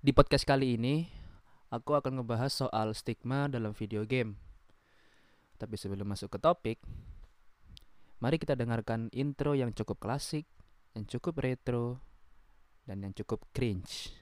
Di 0.00 0.16
podcast 0.16 0.48
kali 0.48 0.80
ini, 0.80 1.04
aku 1.68 1.92
akan 1.92 2.24
ngebahas 2.24 2.48
soal 2.48 2.96
stigma 2.96 3.52
dalam 3.52 3.76
video 3.76 4.08
game. 4.08 4.32
Tapi 5.60 5.76
sebelum 5.76 6.08
masuk 6.08 6.32
ke 6.32 6.38
topik, 6.40 6.80
mari 8.16 8.40
kita 8.40 8.56
dengarkan 8.56 9.12
intro 9.12 9.52
yang 9.52 9.76
cukup 9.76 10.00
klasik, 10.00 10.48
yang 10.96 11.04
cukup 11.04 11.44
retro, 11.44 12.00
dan 12.88 13.04
yang 13.04 13.12
cukup 13.12 13.44
cringe. 13.52 14.16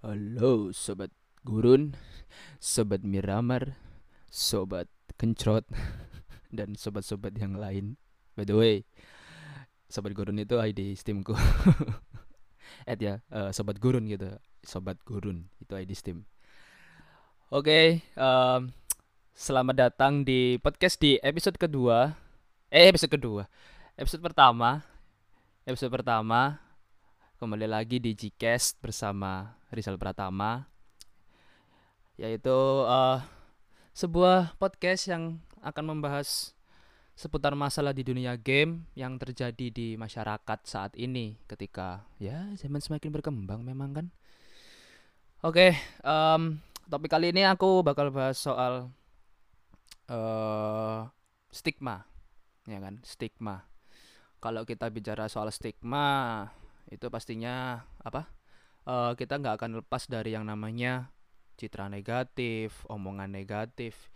Halo 0.00 0.72
sobat 0.72 1.12
gurun, 1.44 1.92
sobat 2.62 3.02
miramar, 3.04 3.76
sobat 4.30 4.86
kencrot, 5.18 5.66
dan 6.56 6.74
sobat-sobat 6.74 7.34
yang 7.38 7.58
lain. 7.58 8.00
By 8.34 8.46
the 8.46 8.56
way, 8.56 8.74
sobat 9.90 10.14
gurun 10.14 10.38
itu 10.38 10.58
ID 10.58 10.94
Steamku. 10.94 11.34
Ed 12.90 13.00
ya, 13.02 13.18
eh, 13.30 13.50
sobat 13.50 13.82
gurun 13.82 14.06
gitu. 14.06 14.30
Sobat 14.62 14.98
gurun 15.02 15.50
itu 15.58 15.72
ID 15.74 15.92
Steam. 15.92 16.22
Oke, 17.50 17.98
em, 18.14 18.62
selamat 19.34 19.76
datang 19.90 20.22
di 20.22 20.54
podcast 20.62 21.02
di 21.02 21.18
episode 21.18 21.58
kedua. 21.58 22.14
Eh, 22.70 22.86
episode 22.86 23.10
kedua. 23.10 23.42
Episode 23.98 24.22
pertama. 24.22 24.86
Episode 25.66 25.90
pertama 25.90 26.70
kembali 27.42 27.66
lagi 27.66 27.98
di 27.98 28.14
Gcast 28.14 28.78
bersama 28.78 29.58
Rizal 29.74 29.98
Pratama 29.98 30.69
yaitu 32.20 32.58
eh, 32.84 33.18
sebuah 33.96 34.60
podcast 34.60 35.08
yang 35.08 35.40
akan 35.64 35.96
membahas 35.96 36.52
seputar 37.16 37.56
masalah 37.56 37.96
di 37.96 38.04
dunia 38.04 38.36
game 38.36 38.84
yang 38.96 39.16
terjadi 39.16 39.72
di 39.72 39.88
masyarakat 39.96 40.58
saat 40.64 40.92
ini 40.96 41.36
ketika 41.48 42.04
ya 42.20 42.48
zaman 42.60 42.80
semakin 42.80 43.10
berkembang 43.12 43.60
memang 43.64 43.90
kan. 43.96 44.06
Oke 45.40 45.72
em, 46.04 46.60
topik 46.92 47.08
kali 47.08 47.32
ini 47.32 47.48
aku 47.48 47.80
bakal 47.80 48.12
bahas 48.12 48.36
soal 48.36 48.92
eh 50.08 51.00
stigma 51.48 52.04
ya 52.68 52.80
kan 52.84 53.00
stigma. 53.04 53.64
Kalau 54.40 54.64
kita 54.64 54.88
bicara 54.88 55.28
soal 55.28 55.52
stigma 55.52 56.48
itu 56.88 57.08
pastinya 57.12 57.84
apa? 58.00 58.28
Eh, 58.88 59.12
kita 59.16 59.36
nggak 59.40 59.60
akan 59.60 59.84
lepas 59.84 60.08
dari 60.08 60.32
yang 60.32 60.48
namanya 60.48 61.12
citra 61.60 61.92
negatif, 61.92 62.88
omongan 62.88 63.28
negatif, 63.28 64.08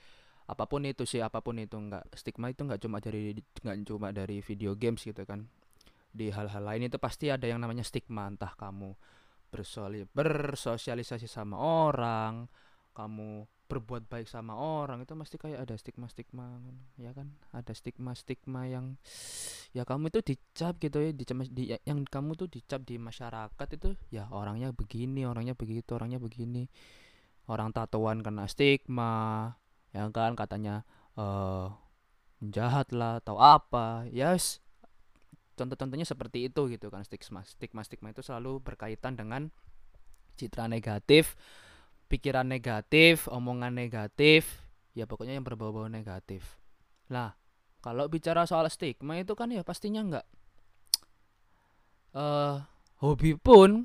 apa 0.48 0.64
pun 0.64 0.88
itu 0.88 1.04
sih, 1.04 1.20
apa 1.20 1.44
pun 1.44 1.60
itu 1.60 1.76
nggak 1.76 2.16
stigma 2.16 2.48
itu 2.48 2.64
nggak 2.64 2.80
cuma 2.80 3.04
dari 3.04 3.36
nggak 3.36 3.76
cuma 3.84 4.08
dari 4.16 4.40
video 4.40 4.72
games 4.72 5.04
gitu 5.04 5.20
kan. 5.28 5.44
Di 6.08 6.32
hal-hal 6.32 6.64
lain 6.64 6.88
itu 6.88 6.96
pasti 6.96 7.28
ada 7.28 7.44
yang 7.44 7.60
namanya 7.60 7.84
stigma, 7.84 8.24
entah 8.32 8.56
kamu 8.56 8.96
bersoli- 9.52 10.08
bersosialisasi 10.16 11.28
sama 11.28 11.60
orang, 11.60 12.48
kamu 12.96 13.44
berbuat 13.64 14.06
baik 14.06 14.28
sama 14.28 14.54
orang 14.54 15.02
itu 15.02 15.16
mesti 15.16 15.40
kayak 15.40 15.66
ada 15.66 15.74
stigma-stigma 15.74 16.60
ya 17.00 17.10
kan? 17.16 17.32
Ada 17.50 17.72
stigma-stigma 17.72 18.68
yang 18.68 19.00
ya 19.72 19.82
kamu 19.82 20.12
itu 20.12 20.20
dicap 20.22 20.78
gitu 20.78 21.02
ya 21.02 21.10
dicap 21.10 21.48
di, 21.50 21.74
yang 21.82 22.04
kamu 22.06 22.38
tuh 22.38 22.46
dicap 22.46 22.84
di 22.86 23.00
masyarakat 23.00 23.68
itu 23.74 23.96
ya 24.12 24.30
orangnya 24.30 24.70
begini 24.70 25.26
orangnya 25.26 25.58
begitu 25.58 25.96
orangnya 25.96 26.22
begini 26.22 26.68
orang 27.50 27.72
tatoan 27.76 28.24
kena 28.24 28.48
stigma 28.48 29.54
ya 29.92 30.08
kan? 30.10 30.34
Katanya 30.38 30.82
eh 31.16 31.68
jahat 32.44 32.92
lah 32.92 33.20
atau 33.24 33.40
apa. 33.40 34.04
Yes, 34.12 34.60
contoh-contohnya 35.56 36.04
seperti 36.04 36.50
itu 36.50 36.68
gitu 36.68 36.92
kan 36.92 37.04
stigma. 37.06 37.46
Stigma 37.46 37.80
stigma 37.86 38.12
itu 38.12 38.20
selalu 38.20 38.60
berkaitan 38.60 39.16
dengan 39.16 39.48
citra 40.34 40.66
negatif 40.66 41.38
pikiran 42.10 42.44
negatif 42.44 43.30
omongan 43.30 43.70
negatif 43.70 44.66
ya 44.92 45.06
pokoknya 45.06 45.38
yang 45.38 45.46
berbau-bau 45.46 45.86
negatif. 45.88 46.60
Lah 47.08 47.34
kalau 47.84 48.08
bicara 48.08 48.48
soal 48.48 48.66
stigma 48.72 49.20
itu 49.20 49.36
kan 49.36 49.52
ya 49.52 49.60
pastinya 49.60 50.00
nggak 50.02 50.26
eh 52.14 52.56
hobi 53.02 53.34
pun 53.36 53.84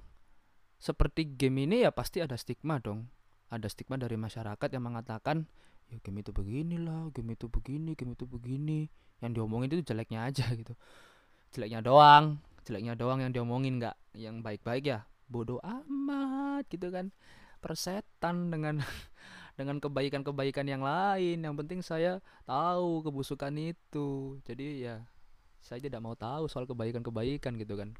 seperti 0.80 1.36
game 1.36 1.68
ini 1.68 1.84
ya 1.84 1.92
pasti 1.92 2.24
ada 2.24 2.40
stigma 2.40 2.80
dong 2.80 3.10
ada 3.50 3.68
stigma 3.70 3.98
dari 3.98 4.16
masyarakat 4.16 4.70
yang 4.70 4.86
mengatakan 4.86 5.50
ya 5.90 5.98
game 6.06 6.22
itu 6.22 6.30
beginilah 6.30 7.10
game 7.14 7.34
itu 7.34 7.50
begini 7.50 7.98
game 7.98 8.14
itu 8.14 8.26
begini. 8.30 8.90
Yang 9.20 9.32
diomongin 9.42 9.68
itu 9.74 9.84
jeleknya 9.84 10.30
aja 10.30 10.46
gitu. 10.60 10.74
Jeleknya 11.52 11.84
doang 11.84 12.40
jeleknya 12.70 12.94
doang 12.94 13.26
yang 13.26 13.34
diomongin 13.34 13.82
nggak 13.82 13.98
yang 14.14 14.46
baik-baik 14.46 14.86
ya 14.94 15.10
bodoh 15.26 15.58
amat 15.66 16.70
gitu 16.70 16.94
kan. 16.94 17.10
Persetan 17.60 18.54
dengan 18.54 18.86
dengan 19.60 19.82
kebaikan-kebaikan 19.82 20.70
yang 20.70 20.86
lain. 20.86 21.42
Yang 21.42 21.56
penting 21.66 21.80
saya 21.82 22.22
tahu 22.46 23.02
kebusukan 23.02 23.52
itu. 23.58 24.38
Jadi 24.46 24.86
ya 24.86 25.02
saya 25.60 25.82
tidak 25.82 26.00
mau 26.00 26.14
tahu 26.14 26.46
soal 26.46 26.70
kebaikan-kebaikan 26.70 27.58
gitu 27.58 27.74
kan. 27.74 27.98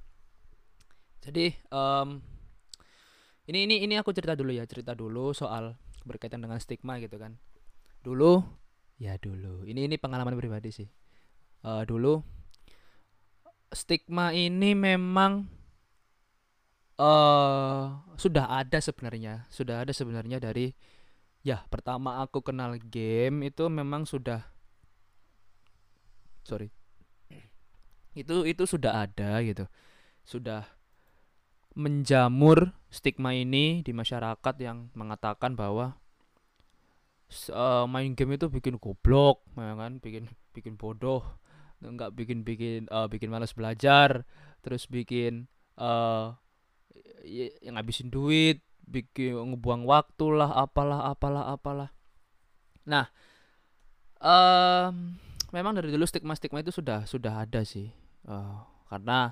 Jadi 1.20 1.52
em, 1.52 2.24
ini 3.50 3.66
ini 3.66 3.76
ini 3.82 3.96
aku 3.98 4.14
cerita 4.14 4.38
dulu 4.38 4.54
ya 4.54 4.64
cerita 4.70 4.94
dulu 4.94 5.34
soal 5.34 5.74
berkaitan 6.06 6.46
dengan 6.46 6.62
stigma 6.62 7.02
gitu 7.02 7.18
kan. 7.18 7.42
Dulu 8.06 8.46
ya 9.02 9.18
dulu. 9.18 9.66
Ini 9.66 9.90
ini 9.90 9.98
pengalaman 9.98 10.38
pribadi 10.38 10.70
sih. 10.70 10.88
Eh, 11.66 11.84
dulu 11.90 12.22
stigma 13.74 14.32
ini 14.38 14.78
memang 14.78 15.50
eh 17.02 17.84
sudah 18.22 18.46
ada 18.54 18.78
sebenarnya. 18.78 19.50
Sudah 19.50 19.82
ada 19.82 19.92
sebenarnya 19.98 20.38
dari 20.38 20.78
ya 21.42 21.66
pertama 21.74 22.22
aku 22.22 22.46
kenal 22.46 22.78
game 22.78 23.50
itu 23.50 23.66
memang 23.66 24.06
sudah 24.06 24.46
sorry. 26.46 26.70
Itu 28.14 28.46
itu 28.46 28.70
sudah 28.70 29.10
ada 29.10 29.42
gitu. 29.42 29.66
Sudah 30.22 30.79
menjamur 31.80 32.76
stigma 32.92 33.32
ini 33.32 33.80
di 33.88 33.96
masyarakat 33.96 34.56
yang 34.60 34.92
mengatakan 34.92 35.56
bahwa 35.56 35.96
eh, 37.32 37.86
main 37.88 38.12
game 38.18 38.36
itu 38.36 38.52
bikin 38.52 38.76
goblok, 38.84 39.46
ya 39.56 39.74
kan, 39.80 40.04
bikin 40.04 40.28
bikin 40.52 40.76
bodoh, 40.76 41.24
nggak 41.80 42.12
bikin 42.18 42.44
bikin 42.44 42.92
eh, 42.92 43.08
bikin 43.08 43.30
malas 43.32 43.56
belajar, 43.56 44.28
terus 44.60 44.84
bikin 44.92 45.48
eh 45.80 46.28
y- 47.24 47.56
yang 47.64 47.80
ngabisin 47.80 48.12
duit, 48.12 48.60
bikin 48.84 49.38
ngebuang 49.38 49.88
waktu 49.88 50.26
lah, 50.36 50.52
apalah 50.60 51.08
apalah 51.14 51.44
apalah. 51.56 51.90
Nah, 52.90 53.08
em, 54.20 55.16
memang 55.56 55.74
dari 55.78 55.90
dulu 55.94 56.04
stigma-stigma 56.04 56.60
itu 56.64 56.74
sudah 56.76 57.06
sudah 57.08 57.44
ada 57.46 57.64
sih, 57.64 57.90
Eh, 58.30 58.58
karena 58.92 59.32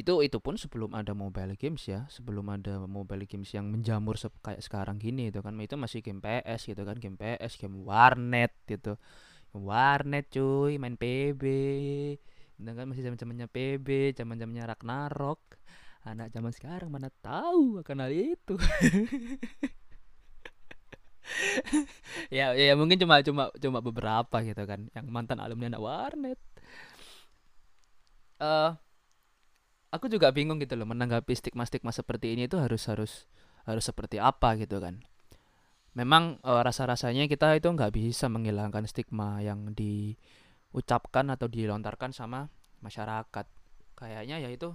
itu 0.00 0.12
itu 0.26 0.38
pun 0.44 0.54
sebelum 0.62 0.90
ada 1.00 1.12
mobile 1.22 1.54
games 1.62 1.82
ya 1.92 2.00
sebelum 2.16 2.46
ada 2.54 2.74
mobile 2.86 3.24
games 3.30 3.50
yang 3.56 3.66
menjamur 3.74 4.14
sep- 4.22 4.38
kayak 4.46 4.62
sekarang 4.66 4.96
gini 5.04 5.22
itu 5.30 5.40
kan. 5.44 5.54
Itu 5.66 5.74
masih 5.82 6.00
game 6.06 6.20
PS 6.24 6.60
gitu 6.70 6.82
kan 6.88 6.96
game 7.02 7.16
PS 7.20 7.52
game 7.60 7.76
warnet 7.88 8.52
gitu. 8.70 8.94
Warnet 9.56 10.26
cuy 10.34 10.72
main 10.82 10.96
PB 11.02 11.42
itu 12.58 12.70
kan? 12.78 12.84
Masih 12.90 13.02
zaman 13.06 13.18
zamannya 13.20 13.46
PB 13.50 13.88
zaman 14.18 14.36
zamannya 14.40 14.64
Ragnarok. 14.70 15.40
Anak 16.08 16.32
zaman 16.34 16.52
sekarang 16.56 16.88
mana 16.94 17.10
tahu 17.22 17.82
akan 17.84 17.96
hal 18.06 18.12
itu. 18.14 18.54
Ya 22.32 22.52
ya 22.56 22.72
mungkin 22.78 22.98
cuma 23.02 23.20
cuma 23.24 23.42
cuma 23.62 23.78
beberapa 23.84 24.36
gitu 24.44 24.62
kan 24.68 24.88
yang 24.96 25.06
mantan 25.12 25.38
alumni 25.42 25.66
anak 25.72 25.82
warnet. 25.84 26.38
Eh 28.40 28.70
aku 29.88 30.06
juga 30.12 30.32
bingung 30.32 30.60
gitu 30.60 30.76
loh 30.76 30.88
menanggapi 30.88 31.32
stigma-stigma 31.32 31.92
seperti 31.92 32.36
ini 32.36 32.48
itu 32.48 32.60
harus 32.60 32.84
harus 32.88 33.12
harus 33.64 33.84
seperti 33.84 34.20
apa 34.20 34.56
gitu 34.60 34.80
kan. 34.80 35.00
Memang 35.96 36.38
eh, 36.44 36.62
rasa-rasanya 36.62 37.26
kita 37.26 37.56
itu 37.58 37.68
nggak 37.68 37.92
bisa 37.92 38.30
menghilangkan 38.30 38.84
stigma 38.88 39.40
yang 39.42 39.72
diucapkan 39.72 41.28
atau 41.32 41.48
dilontarkan 41.50 42.12
sama 42.14 42.48
masyarakat. 42.84 43.46
Kayaknya 43.98 44.36
ya 44.40 44.50
itu 44.52 44.72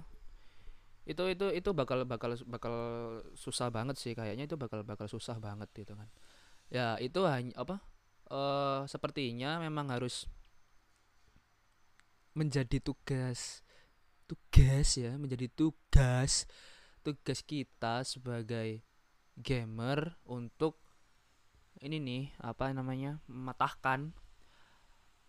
itu 1.04 1.20
itu 1.28 1.46
itu 1.52 1.70
bakal 1.76 2.08
bakal 2.08 2.32
bakal 2.48 2.74
susah 3.36 3.68
banget 3.68 4.00
sih 4.00 4.16
kayaknya 4.16 4.48
itu 4.48 4.56
bakal 4.56 4.80
bakal 4.84 5.04
susah 5.08 5.36
banget 5.40 5.68
gitu 5.76 5.96
kan. 5.96 6.08
Ya 6.72 6.96
itu 7.00 7.24
hanya 7.28 7.54
apa? 7.60 7.80
eh 8.24 8.80
sepertinya 8.88 9.60
memang 9.60 9.92
harus 9.92 10.24
menjadi 12.32 12.80
tugas 12.80 13.63
tugas 14.24 14.96
ya 14.96 15.14
menjadi 15.20 15.46
tugas 15.52 16.48
tugas 17.04 17.44
kita 17.44 18.00
sebagai 18.02 18.80
gamer 19.36 20.16
untuk 20.24 20.80
ini 21.84 22.00
nih 22.00 22.24
apa 22.40 22.72
namanya 22.72 23.20
mematahkan 23.28 24.14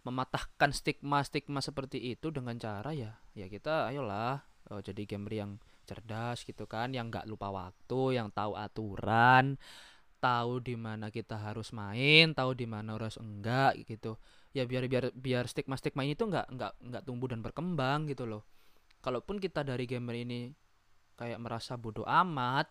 mematahkan 0.05 0.71
stigma-stigma 0.71 1.59
seperti 1.59 2.13
itu 2.13 2.29
dengan 2.29 2.55
cara 2.55 2.93
ya 2.93 3.17
ya 3.33 3.49
kita 3.51 3.91
ayolah 3.91 4.39
oh, 4.71 4.79
jadi 4.79 5.03
gamer 5.03 5.33
yang 5.33 5.51
cerdas 5.85 6.45
gitu 6.45 6.69
kan 6.69 6.93
yang 6.93 7.11
nggak 7.11 7.27
lupa 7.27 7.51
waktu 7.51 8.17
yang 8.17 8.29
tahu 8.31 8.55
aturan 8.55 9.57
tahu 10.21 10.63
di 10.63 10.73
mana 10.73 11.13
kita 11.13 11.37
harus 11.37 11.69
main 11.75 12.33
tahu 12.33 12.57
di 12.57 12.65
mana 12.65 12.97
harus 12.97 13.21
enggak 13.21 13.77
gitu. 13.85 14.17
Ya 14.57 14.65
biar 14.65 14.89
biar 14.89 15.13
biar 15.13 15.45
stigma 15.45 15.77
stigma 15.77 16.01
ini 16.01 16.17
tuh 16.17 16.33
nggak 16.33 16.49
nggak 16.49 16.73
nggak 16.81 17.03
tumbuh 17.05 17.29
dan 17.29 17.45
berkembang 17.45 18.09
gitu 18.09 18.25
loh 18.25 18.41
kalaupun 19.05 19.37
kita 19.37 19.61
dari 19.61 19.85
gamer 19.85 20.17
ini 20.25 20.49
kayak 21.13 21.37
merasa 21.37 21.77
bodoh 21.77 22.09
amat 22.09 22.65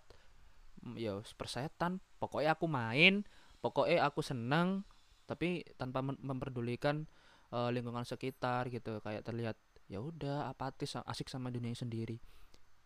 mm, 0.83 0.99
ya 0.99 1.23
persetan. 1.39 2.03
Pokoknya 2.19 2.59
aku 2.59 2.67
main 2.67 3.23
pokoknya 3.63 4.03
aku 4.03 4.21
seneng 4.21 4.83
tapi 5.25 5.65
tanpa 5.81 6.03
memperdulikan 6.03 7.07
uh, 7.55 7.71
lingkungan 7.71 8.03
sekitar 8.03 8.67
gitu. 8.75 8.99
Kayak 8.99 9.23
terlihat 9.23 9.57
ya 9.87 10.03
udah 10.03 10.51
apatis 10.51 10.99
asik 10.99 11.31
sama 11.31 11.55
dunia 11.55 11.73
sendiri. 11.79 12.19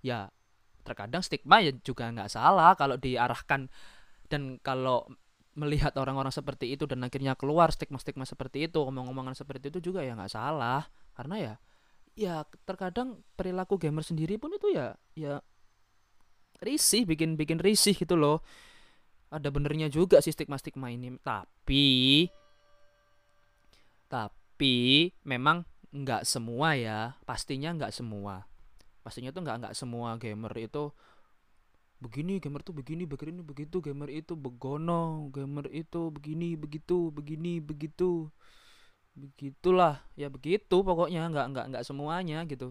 Ya 0.05 0.29
terkadang 0.85 1.25
stigma 1.25 1.65
ya 1.65 1.73
juga 1.81 2.13
nggak 2.13 2.29
salah 2.29 2.77
kalau 2.77 3.01
diarahkan. 3.01 3.73
Dan 4.29 4.61
kalau 4.61 5.09
melihat 5.59 5.91
orang-orang 5.99 6.31
seperti 6.31 6.71
itu 6.77 6.87
dan 6.87 7.03
akhirnya 7.03 7.35
keluar 7.35 7.75
stigma-stigma 7.75 8.23
seperti 8.23 8.71
itu 8.71 8.79
omong-omongan 8.79 9.35
seperti 9.35 9.75
itu 9.75 9.91
juga 9.91 10.05
ya 10.05 10.15
nggak 10.15 10.31
salah. 10.31 10.87
Karena 11.17 11.37
ya 11.41 11.55
ya 12.19 12.43
terkadang 12.67 13.23
perilaku 13.39 13.79
gamer 13.79 14.03
sendiri 14.03 14.43
pun 14.43 14.51
itu 14.51 14.75
ya 14.75 14.99
ya 15.15 15.39
risih 16.59 17.07
bikin 17.07 17.39
bikin 17.39 17.63
risih 17.63 17.95
gitu 17.95 18.19
loh. 18.19 18.43
Ada 19.31 19.55
benernya 19.55 19.87
juga 19.87 20.19
sih 20.19 20.35
stigma-stigma 20.35 20.91
ini. 20.91 21.15
Tapi 21.23 22.27
tapi 24.11 25.15
memang 25.23 25.63
nggak 25.95 26.27
semua 26.27 26.75
ya. 26.75 27.15
Pastinya 27.23 27.71
nggak 27.71 27.95
semua. 27.95 28.43
Pastinya 29.07 29.31
tuh 29.31 29.47
nggak 29.47 29.57
nggak 29.63 29.75
semua 29.79 30.19
gamer 30.19 30.51
itu 30.59 30.91
begini 31.99 32.39
gamer 32.39 32.63
tuh 32.63 32.79
begini 32.79 33.11
begini 33.11 33.43
begitu 33.43 33.83
gamer 33.83 34.07
itu 34.07 34.39
begono 34.39 35.35
gamer 35.35 35.67
itu 35.75 36.15
begini 36.15 36.55
begitu 36.55 37.11
begini 37.11 37.59
begitu 37.59 38.31
begitulah 39.19 40.01
ya 40.15 40.31
begitu 40.31 40.81
pokoknya 40.87 41.27
nggak 41.29 41.47
nggak 41.51 41.67
nggak 41.75 41.85
semuanya 41.85 42.47
gitu 42.47 42.71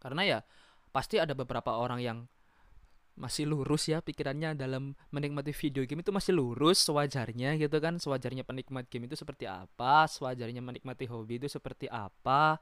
karena 0.00 0.22
ya 0.24 0.38
pasti 0.90 1.20
ada 1.20 1.36
beberapa 1.36 1.76
orang 1.76 2.00
yang 2.00 2.18
masih 3.12 3.44
lurus 3.44 3.92
ya 3.92 4.00
pikirannya 4.00 4.56
dalam 4.56 4.96
menikmati 5.12 5.52
video 5.52 5.84
game 5.84 6.00
itu 6.00 6.08
masih 6.08 6.32
lurus 6.32 6.80
sewajarnya 6.88 7.60
gitu 7.60 7.76
kan 7.76 8.00
sewajarnya 8.00 8.40
penikmat 8.40 8.88
game 8.88 9.04
itu 9.04 9.20
seperti 9.20 9.44
apa 9.44 10.08
sewajarnya 10.08 10.64
menikmati 10.64 11.04
hobi 11.04 11.36
itu 11.36 11.52
seperti 11.52 11.92
apa 11.92 12.56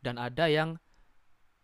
dan 0.00 0.16
ada 0.16 0.48
yang 0.48 0.80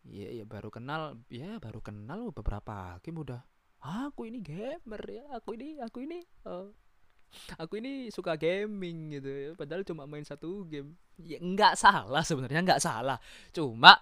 Iya, 0.08 0.42
ya 0.42 0.44
baru 0.48 0.72
kenal, 0.72 1.20
ya 1.28 1.60
baru 1.60 1.84
kenal 1.84 2.32
beberapa 2.32 2.96
hakim 2.96 3.20
udah. 3.20 3.44
Aku 3.80 4.24
ini 4.24 4.40
gamer 4.40 5.02
ya, 5.04 5.24
aku 5.36 5.56
ini, 5.56 5.76
aku 5.80 6.04
ini, 6.04 6.24
uh, 6.48 6.68
aku 7.56 7.80
ini 7.82 8.08
suka 8.12 8.34
gaming 8.36 9.18
gitu 9.18 9.30
ya. 9.30 9.50
Padahal 9.56 9.82
cuma 9.86 10.04
main 10.04 10.24
satu 10.26 10.66
game. 10.66 10.94
Ya 11.20 11.38
nggak 11.40 11.76
salah 11.78 12.22
sebenarnya 12.24 12.60
nggak 12.62 12.82
salah. 12.82 13.18
Cuma 13.50 13.98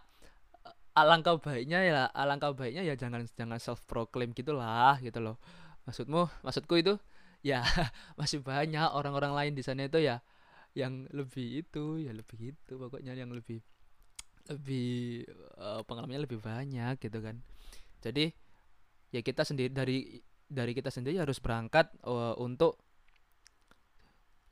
uh, 0.64 0.98
alangkah 0.98 1.38
baiknya 1.38 1.80
ya, 1.84 2.00
alangkah 2.12 2.54
baiknya 2.54 2.82
ya 2.84 2.94
jangan 2.98 3.24
jangan 3.36 3.58
self 3.60 3.84
proclaim 3.88 4.34
gitulah 4.36 4.98
gitu 5.04 5.20
loh. 5.22 5.36
Maksudmu, 5.88 6.28
maksudku 6.44 6.76
itu 6.80 7.00
ya 7.42 7.62
masih 8.20 8.42
banyak 8.42 8.90
orang-orang 8.92 9.32
lain 9.34 9.52
di 9.54 9.62
sana 9.62 9.86
itu 9.86 10.02
ya 10.02 10.20
yang 10.76 11.06
lebih 11.10 11.64
itu 11.66 12.02
ya 12.02 12.12
lebih 12.14 12.54
itu 12.54 12.72
pokoknya 12.76 13.14
yang 13.14 13.30
lebih 13.32 13.62
lebih 14.48 15.26
uh, 15.60 15.82
pengalamannya 15.84 16.24
lebih 16.24 16.40
banyak 16.40 16.96
gitu 17.00 17.18
kan 17.20 17.40
jadi 18.00 18.32
ya 19.12 19.20
kita 19.24 19.42
sendiri 19.44 19.72
dari 19.72 19.98
dari 20.48 20.72
kita 20.72 20.88
sendiri 20.88 21.20
harus 21.20 21.40
berangkat 21.40 21.92
uh, 22.08 22.36
untuk 22.40 22.80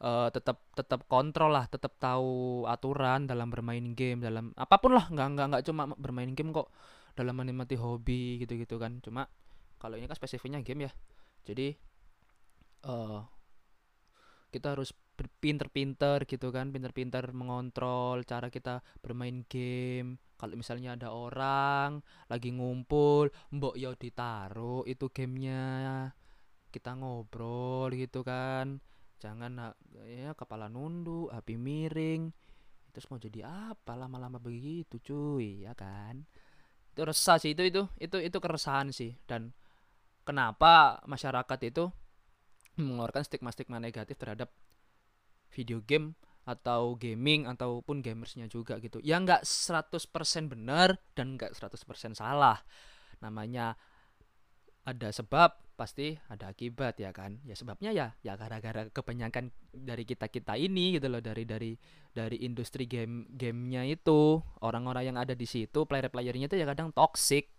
uh, 0.03 0.29
tetap 0.33 0.61
tetap 0.77 1.05
kontrol 1.09 1.53
lah 1.53 1.65
tetap 1.69 1.97
tahu 1.97 2.65
aturan 2.69 3.25
dalam 3.25 3.49
bermain 3.49 3.97
game 3.97 4.21
dalam 4.21 4.53
apa 4.57 4.77
pun 4.77 4.97
lah 4.97 5.09
nggak 5.09 5.27
nggak 5.37 5.47
nggak 5.53 5.65
cuma 5.65 5.83
bermain 5.97 6.33
game 6.37 6.53
kok 6.53 6.69
dalam 7.17 7.33
menikmati 7.33 7.81
hobi 7.81 8.45
gitu 8.45 8.61
gitu 8.61 8.77
kan. 8.77 9.01
Cuma 9.01 9.25
kalau 9.81 9.97
ini 9.97 10.05
kan 10.07 10.15
spesifiknya 10.15 10.61
game 10.61 10.87
ya. 10.87 10.93
Jadi 11.49 11.73
uh, 12.87 13.25
kita 14.53 14.77
harus 14.77 14.93
pinter-pinter 15.17 16.29
gitu 16.29 16.53
kan 16.53 16.69
pinter-pinter 16.69 17.33
mengontrol 17.33 18.21
cara 18.29 18.53
kita 18.53 18.85
bermain 19.01 19.49
game. 19.49 20.21
Kalau 20.37 20.53
misalnya 20.53 21.01
ada 21.01 21.17
orang 21.17 22.05
lagi 22.29 22.53
ngumpul 22.53 23.33
mbok 23.57 23.81
yo 23.81 23.97
ditaruh 23.97 24.85
itu 24.85 25.09
gamenya 25.09 26.13
kita 26.69 26.93
ngobrol 26.93 27.89
gitu 27.97 28.21
kan 28.21 28.85
jangan 29.17 29.77
ya 30.07 30.37
kepala 30.37 30.69
nunduk 30.69 31.33
api 31.33 31.57
miring. 31.57 32.31
Terus 32.93 33.07
mau 33.13 33.21
jadi 33.21 33.45
apa 33.45 33.93
lama-lama 33.93 34.41
begitu 34.41 34.97
cuy 35.01 35.69
ya 35.69 35.77
kan? 35.77 36.25
Itu 36.97 37.05
resah 37.05 37.37
sih 37.37 37.53
itu 37.53 37.61
itu 37.69 37.85
itu 38.01 38.17
itu 38.21 38.39
keresahan 38.41 38.89
sih. 38.93 39.13
Dan 39.29 39.53
kenapa 40.25 41.05
masyarakat 41.05 41.59
itu 41.69 41.93
mengeluarkan 42.77 43.25
stigma-stigma 43.25 43.81
negatif 43.81 44.17
terhadap 44.17 44.53
video 45.53 45.81
game 45.85 46.17
atau 46.47 46.95
gaming 46.95 47.51
ataupun 47.51 48.01
gamersnya 48.01 48.47
juga 48.47 48.79
gitu. 48.79 49.03
Ya 49.03 49.19
nggak 49.19 49.43
100% 49.43 50.47
benar 50.47 50.97
dan 51.19 51.35
nggak 51.35 51.53
100% 51.59 52.15
salah. 52.15 52.63
Namanya 53.19 53.75
ada 54.87 55.11
sebab 55.11 55.66
pasti 55.77 56.17
ada 56.33 56.49
akibat 56.51 56.97
ya 56.97 57.13
kan? 57.13 57.39
Ya 57.45 57.53
sebabnya 57.53 57.93
ya 57.93 58.17
ya 58.25 58.35
gara-gara 58.35 58.89
kebanyakan 58.89 59.53
dari 59.71 60.09
kita 60.09 60.33
kita 60.33 60.57
ini 60.57 60.97
gitu 60.97 61.13
loh 61.13 61.21
dari 61.21 61.45
dari 61.45 61.77
dari 62.17 62.41
industri 62.43 62.89
game 62.89 63.29
gamenya 63.31 63.85
itu. 63.85 64.41
Orang-orang 64.65 65.13
yang 65.13 65.17
ada 65.21 65.37
di 65.37 65.45
situ 65.45 65.85
player 65.85 66.09
playernya 66.09 66.49
itu 66.49 66.57
ya 66.57 66.67
kadang 66.67 66.91
toxic. 66.97 67.53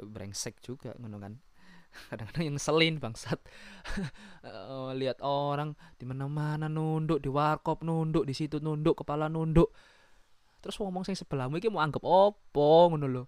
Brengsek 0.00 0.64
juga 0.64 0.96
ngono 0.96 1.20
kan? 1.20 1.36
Kadang-kadang 2.08 2.44
yang 2.54 2.56
selin 2.56 2.96
bangsat. 2.96 3.36
Uh, 4.40 4.94
lihat 5.00 5.20
orang 5.20 5.76
di 6.00 6.08
mana-mana 6.08 6.72
nunduk 6.72 7.20
di 7.20 7.28
warkop 7.28 7.84
nunduk 7.84 8.24
di 8.24 8.32
situ 8.32 8.58
nunduk 8.64 9.04
kepala 9.04 9.28
nunduk. 9.28 9.68
Terus 10.64 10.80
ngomong 10.80 11.04
sing 11.04 11.16
sebelahmu 11.18 11.60
iki 11.60 11.68
mau 11.68 11.84
anggap 11.84 12.00
opo 12.00 12.96
ngono 12.96 13.06
lho. 13.06 13.24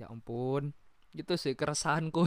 Ya 0.00 0.08
ampun 0.08 0.72
gitu 1.14 1.34
sih 1.34 1.58
keresahanku. 1.58 2.26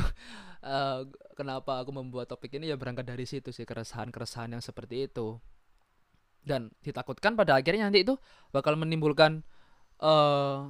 Uh, 0.63 1.07
kenapa 1.39 1.81
aku 1.83 1.91
membuat 1.95 2.31
topik 2.31 2.55
ini 2.59 2.71
ya 2.71 2.77
berangkat 2.77 3.07
dari 3.07 3.23
situ 3.27 3.49
sih 3.55 3.63
keresahan-keresahan 3.63 4.55
yang 4.55 4.63
seperti 4.63 5.07
itu. 5.07 5.39
Dan 6.43 6.75
ditakutkan 6.83 7.39
pada 7.39 7.55
akhirnya 7.55 7.87
nanti 7.87 8.03
itu 8.03 8.19
bakal 8.51 8.75
menimbulkan 8.75 9.47
uh, 10.03 10.67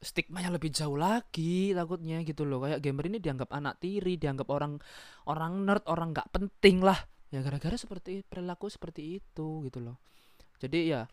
stigma 0.00 0.40
yang 0.40 0.56
lebih 0.56 0.72
jauh 0.72 0.96
lagi 0.96 1.76
takutnya 1.76 2.24
gitu 2.24 2.48
loh. 2.48 2.64
Kayak 2.64 2.80
gamer 2.80 3.04
ini 3.12 3.18
dianggap 3.20 3.52
anak 3.52 3.80
tiri 3.80 4.16
dianggap 4.16 4.48
orang 4.48 4.80
orang 5.28 5.64
nerd 5.68 5.84
orang 5.88 6.16
nggak 6.16 6.32
penting 6.32 6.80
lah. 6.80 6.96
Ya 7.28 7.44
gara-gara 7.44 7.76
seperti 7.76 8.24
perilaku 8.24 8.72
seperti 8.72 9.20
itu 9.20 9.66
gitu 9.68 9.78
loh. 9.84 10.00
Jadi 10.56 10.88
ya 10.88 11.04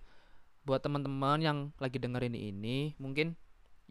buat 0.64 0.80
teman-teman 0.80 1.40
yang 1.44 1.58
lagi 1.76 2.00
dengerin 2.00 2.40
ini 2.40 2.96
mungkin 2.96 3.36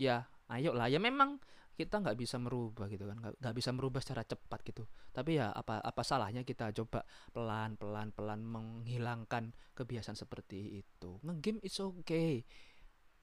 ya 0.00 0.24
ayo 0.48 0.72
lah 0.72 0.88
ya 0.88 0.96
memang 0.96 1.36
kita 1.72 2.04
nggak 2.04 2.16
bisa 2.20 2.36
merubah 2.36 2.84
gitu 2.92 3.08
kan 3.08 3.16
nggak 3.16 3.54
bisa 3.56 3.72
merubah 3.72 4.04
secara 4.04 4.28
cepat 4.28 4.60
gitu. 4.60 4.84
Tapi 5.08 5.40
ya 5.40 5.48
apa 5.50 5.80
apa 5.80 6.02
salahnya 6.04 6.44
kita 6.44 6.68
coba 6.76 7.00
pelan 7.32 7.80
pelan 7.80 8.12
pelan 8.12 8.44
menghilangkan 8.44 9.56
kebiasaan 9.72 10.16
seperti 10.16 10.84
itu. 10.84 11.16
Ngegame 11.24 11.64
is 11.64 11.80
okay. 11.80 12.44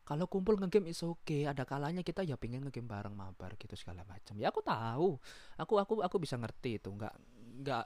Kalau 0.01 0.25
kumpul 0.25 0.57
ngegame 0.57 0.89
is 0.89 1.05
okay. 1.05 1.45
ada 1.45 1.61
kalanya 1.69 2.01
kita 2.01 2.25
ya 2.25 2.41
pengen 2.41 2.65
ngegame 2.65 2.89
bareng 2.89 3.13
mabar 3.13 3.53
gitu 3.53 3.77
segala 3.77 4.01
macam. 4.09 4.33
Ya 4.41 4.49
aku 4.49 4.65
tahu. 4.65 5.21
Aku 5.61 5.73
aku 5.77 5.93
aku 6.01 6.17
bisa 6.17 6.33
ngerti 6.41 6.81
itu. 6.81 6.89
Nggak 6.89 7.13
nggak 7.61 7.85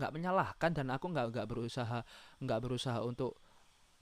nggak 0.00 0.12
menyalahkan 0.16 0.70
dan 0.72 0.86
aku 0.88 1.12
nggak 1.12 1.26
nggak 1.36 1.46
berusaha 1.50 2.00
nggak 2.40 2.60
berusaha 2.64 3.04
untuk 3.04 3.36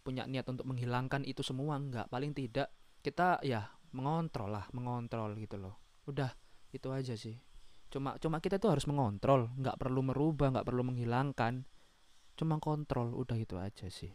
punya 0.07 0.31
niat 0.31 0.47
untuk 0.47 0.63
menghilangkan 0.63 1.27
itu 1.27 1.43
semua 1.43 1.75
nggak. 1.83 2.07
Paling 2.07 2.31
tidak 2.39 2.71
kita 3.03 3.43
ya 3.43 3.67
mengontrol 3.91 4.53
lah 4.53 4.67
mengontrol 4.77 5.35
gitu 5.35 5.59
loh 5.59 5.88
udah 6.09 6.33
itu 6.73 6.89
aja 6.89 7.13
sih. 7.15 7.37
Cuma 7.93 8.17
cuma 8.17 8.41
kita 8.41 8.57
tuh 8.57 8.73
harus 8.73 8.89
mengontrol 8.89 9.53
nggak 9.61 9.77
perlu 9.77 10.01
merubah 10.01 10.49
nggak 10.57 10.67
perlu 10.67 10.83
menghilangkan. 10.89 11.69
Cuma 12.35 12.57
kontrol 12.57 13.13
udah 13.13 13.37
itu 13.37 13.61
aja 13.61 13.87
sih. 13.93 14.13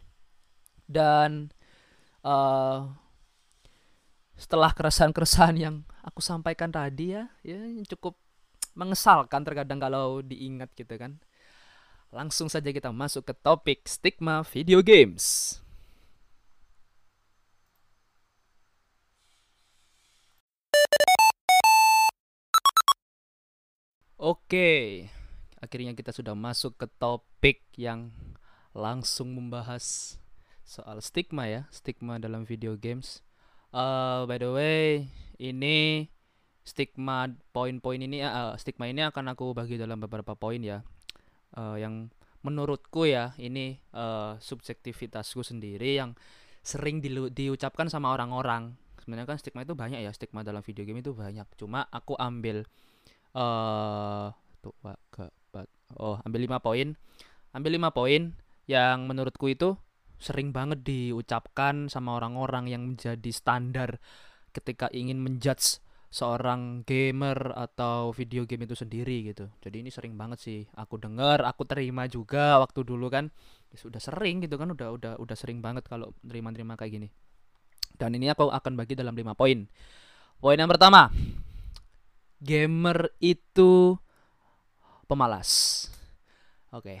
Dan 0.84 1.54
uh, 2.26 2.90
setelah 4.34 4.74
keresahan-keresahan 4.74 5.56
yang 5.56 5.86
aku 6.02 6.18
sampaikan 6.18 6.68
tadi 6.74 7.14
ya 7.14 7.30
ya 7.46 7.58
cukup 7.94 8.18
mengesalkan 8.74 9.46
terkadang 9.46 9.78
kalau 9.78 10.18
diingat 10.20 10.74
gitu 10.74 10.98
kan. 10.98 11.22
Langsung 12.14 12.46
saja 12.46 12.70
kita 12.70 12.94
masuk 12.94 13.26
ke 13.26 13.34
topik 13.34 13.86
stigma 13.90 14.46
video 14.46 14.82
games. 14.82 15.58
Oke, 24.24 25.04
akhirnya 25.60 25.92
kita 25.92 26.08
sudah 26.08 26.32
masuk 26.32 26.80
ke 26.80 26.88
topik 26.96 27.60
yang 27.76 28.08
langsung 28.72 29.36
membahas 29.36 30.16
soal 30.64 31.04
stigma 31.04 31.44
ya, 31.44 31.68
stigma 31.68 32.16
dalam 32.16 32.48
video 32.48 32.72
games. 32.72 33.20
Uh, 33.68 34.24
by 34.24 34.40
the 34.40 34.48
way, 34.48 35.12
ini 35.36 36.08
stigma 36.64 37.36
poin-poin 37.52 38.00
ini 38.00 38.24
uh, 38.24 38.56
stigma 38.56 38.88
ini 38.88 39.04
akan 39.04 39.36
aku 39.36 39.52
bagi 39.52 39.76
dalam 39.76 40.00
beberapa 40.00 40.32
poin 40.32 40.64
ya. 40.64 40.80
Uh, 41.52 41.76
yang 41.76 42.08
menurutku 42.40 43.04
ya 43.04 43.36
ini 43.36 43.76
uh, 43.92 44.40
subjektivitasku 44.40 45.44
sendiri 45.44 46.00
yang 46.00 46.16
sering 46.64 47.04
di, 47.04 47.12
diucapkan 47.12 47.92
sama 47.92 48.08
orang-orang. 48.16 48.72
Sebenarnya 49.04 49.28
kan 49.28 49.36
stigma 49.36 49.68
itu 49.68 49.76
banyak 49.76 50.00
ya 50.00 50.16
stigma 50.16 50.40
dalam 50.40 50.64
video 50.64 50.88
game 50.88 51.04
itu 51.04 51.12
banyak. 51.12 51.44
Cuma 51.60 51.84
aku 51.92 52.16
ambil 52.16 52.64
uh, 53.34 54.30
tuh 54.62 54.74
ke 55.12 55.28
oh 56.00 56.18
ambil 56.26 56.40
lima 56.42 56.58
poin 56.58 56.96
ambil 57.54 57.70
lima 57.76 57.90
poin 57.94 58.34
yang 58.66 59.06
menurutku 59.06 59.52
itu 59.52 59.78
sering 60.16 60.50
banget 60.56 60.80
diucapkan 60.82 61.92
sama 61.92 62.16
orang-orang 62.16 62.70
yang 62.70 62.82
menjadi 62.94 63.30
standar 63.30 64.00
ketika 64.54 64.88
ingin 64.94 65.20
menjudge 65.20 65.82
seorang 66.14 66.86
gamer 66.86 67.52
atau 67.58 68.14
video 68.14 68.46
game 68.46 68.70
itu 68.70 68.78
sendiri 68.78 69.34
gitu. 69.34 69.50
Jadi 69.58 69.82
ini 69.82 69.90
sering 69.90 70.14
banget 70.14 70.38
sih 70.38 70.62
aku 70.78 70.94
dengar, 71.02 71.42
aku 71.42 71.66
terima 71.66 72.06
juga 72.06 72.62
waktu 72.62 72.86
dulu 72.86 73.10
kan 73.10 73.34
ya 73.74 73.76
sudah 73.82 73.98
sering 73.98 74.38
gitu 74.46 74.54
kan 74.54 74.70
udah 74.70 74.94
udah 74.94 75.12
udah 75.18 75.36
sering 75.36 75.58
banget 75.58 75.82
kalau 75.90 76.14
terima-terima 76.22 76.78
kayak 76.78 77.02
gini. 77.02 77.08
Dan 77.98 78.14
ini 78.14 78.30
aku 78.30 78.46
akan 78.46 78.78
bagi 78.78 78.94
dalam 78.94 79.18
lima 79.18 79.34
poin. 79.34 79.66
Poin 80.38 80.54
yang 80.54 80.70
pertama, 80.70 81.10
gamer 82.44 83.08
itu 83.24 83.96
pemalas. 85.08 85.88
Oke. 86.68 87.00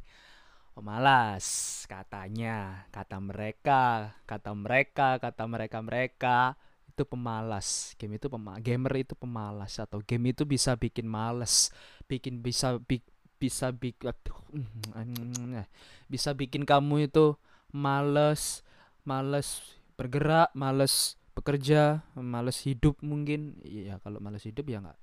pemalas 0.74 1.46
katanya, 1.86 2.88
kata 2.90 3.20
mereka, 3.22 4.16
kata 4.26 4.50
mereka, 4.56 5.20
kata 5.22 5.44
mereka-mereka 5.46 6.56
itu 6.94 7.02
pemalas 7.02 7.90
game 7.98 8.22
itu 8.22 8.30
pema 8.30 8.54
gamer 8.62 9.02
itu 9.02 9.18
pemalas 9.18 9.82
atau 9.82 9.98
game 9.98 10.30
itu 10.30 10.46
bisa 10.46 10.78
bikin 10.78 11.10
males 11.10 11.74
bikin 12.06 12.38
bisa 12.38 12.78
bi 12.78 13.02
bisa 13.34 13.74
bikin 13.74 14.14
bisa 16.12 16.30
bikin 16.38 16.62
kamu 16.62 17.10
itu 17.10 17.34
males 17.74 18.62
males 19.02 19.74
bergerak 19.98 20.54
males 20.54 21.18
bekerja 21.34 22.06
males 22.16 22.62
hidup 22.62 22.98
mungkin 23.02 23.58
ya 23.66 23.98
kalau 24.00 24.22
males 24.22 24.46
hidup 24.46 24.64
ya 24.70 24.78
nggak 24.78 24.98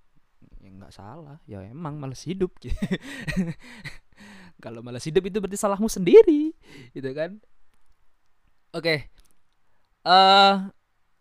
ya 0.64 0.70
nggak 0.72 0.94
salah 0.96 1.38
ya 1.46 1.62
emang 1.68 2.00
males 2.00 2.24
hidup 2.24 2.56
kalau 4.64 4.80
males 4.82 5.04
hidup 5.04 5.28
itu 5.28 5.38
berarti 5.44 5.60
salahmu 5.60 5.92
sendiri 5.92 6.56
gitu 6.96 7.12
kan 7.12 7.38
oke 8.72 8.82
okay. 8.82 8.98
uh, 10.08 10.72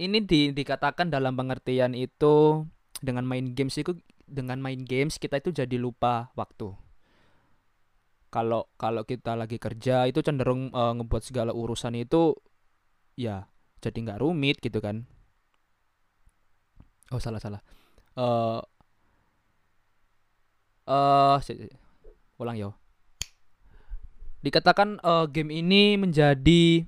ini 0.00 0.24
di, 0.24 0.56
dikatakan 0.56 1.12
dalam 1.12 1.36
pengertian 1.36 1.92
itu 1.92 2.64
dengan 3.04 3.28
main 3.28 3.52
games 3.52 3.76
itu 3.76 4.00
dengan 4.24 4.56
main 4.62 4.80
games 4.80 5.18
kita 5.20 5.42
itu 5.42 5.50
jadi 5.50 5.76
lupa 5.76 6.30
waktu. 6.38 6.72
Kalau 8.30 8.70
kalau 8.78 9.02
kita 9.02 9.34
lagi 9.34 9.58
kerja 9.58 10.06
itu 10.06 10.22
cenderung 10.22 10.70
uh, 10.70 10.94
ngebuat 10.94 11.22
segala 11.26 11.50
urusan 11.50 11.98
itu 11.98 12.38
ya 13.18 13.50
jadi 13.80 13.96
nggak 13.96 14.20
rumit 14.20 14.60
gitu 14.60 14.78
kan. 14.78 15.08
Oh 17.10 17.18
salah 17.18 17.42
salah. 17.42 17.60
Uh, 18.14 18.62
uh, 20.86 21.40
ulang 22.38 22.56
yo. 22.56 22.70
Dikatakan 24.40 25.00
uh, 25.04 25.26
game 25.28 25.52
ini 25.52 26.00
menjadi 26.00 26.84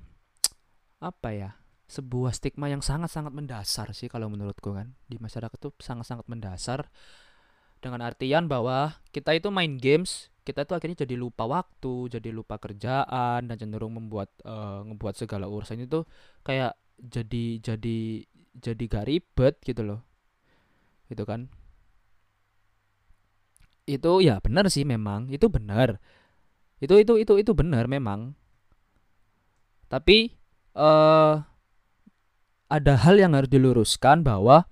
apa 1.03 1.29
ya? 1.35 1.51
sebuah 1.93 2.33
stigma 2.33 2.73
yang 2.73 2.81
sangat-sangat 2.81 3.29
mendasar 3.29 3.93
sih 3.93 4.09
kalau 4.09 4.25
menurutku 4.25 4.73
kan 4.73 4.97
di 5.05 5.21
masyarakat 5.21 5.53
itu 5.61 5.69
sangat-sangat 5.77 6.25
mendasar 6.25 6.89
dengan 7.77 8.01
artian 8.01 8.49
bahwa 8.49 8.97
kita 9.13 9.37
itu 9.37 9.53
main 9.53 9.77
games 9.77 10.33
kita 10.41 10.65
itu 10.65 10.73
akhirnya 10.73 11.05
jadi 11.05 11.15
lupa 11.15 11.45
waktu 11.45 12.17
jadi 12.17 12.33
lupa 12.33 12.57
kerjaan 12.57 13.45
dan 13.45 13.55
cenderung 13.55 13.93
membuat 13.93 14.33
uh, 14.41 14.81
ngebuat 14.89 15.15
segala 15.15 15.45
urusan 15.45 15.85
itu 15.85 16.01
kayak 16.41 16.73
jadi 16.99 17.59
jadi 17.61 17.97
jadi 18.53 18.83
gak 18.85 19.07
ribet 19.09 19.55
gitu 19.65 19.81
loh. 19.81 20.01
Gitu 21.09 21.23
kan? 21.25 21.49
Itu 23.89 24.21
ya 24.23 24.39
benar 24.39 24.69
sih 24.69 24.85
memang. 24.85 25.27
Itu 25.33 25.49
benar. 25.49 25.97
Itu 26.77 26.99
itu 26.99 27.17
itu 27.19 27.33
itu 27.39 27.51
benar 27.55 27.87
memang. 27.89 28.35
Tapi 29.89 30.33
uh, 30.77 31.41
ada 32.73 32.93
hal 32.97 33.15
yang 33.21 33.37
harus 33.37 33.49
diluruskan 33.49 34.25
bahwa 34.25 34.65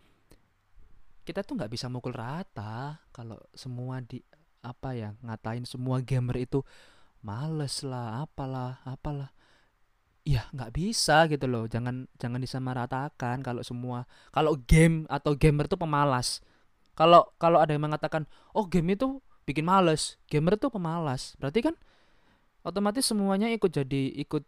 kita 1.22 1.46
tuh 1.46 1.54
nggak 1.54 1.70
bisa 1.70 1.86
mukul 1.86 2.18
rata 2.18 2.98
kalau 3.14 3.38
semua 3.54 4.02
di 4.02 4.18
apa 4.66 4.98
ya 4.98 5.14
ngatain 5.22 5.66
semua 5.70 6.02
gamer 6.02 6.38
itu 6.42 6.66
males 7.22 7.86
lah 7.86 8.26
apalah 8.26 8.82
apalah 8.86 9.30
ya 10.22 10.46
nggak 10.54 10.72
bisa 10.78 11.26
gitu 11.26 11.50
loh 11.50 11.66
jangan 11.66 12.06
jangan 12.22 12.38
disamaratakan 12.38 13.42
kalau 13.42 13.66
semua 13.66 14.06
kalau 14.30 14.54
game 14.70 15.10
atau 15.10 15.34
gamer 15.34 15.66
itu 15.66 15.78
pemalas. 15.78 16.42
Kalau 16.94 17.34
kalau 17.42 17.58
ada 17.58 17.74
yang 17.74 17.88
mengatakan 17.90 18.30
oh 18.54 18.66
game 18.70 18.94
itu 18.94 19.22
bikin 19.50 19.66
males. 19.66 20.22
Gamer 20.30 20.58
itu 20.62 20.70
pemalas 20.70 21.34
berarti 21.42 21.66
kan 21.66 21.76
otomatis 22.62 23.10
semuanya 23.10 23.50
ikut 23.50 23.74
jadi 23.74 24.14
ikut 24.22 24.44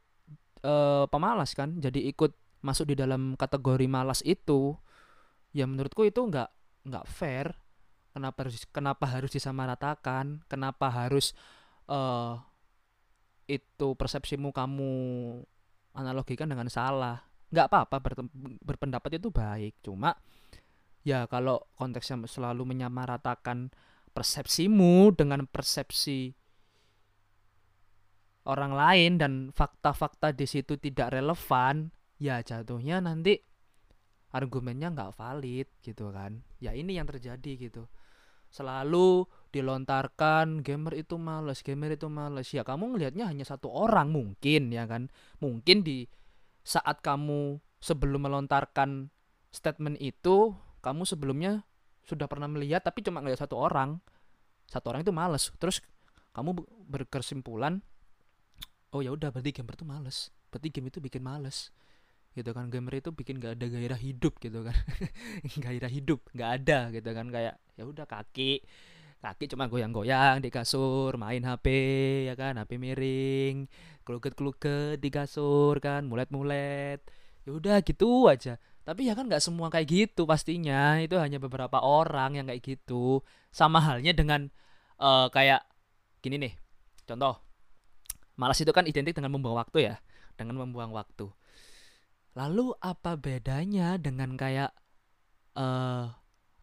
uh, 0.61 1.09
pemalas 1.09 1.57
kan 1.57 1.81
jadi 1.81 1.97
ikut 2.13 2.37
masuk 2.61 2.93
di 2.93 2.95
dalam 2.99 3.33
kategori 3.33 3.87
malas 3.89 4.21
itu. 4.25 4.77
Ya 5.53 5.65
menurutku 5.65 6.05
itu 6.05 6.21
nggak 6.21 6.49
nggak 6.85 7.05
fair. 7.09 7.57
Kenapa 8.13 8.45
harus 8.45 8.61
kenapa 8.69 9.05
harus 9.09 9.31
disamaratakan? 9.33 10.45
Kenapa 10.45 10.85
harus 10.93 11.33
uh, 11.89 12.37
itu 13.49 13.97
persepsimu 13.97 14.53
kamu 14.55 14.93
analogikan 15.93 16.49
dengan 16.49 16.67
salah. 16.69 17.21
Nggak 17.53 17.67
apa-apa 17.69 17.97
ber, 18.01 18.13
berpendapat 18.61 19.21
itu 19.21 19.29
baik. 19.29 19.79
Cuma 19.85 20.13
ya 21.05 21.25
kalau 21.29 21.69
konteksnya 21.77 22.17
selalu 22.25 22.75
menyamaratakan 22.75 23.69
persepsimu 24.13 25.13
dengan 25.17 25.45
persepsi 25.49 26.33
orang 28.43 28.73
lain 28.75 29.11
dan 29.17 29.33
fakta-fakta 29.55 30.35
di 30.35 30.45
situ 30.45 30.75
tidak 30.75 31.15
relevan 31.15 31.89
ya 32.19 32.43
jatuhnya 32.43 32.99
nanti 32.99 33.39
argumennya 34.33 34.91
nggak 34.91 35.13
valid 35.13 35.67
gitu 35.85 36.09
kan. 36.09 36.41
Ya 36.57 36.73
ini 36.73 36.97
yang 36.97 37.05
terjadi 37.05 37.69
gitu 37.69 37.85
selalu 38.53 39.25
dilontarkan 39.49 40.61
gamer 40.61 40.93
itu 40.93 41.17
males 41.17 41.65
gamer 41.65 41.97
itu 41.97 42.05
males. 42.05 42.53
Ya 42.53 42.61
kamu 42.61 42.93
ngelihatnya 42.93 43.25
hanya 43.25 43.45
satu 43.49 43.73
orang 43.73 44.13
mungkin 44.13 44.69
ya 44.69 44.85
kan? 44.85 45.09
Mungkin 45.41 45.81
di 45.81 46.05
saat 46.61 47.01
kamu 47.01 47.57
sebelum 47.81 48.29
melontarkan 48.29 49.09
statement 49.49 49.97
itu 49.97 50.53
kamu 50.85 51.03
sebelumnya 51.03 51.65
sudah 52.05 52.29
pernah 52.29 52.45
melihat 52.45 52.85
tapi 52.85 53.01
cuma 53.01 53.25
ngelihat 53.25 53.49
satu 53.49 53.57
orang. 53.57 53.97
Satu 54.69 54.93
orang 54.93 55.01
itu 55.01 55.11
males. 55.11 55.49
Terus 55.57 55.81
kamu 56.37 56.61
berkesimpulan 56.85 57.81
oh 58.93 59.01
ya 59.01 59.09
udah 59.09 59.33
berarti 59.33 59.49
gamer 59.49 59.73
itu 59.73 59.85
males. 59.85 60.29
Berarti 60.53 60.69
game 60.69 60.93
itu 60.93 61.01
bikin 61.01 61.25
males 61.25 61.73
gitu 62.33 62.51
kan. 62.51 62.67
Gamer 62.73 62.99
itu 62.99 63.09
bikin 63.13 63.37
gak 63.37 63.61
ada 63.61 63.65
gairah 63.69 63.99
hidup 64.01 64.37
gitu 64.41 64.65
kan. 64.65 64.77
Gairah 65.63 65.91
hidup 65.91 66.19
nggak 66.33 66.49
ada 66.61 66.79
gitu 66.93 67.09
kan. 67.13 67.25
Kayak 67.29 67.55
ya 67.77 67.83
udah 67.85 68.05
kaki 68.09 68.65
kaki 69.23 69.55
cuma 69.55 69.71
goyang-goyang 69.71 70.43
di 70.43 70.51
kasur 70.51 71.15
main 71.15 71.39
HP 71.47 71.67
ya 72.27 72.35
kan 72.35 72.59
HP 72.59 72.75
miring 72.75 73.71
keluket-keluket 74.03 74.99
di 74.99 75.09
kasur 75.13 75.79
kan 75.79 76.03
mulet-mulet. 76.09 76.99
Ya 77.47 77.51
udah 77.55 77.79
gitu 77.85 78.27
aja. 78.27 78.59
Tapi 78.83 79.07
ya 79.07 79.15
kan 79.15 79.31
nggak 79.31 79.43
semua 79.43 79.71
kayak 79.71 79.87
gitu 79.87 80.27
pastinya. 80.27 80.99
Itu 80.99 81.21
hanya 81.21 81.39
beberapa 81.39 81.79
orang 81.79 82.35
yang 82.39 82.45
kayak 82.51 82.61
gitu. 82.63 83.23
Sama 83.53 83.79
halnya 83.79 84.11
dengan 84.11 84.51
uh, 84.99 85.31
kayak 85.31 85.63
gini 86.19 86.35
nih. 86.49 86.53
Contoh 87.07 87.39
malas 88.35 88.59
itu 88.59 88.73
kan 88.75 88.83
identik 88.89 89.15
dengan 89.15 89.31
membuang 89.31 89.63
waktu 89.63 89.93
ya. 89.93 89.95
Dengan 90.35 90.65
membuang 90.67 90.91
waktu 90.91 91.31
Lalu 92.33 92.73
apa 92.81 93.13
bedanya 93.17 94.01
dengan 94.01 94.33
kayak 94.33 94.73
uh, 95.57 96.09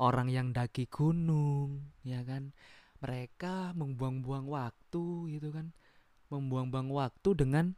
orang 0.03 0.29
yang 0.31 0.51
daki 0.51 0.91
gunung, 0.91 1.95
ya 2.03 2.27
kan? 2.27 2.51
mereka 3.01 3.73
membuang-buang 3.75 4.47
waktu 4.47 5.05
gitu 5.37 5.49
kan 5.51 5.73
membuang-buang 6.29 6.93
waktu 6.93 7.31
dengan 7.33 7.73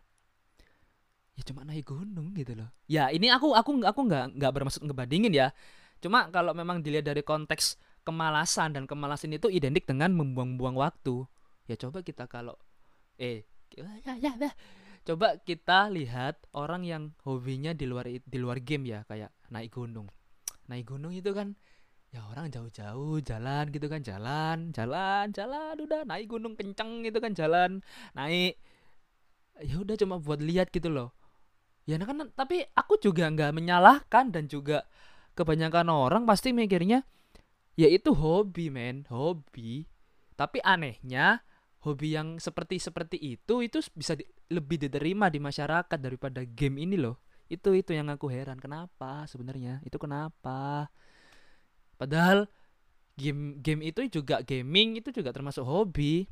ya 1.39 1.43
cuma 1.49 1.65
naik 1.65 1.89
gunung 1.89 2.37
gitu 2.37 2.53
loh 2.59 2.69
ya 2.91 3.09
ini 3.09 3.33
aku 3.33 3.57
aku 3.57 3.81
aku 3.81 4.01
nggak 4.05 4.37
nggak 4.37 4.53
bermaksud 4.53 4.85
ngebandingin 4.85 5.33
ya 5.33 5.49
cuma 6.03 6.29
kalau 6.29 6.53
memang 6.53 6.83
dilihat 6.83 7.09
dari 7.09 7.23
konteks 7.25 7.79
kemalasan 8.03 8.75
dan 8.75 8.85
kemalasan 8.85 9.33
itu 9.33 9.49
identik 9.49 9.87
dengan 9.87 10.13
membuang-buang 10.13 10.77
waktu 10.77 11.25
ya 11.71 11.79
coba 11.79 12.03
kita 12.03 12.27
kalau 12.27 12.59
eh 13.17 13.47
ya, 13.73 14.19
ya, 14.19 14.35
ya. 14.37 14.51
Coba 15.03 15.39
kita 15.43 15.91
lihat 15.91 16.39
orang 16.55 16.87
yang 16.87 17.03
hobinya 17.27 17.75
di 17.75 17.91
luar 17.91 18.07
di 18.07 18.39
luar 18.39 18.63
game 18.63 18.87
ya 18.87 19.03
kayak 19.11 19.35
naik 19.51 19.75
gunung. 19.75 20.07
Naik 20.71 20.87
gunung 20.89 21.11
itu 21.11 21.35
kan 21.35 21.59
ya 22.13 22.23
orang 22.29 22.53
jauh-jauh 22.53 23.25
jalan 23.25 23.73
gitu 23.73 23.89
kan 23.89 24.05
jalan 24.05 24.69
jalan 24.77 25.33
jalan 25.33 25.75
udah 25.81 26.05
naik 26.05 26.29
gunung 26.29 26.55
kenceng 26.55 27.03
gitu 27.03 27.19
kan 27.19 27.35
jalan 27.35 27.83
naik. 28.15 28.59
Ya 29.61 29.77
udah 29.79 29.99
cuma 29.99 30.23
buat 30.23 30.39
lihat 30.39 30.71
gitu 30.71 30.89
loh. 30.89 31.11
Ya 31.83 31.99
nah 31.99 32.07
kan 32.07 32.31
tapi 32.39 32.63
aku 32.79 32.95
juga 33.03 33.27
nggak 33.27 33.51
menyalahkan 33.59 34.31
dan 34.31 34.47
juga 34.47 34.87
kebanyakan 35.35 35.91
orang 35.91 36.23
pasti 36.31 36.55
mikirnya 36.55 37.03
ya 37.75 37.91
itu 37.91 38.15
hobi 38.15 38.71
men 38.71 39.03
hobi. 39.11 39.91
Tapi 40.39 40.63
anehnya 40.63 41.43
hobi 41.83 42.15
yang 42.15 42.39
seperti 42.39 42.79
seperti 42.79 43.19
itu 43.19 43.63
itu 43.63 43.83
bisa 43.95 44.15
di, 44.15 44.23
lebih 44.55 44.79
diterima 44.79 45.27
di 45.27 45.43
masyarakat 45.43 45.99
daripada 45.99 46.47
game 46.47 46.87
ini 46.87 46.97
loh. 46.99 47.19
Itu 47.51 47.75
itu 47.75 47.93
yang 47.93 48.09
aku 48.09 48.31
heran. 48.31 48.63
Kenapa 48.63 49.27
sebenarnya? 49.27 49.83
Itu 49.83 49.99
kenapa? 49.99 50.89
Padahal 51.99 52.47
game 53.19 53.61
game 53.61 53.83
itu 53.93 54.09
juga 54.09 54.41
gaming 54.41 55.03
itu 55.03 55.11
juga 55.11 55.35
termasuk 55.35 55.67
hobi. 55.67 56.31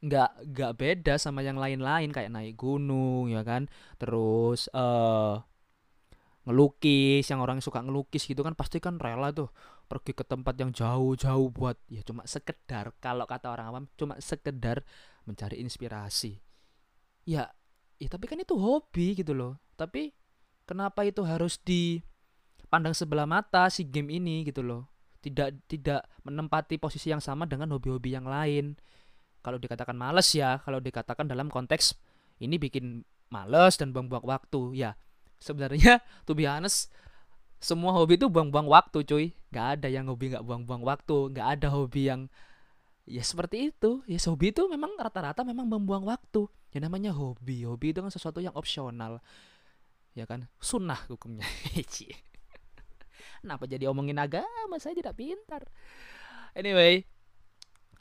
Nggak 0.00 0.30
nggak 0.54 0.72
beda 0.78 1.14
sama 1.18 1.42
yang 1.42 1.58
lain-lain 1.58 2.14
kayak 2.14 2.30
naik 2.30 2.54
gunung 2.54 3.26
ya 3.28 3.42
kan. 3.42 3.66
Terus 3.98 4.70
uh, 4.70 5.42
ngelukis 6.46 7.26
yang 7.26 7.42
orang 7.42 7.58
suka 7.58 7.82
ngelukis 7.82 8.22
gitu 8.30 8.46
kan 8.46 8.54
pasti 8.54 8.78
kan 8.78 9.02
rela 9.02 9.34
tuh 9.34 9.50
pergi 9.86 10.12
ke 10.12 10.26
tempat 10.26 10.58
yang 10.58 10.74
jauh-jauh 10.74 11.48
buat 11.54 11.78
ya 11.86 12.02
cuma 12.02 12.26
sekedar 12.26 12.90
kalau 12.98 13.22
kata 13.24 13.54
orang 13.54 13.66
awam 13.70 13.84
cuma 13.94 14.18
sekedar 14.18 14.82
mencari 15.26 15.62
inspirasi. 15.62 16.42
Ya 17.26 17.50
ya 17.96 18.08
tapi 18.10 18.26
kan 18.26 18.38
itu 18.42 18.58
hobi 18.58 19.14
gitu 19.14 19.32
loh. 19.32 19.58
Tapi 19.78 20.10
kenapa 20.66 21.06
itu 21.06 21.22
harus 21.22 21.58
di 21.62 22.02
pandang 22.66 22.92
sebelah 22.92 23.26
mata 23.30 23.70
si 23.70 23.86
game 23.86 24.18
ini 24.18 24.42
gitu 24.42 24.62
loh? 24.66 24.90
Tidak 25.22 25.70
tidak 25.70 26.06
menempati 26.26 26.78
posisi 26.78 27.10
yang 27.10 27.22
sama 27.22 27.46
dengan 27.46 27.70
hobi-hobi 27.74 28.14
yang 28.14 28.26
lain. 28.26 28.74
Kalau 29.42 29.62
dikatakan 29.62 29.94
males 29.94 30.26
ya 30.34 30.58
kalau 30.66 30.82
dikatakan 30.82 31.30
dalam 31.30 31.46
konteks 31.46 31.94
ini 32.42 32.58
bikin 32.58 33.06
males 33.30 33.78
dan 33.78 33.94
buang-buang 33.94 34.26
waktu. 34.26 34.82
Ya 34.82 34.98
sebenarnya 35.38 36.02
to 36.26 36.34
be 36.34 36.46
honest 36.46 36.90
semua 37.60 37.92
hobi 37.96 38.20
itu 38.20 38.28
buang-buang 38.28 38.68
waktu 38.68 38.98
cuy 39.04 39.26
nggak 39.56 39.80
ada 39.80 39.88
yang 39.88 40.12
hobi 40.12 40.36
nggak 40.36 40.44
buang-buang 40.44 40.84
waktu 40.84 41.32
nggak 41.32 41.48
ada 41.56 41.68
hobi 41.72 42.12
yang 42.12 42.28
ya 43.08 43.24
seperti 43.24 43.72
itu 43.72 44.04
ya 44.04 44.20
hobi 44.28 44.52
itu 44.52 44.68
memang 44.68 44.92
rata-rata 45.00 45.40
memang 45.48 45.64
membuang 45.64 46.04
waktu 46.04 46.44
ya 46.76 46.84
namanya 46.84 47.16
hobi 47.16 47.64
hobi 47.64 47.96
itu 47.96 48.04
kan 48.04 48.12
sesuatu 48.12 48.44
yang 48.44 48.52
opsional 48.52 49.24
ya 50.12 50.28
kan 50.28 50.44
sunnah 50.60 51.00
hukumnya 51.08 51.48
Kenapa 53.46 53.68
jadi 53.70 53.86
omongin 53.86 54.18
agama? 54.18 54.74
Saya 54.82 54.98
tidak 54.98 55.14
pintar. 55.14 55.70
Anyway, 56.56 57.04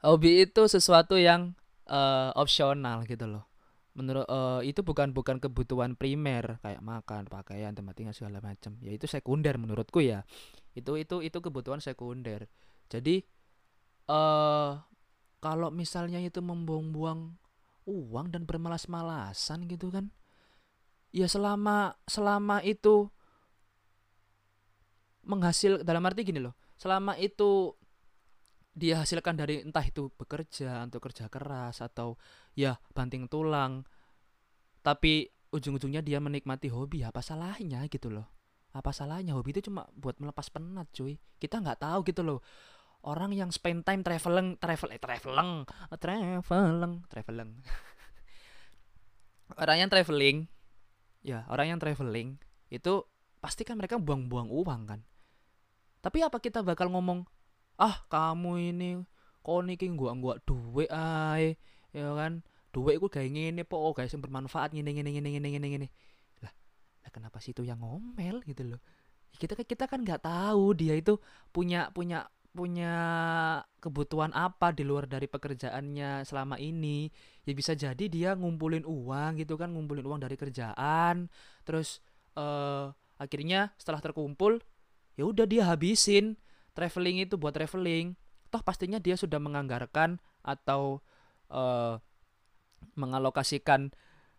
hobi 0.02 0.48
itu 0.48 0.66
sesuatu 0.66 1.20
yang 1.20 1.54
uh, 1.86 2.32
opsional 2.34 3.04
gitu 3.06 3.30
loh. 3.30 3.46
Menurut 3.96 4.28
uh, 4.28 4.60
itu 4.66 4.84
bukan 4.84 5.14
bukan 5.16 5.40
kebutuhan 5.40 5.96
primer 5.96 6.60
kayak 6.60 6.84
makan, 6.84 7.30
pakaian, 7.30 7.72
tempat 7.78 7.94
tinggal 7.94 8.16
segala 8.18 8.42
macam. 8.42 8.76
Ya 8.82 8.92
itu 8.92 9.06
sekunder 9.06 9.56
menurutku 9.62 10.04
ya. 10.04 10.26
Itu 10.76 11.00
itu 11.00 11.24
itu 11.24 11.38
kebutuhan 11.40 11.80
sekunder. 11.80 12.52
Jadi 12.92 13.24
uh, 14.12 14.78
kalau 15.42 15.70
misalnya 15.72 16.22
itu 16.22 16.44
membuang-buang 16.44 17.38
uang 17.86 18.34
dan 18.34 18.50
bermalas-malasan 18.50 19.70
gitu 19.70 19.94
kan 19.94 20.10
ya 21.14 21.30
selama 21.30 21.94
selama 22.10 22.60
itu 22.66 23.08
menghasil 25.26 25.86
dalam 25.86 26.04
arti 26.06 26.26
gini 26.26 26.42
loh 26.42 26.58
selama 26.76 27.16
itu 27.22 27.78
dia 28.76 29.00
hasilkan 29.00 29.40
dari 29.40 29.64
entah 29.64 29.86
itu 29.86 30.12
bekerja 30.20 30.84
atau 30.84 31.00
kerja 31.00 31.32
keras 31.32 31.80
atau 31.80 32.20
ya 32.58 32.76
banting 32.92 33.32
tulang 33.32 33.88
tapi 34.84 35.32
ujung-ujungnya 35.56 36.04
dia 36.04 36.20
menikmati 36.20 36.68
hobi 36.68 37.08
apa 37.08 37.24
salahnya 37.24 37.88
gitu 37.88 38.12
loh 38.12 38.28
apa 38.76 38.92
salahnya? 38.92 39.32
Hobi 39.32 39.56
itu 39.56 39.72
cuma 39.72 39.88
buat 39.96 40.20
melepas 40.20 40.52
penat 40.52 40.92
cuy. 40.92 41.16
Kita 41.40 41.64
nggak 41.64 41.80
tahu 41.80 42.00
gitu 42.04 42.22
loh. 42.28 42.40
Orang 43.08 43.32
yang 43.32 43.48
spend 43.56 43.88
time 43.88 44.04
traveling 44.04 44.60
travel 44.60 44.90
eh 44.92 45.00
traveling 45.00 45.64
traveling 45.96 46.94
traveling. 47.08 47.52
Orang 49.62 49.78
yang 49.80 49.88
traveling 49.94 50.52
ya 51.26 51.42
orang 51.50 51.74
yang 51.74 51.80
traveling 51.82 52.38
itu 52.70 53.02
pasti 53.42 53.66
kan 53.66 53.78
mereka 53.78 54.02
buang-buang 54.02 54.50
uang 54.50 54.82
kan. 54.90 55.02
Tapi 56.02 56.22
apa 56.26 56.38
kita 56.42 56.66
bakal 56.66 56.90
ngomong 56.90 57.26
ah 57.78 58.06
kamu 58.10 58.74
ini 58.74 58.90
kok 59.42 59.62
niki 59.66 59.90
gua 59.94 60.18
gua 60.18 60.42
duit 60.42 60.90
ay 60.90 61.58
ya 61.94 62.10
kan? 62.18 62.42
Duit 62.74 63.00
gue 63.00 63.08
kayak 63.08 63.32
gini 63.32 63.62
po 63.64 63.94
guys 63.94 64.12
yang 64.12 64.26
bermanfaat 64.26 64.76
gini 64.76 64.92
gini 64.92 65.14
gini 65.14 65.30
gini 65.32 65.48
gini 65.48 65.88
lah, 67.06 67.14
kenapa 67.14 67.38
sih 67.38 67.54
itu 67.54 67.62
yang 67.62 67.78
ngomel? 67.86 68.42
Gitu 68.42 68.66
loh. 68.66 68.82
Kita 69.38 69.54
kita 69.54 69.86
kan 69.86 70.02
nggak 70.02 70.26
tahu 70.26 70.74
dia 70.74 70.98
itu 70.98 71.22
punya 71.54 71.94
punya 71.94 72.26
punya 72.56 72.96
kebutuhan 73.84 74.32
apa 74.32 74.72
di 74.72 74.88
luar 74.88 75.06
dari 75.06 75.28
pekerjaannya 75.30 76.26
selama 76.26 76.58
ini. 76.58 77.12
Ya 77.46 77.54
bisa 77.54 77.78
jadi 77.78 78.06
dia 78.10 78.34
ngumpulin 78.34 78.88
uang 78.88 79.38
gitu 79.44 79.60
kan 79.60 79.70
ngumpulin 79.76 80.08
uang 80.08 80.24
dari 80.24 80.40
kerjaan 80.40 81.28
terus 81.68 82.00
uh, 82.40 82.90
akhirnya 83.20 83.76
setelah 83.76 84.00
terkumpul 84.00 84.64
ya 85.20 85.28
udah 85.28 85.44
dia 85.46 85.68
habisin 85.68 86.40
traveling 86.74 87.28
itu 87.28 87.36
buat 87.36 87.54
traveling. 87.54 88.16
Toh 88.50 88.64
pastinya 88.64 88.98
dia 89.04 89.20
sudah 89.20 89.38
menganggarkan 89.38 90.18
atau 90.42 91.04
uh, 91.52 92.00
mengalokasikan 92.96 93.92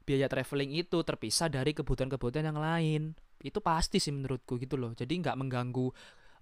biaya 0.06 0.30
traveling 0.30 0.78
itu 0.78 1.02
terpisah 1.02 1.50
dari 1.50 1.74
kebutuhan-kebutuhan 1.74 2.46
yang 2.46 2.60
lain. 2.62 3.02
Itu 3.42 3.58
pasti 3.58 3.98
sih 3.98 4.14
menurutku 4.14 4.56
gitu 4.62 4.78
loh. 4.78 4.94
Jadi 4.94 5.18
nggak 5.18 5.34
mengganggu 5.34 5.86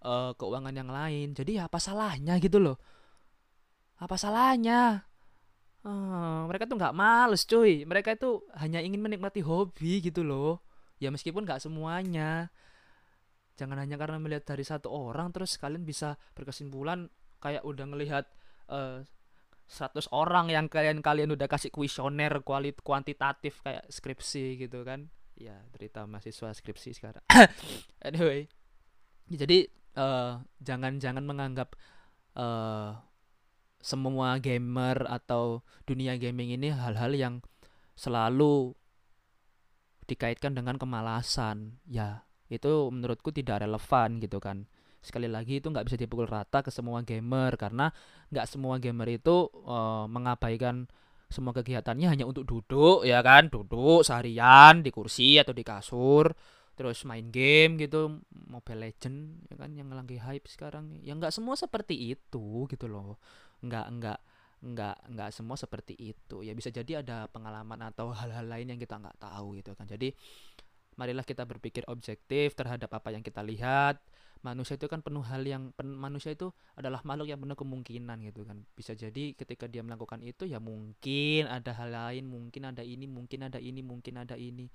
uh, 0.04 0.36
keuangan 0.36 0.74
yang 0.76 0.92
lain. 0.92 1.32
Jadi 1.32 1.58
ya 1.58 1.66
apa 1.66 1.80
salahnya 1.80 2.36
gitu 2.38 2.60
loh. 2.60 2.76
Apa 3.96 4.20
salahnya? 4.20 5.08
Uh, 5.84 6.44
mereka 6.48 6.68
tuh 6.68 6.76
nggak 6.76 6.94
males 6.94 7.48
cuy. 7.48 7.88
Mereka 7.88 8.20
itu 8.20 8.44
hanya 8.60 8.84
ingin 8.84 9.00
menikmati 9.00 9.40
hobi 9.40 10.04
gitu 10.04 10.20
loh. 10.20 10.60
Ya 11.00 11.08
meskipun 11.08 11.48
nggak 11.48 11.64
semuanya. 11.64 12.52
Jangan 13.56 13.80
hanya 13.80 13.96
karena 13.96 14.20
melihat 14.20 14.44
dari 14.44 14.66
satu 14.66 14.92
orang 14.92 15.32
terus 15.32 15.56
kalian 15.56 15.86
bisa 15.86 16.20
berkesimpulan 16.36 17.08
kayak 17.40 17.62
udah 17.62 17.84
ngelihat 17.86 18.24
uh, 18.68 19.06
100 19.64 20.12
orang 20.12 20.52
yang 20.52 20.68
kalian 20.68 21.00
kalian 21.00 21.32
udah 21.32 21.48
kasih 21.48 21.72
kuesioner 21.72 22.44
kualit 22.44 22.78
kuantitatif 22.84 23.64
kayak 23.64 23.84
skripsi 23.88 24.60
gitu 24.60 24.84
kan. 24.84 25.08
Ya 25.34 25.58
cerita 25.74 26.06
mahasiswa 26.06 26.54
skripsi 26.54 26.90
sekarang. 26.94 27.24
Anyway 28.08 28.46
jadi 29.28 29.72
uh, 29.96 30.44
jangan 30.60 31.00
jangan 31.00 31.24
menganggap 31.24 31.72
uh, 32.36 32.92
semua 33.80 34.40
gamer 34.40 35.04
atau 35.08 35.64
dunia 35.84 36.16
gaming 36.16 36.56
ini 36.56 36.72
hal-hal 36.72 37.12
yang 37.16 37.34
selalu 37.96 38.76
dikaitkan 40.04 40.52
dengan 40.52 40.76
kemalasan. 40.76 41.80
Ya 41.88 42.28
itu 42.52 42.92
menurutku 42.92 43.32
tidak 43.32 43.64
relevan 43.64 44.20
gitu 44.20 44.36
kan 44.38 44.68
sekali 45.04 45.28
lagi 45.28 45.60
itu 45.60 45.68
nggak 45.68 45.84
bisa 45.86 45.96
dipukul 46.00 46.26
rata 46.26 46.64
ke 46.64 46.72
semua 46.72 47.04
gamer 47.04 47.54
karena 47.60 47.92
nggak 48.32 48.46
semua 48.48 48.80
gamer 48.80 49.20
itu 49.20 49.52
uh, 49.68 50.08
mengabaikan 50.08 50.88
semua 51.28 51.50
kegiatannya 51.50 52.08
hanya 52.08 52.24
untuk 52.24 52.48
duduk 52.48 53.04
ya 53.04 53.20
kan? 53.20 53.52
Duduk 53.52 54.02
seharian 54.06 54.80
di 54.80 54.90
kursi 54.94 55.36
atau 55.36 55.52
di 55.52 55.62
kasur 55.66 56.32
terus 56.74 57.06
main 57.06 57.30
game 57.30 57.78
gitu 57.78 58.18
Mobile 58.50 58.90
Legend 58.90 59.46
ya 59.46 59.54
kan 59.54 59.70
yang 59.78 59.94
lagi 59.94 60.18
hype 60.18 60.50
sekarang 60.50 60.98
ya 61.06 61.14
nggak 61.14 61.30
semua 61.30 61.54
seperti 61.54 62.14
itu 62.16 62.66
gitu 62.70 62.86
loh. 62.88 63.20
Nggak 63.62 63.86
nggak 63.98 64.18
nggak 64.64 64.96
nggak 65.12 65.30
semua 65.30 65.56
seperti 65.60 65.94
itu. 65.98 66.40
Ya 66.40 66.56
bisa 66.56 66.72
jadi 66.72 67.04
ada 67.04 67.28
pengalaman 67.28 67.92
atau 67.92 68.10
hal-hal 68.10 68.48
lain 68.48 68.74
yang 68.74 68.80
kita 68.80 68.96
nggak 68.96 69.18
tahu 69.20 69.60
gitu 69.60 69.76
kan. 69.76 69.86
Jadi 69.86 70.14
marilah 70.94 71.26
kita 71.26 71.42
berpikir 71.42 71.82
objektif 71.90 72.54
terhadap 72.54 72.90
apa 72.94 73.10
yang 73.10 73.22
kita 73.22 73.42
lihat 73.42 73.98
manusia 74.44 74.76
itu 74.76 74.86
kan 74.86 75.00
penuh 75.00 75.24
hal 75.24 75.40
yang 75.42 75.72
pen, 75.72 75.88
manusia 75.96 76.36
itu 76.36 76.52
adalah 76.76 77.00
makhluk 77.02 77.32
yang 77.32 77.40
penuh 77.40 77.56
kemungkinan 77.56 78.20
gitu 78.28 78.44
kan. 78.44 78.60
Bisa 78.76 78.92
jadi 78.92 79.32
ketika 79.32 79.64
dia 79.64 79.80
melakukan 79.80 80.20
itu 80.20 80.44
ya 80.44 80.60
mungkin 80.60 81.48
ada 81.48 81.72
hal 81.72 81.90
lain 81.90 82.28
mungkin 82.28 82.68
ada 82.68 82.84
ini 82.84 83.08
mungkin 83.08 83.48
ada 83.48 83.56
ini 83.56 83.80
mungkin 83.80 84.20
ada 84.20 84.36
ini. 84.36 84.68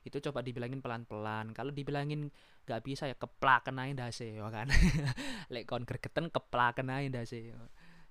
Itu 0.00 0.24
coba 0.24 0.40
dibilangin 0.40 0.80
pelan-pelan. 0.80 1.52
Kalau 1.52 1.68
dibilangin 1.68 2.32
nggak 2.64 2.80
bisa 2.80 3.04
ya 3.12 3.14
keplak 3.14 3.68
kenain 3.68 3.92
dasi 3.92 4.40
ya 4.40 4.48
kan. 4.48 4.72
Lek 5.52 5.68
kon 5.68 5.84
gregetan 5.84 6.32
keplak 6.32 6.80
kenain 6.80 7.12
dasi 7.12 7.52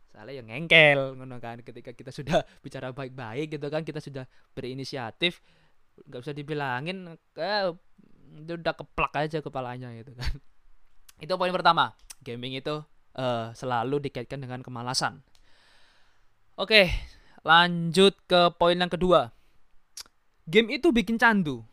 soalnya 0.10 0.42
yang 0.46 0.48
ngengkel 0.54 1.18
ngono 1.18 1.42
kan. 1.42 1.66
Ketika 1.66 1.98
kita 1.98 2.14
sudah 2.14 2.46
bicara 2.64 2.94
baik-baik 2.94 3.58
gitu 3.58 3.66
kan 3.74 3.82
kita 3.82 3.98
sudah 3.98 4.30
berinisiatif 4.54 5.42
nggak 6.00 6.22
usah 6.22 6.32
dibilangin 6.38 7.18
eh, 7.36 7.68
udah 8.40 8.74
keplak 8.78 9.12
aja 9.20 9.44
kepalanya 9.44 9.92
gitu 10.00 10.16
kan 10.16 10.32
itu 11.20 11.34
poin 11.36 11.52
pertama. 11.52 11.96
Gaming 12.24 12.60
itu 12.60 12.84
uh, 13.16 13.52
selalu 13.56 14.10
dikaitkan 14.10 14.40
dengan 14.40 14.64
kemalasan. 14.64 15.24
Oke, 16.60 16.92
lanjut 17.48 18.20
ke 18.28 18.52
poin 18.60 18.76
yang 18.76 18.92
kedua. 18.92 19.32
Game 20.50 20.76
itu 20.76 20.92
bikin 20.92 21.16
candu. 21.16 21.64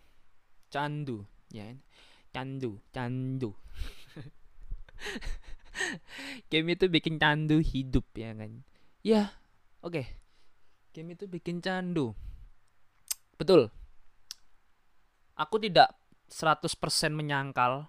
Candu, 0.70 1.26
ya. 1.50 1.66
Candu, 2.30 2.78
candu. 2.92 3.56
Game 6.52 6.76
itu 6.76 6.88
bikin 6.88 7.16
candu 7.16 7.60
hidup 7.60 8.04
ya 8.12 8.36
kan. 8.36 8.64
Ya, 9.00 9.32
oke. 9.80 10.02
Okay. 10.02 10.06
Game 10.92 11.12
itu 11.12 11.28
bikin 11.28 11.60
candu. 11.60 12.16
Betul. 13.36 13.68
Aku 15.36 15.60
tidak 15.60 15.92
100% 16.32 16.72
menyangkal 17.12 17.84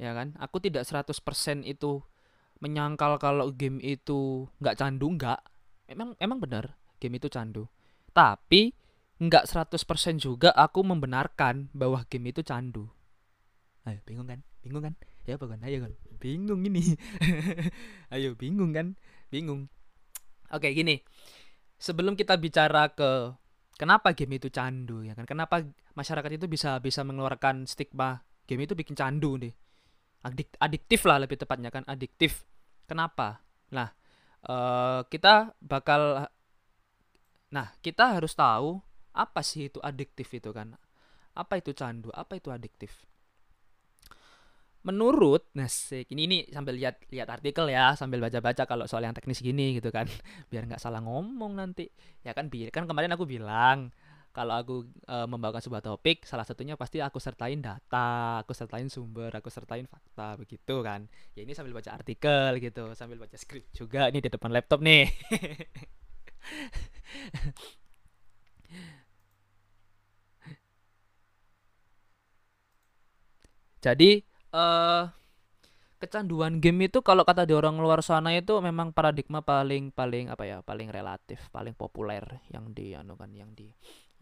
ya 0.00 0.14
kan? 0.14 0.34
Aku 0.40 0.58
tidak 0.58 0.86
100% 0.86 1.12
itu 1.66 2.02
menyangkal 2.62 3.18
kalau 3.18 3.50
game 3.52 3.82
itu 3.82 4.48
nggak 4.62 4.78
candu 4.78 5.06
nggak. 5.14 5.40
Emang 5.90 6.16
emang 6.22 6.38
benar 6.40 6.78
game 7.02 7.18
itu 7.18 7.28
candu. 7.28 7.68
Tapi 8.14 8.72
nggak 9.20 9.46
100% 9.46 9.78
juga 10.18 10.50
aku 10.54 10.82
membenarkan 10.82 11.70
bahwa 11.74 12.02
game 12.08 12.30
itu 12.34 12.42
candu. 12.42 12.90
Ayo 13.84 14.00
bingung 14.08 14.26
kan? 14.26 14.40
Bingung 14.64 14.82
kan? 14.82 14.94
Ya 15.24 15.36
bukan 15.36 15.60
ayo 15.64 15.84
kan 15.84 15.92
bingung 16.24 16.64
ini. 16.64 16.96
Ayo 18.14 18.32
bingung 18.32 18.72
kan? 18.72 18.96
Bingung. 19.28 19.68
Oke 20.48 20.72
gini. 20.72 21.04
Sebelum 21.76 22.16
kita 22.16 22.40
bicara 22.40 22.88
ke 22.96 23.36
kenapa 23.76 24.16
game 24.16 24.40
itu 24.40 24.48
candu 24.48 25.04
ya 25.04 25.12
kan? 25.12 25.28
Kenapa 25.28 25.60
masyarakat 25.92 26.40
itu 26.40 26.48
bisa 26.48 26.80
bisa 26.80 27.04
mengeluarkan 27.04 27.68
stigma 27.68 28.24
game 28.48 28.64
itu 28.64 28.72
bikin 28.72 28.96
candu 28.96 29.36
nih 29.36 29.52
adik 30.24 30.56
adiktif 30.56 31.04
lah 31.04 31.20
lebih 31.20 31.36
tepatnya 31.36 31.68
kan 31.68 31.84
adiktif. 31.84 32.48
Kenapa? 32.88 33.44
Nah 33.76 33.92
uh, 34.48 35.04
kita 35.12 35.52
bakal 35.60 36.26
nah 37.52 37.70
kita 37.84 38.18
harus 38.18 38.34
tahu 38.34 38.82
apa 39.14 39.40
sih 39.44 39.68
itu 39.68 39.78
adiktif 39.84 40.32
itu 40.32 40.50
kan. 40.50 40.74
Apa 41.36 41.60
itu 41.60 41.76
candu 41.76 42.08
apa 42.16 42.40
itu 42.40 42.48
adiktif? 42.48 43.04
Menurut 44.84 45.48
nah 45.56 45.68
ini 46.12 46.22
ini 46.28 46.38
sambil 46.52 46.76
lihat 46.76 47.04
lihat 47.08 47.28
artikel 47.28 47.68
ya 47.72 47.96
sambil 47.96 48.20
baca-baca 48.20 48.68
kalau 48.68 48.84
soal 48.84 49.04
yang 49.04 49.16
teknis 49.16 49.44
gini 49.44 49.76
gitu 49.76 49.92
kan. 49.92 50.08
Biar 50.50 50.64
nggak 50.64 50.80
salah 50.80 51.04
ngomong 51.04 51.56
nanti. 51.60 51.88
Ya 52.24 52.32
kan 52.32 52.48
biar 52.48 52.72
kan 52.72 52.88
kemarin 52.88 53.12
aku 53.12 53.28
bilang 53.28 53.92
kalau 54.34 54.54
aku 54.58 54.74
e, 55.06 55.16
membawakan 55.30 55.62
sebuah 55.62 55.82
topik 55.86 56.26
salah 56.26 56.42
satunya 56.42 56.74
pasti 56.74 56.98
aku 56.98 57.22
sertain 57.22 57.62
data 57.62 58.42
aku 58.42 58.50
sertain 58.50 58.90
sumber 58.90 59.30
aku 59.30 59.46
sertain 59.48 59.86
fakta 59.86 60.34
begitu 60.34 60.82
kan. 60.82 61.06
Ya 61.38 61.46
ini 61.46 61.54
sambil 61.54 61.72
baca 61.78 61.94
artikel 61.94 62.58
gitu 62.58 62.90
sambil 62.98 63.22
baca 63.22 63.38
skrip 63.38 63.70
juga 63.70 64.10
ini 64.10 64.18
di 64.18 64.30
depan 64.34 64.50
laptop 64.50 64.82
nih. 64.82 65.06
Jadi 73.84 74.24
uh, 74.56 75.04
kecanduan 76.00 76.60
game 76.60 76.88
itu 76.88 77.00
kalau 77.00 77.24
kata 77.24 77.48
di 77.48 77.56
orang 77.56 77.80
luar 77.80 78.00
sana 78.04 78.32
itu 78.36 78.56
memang 78.60 78.92
paradigma 78.92 79.40
paling 79.40 79.88
paling 79.92 80.28
apa 80.32 80.44
ya 80.44 80.58
paling 80.60 80.88
relatif 80.92 81.48
paling 81.48 81.72
populer 81.72 82.24
yang 82.52 82.72
di 82.76 82.92
anu 82.92 83.16
kan 83.16 83.32
yang 83.32 83.52
di 83.56 83.72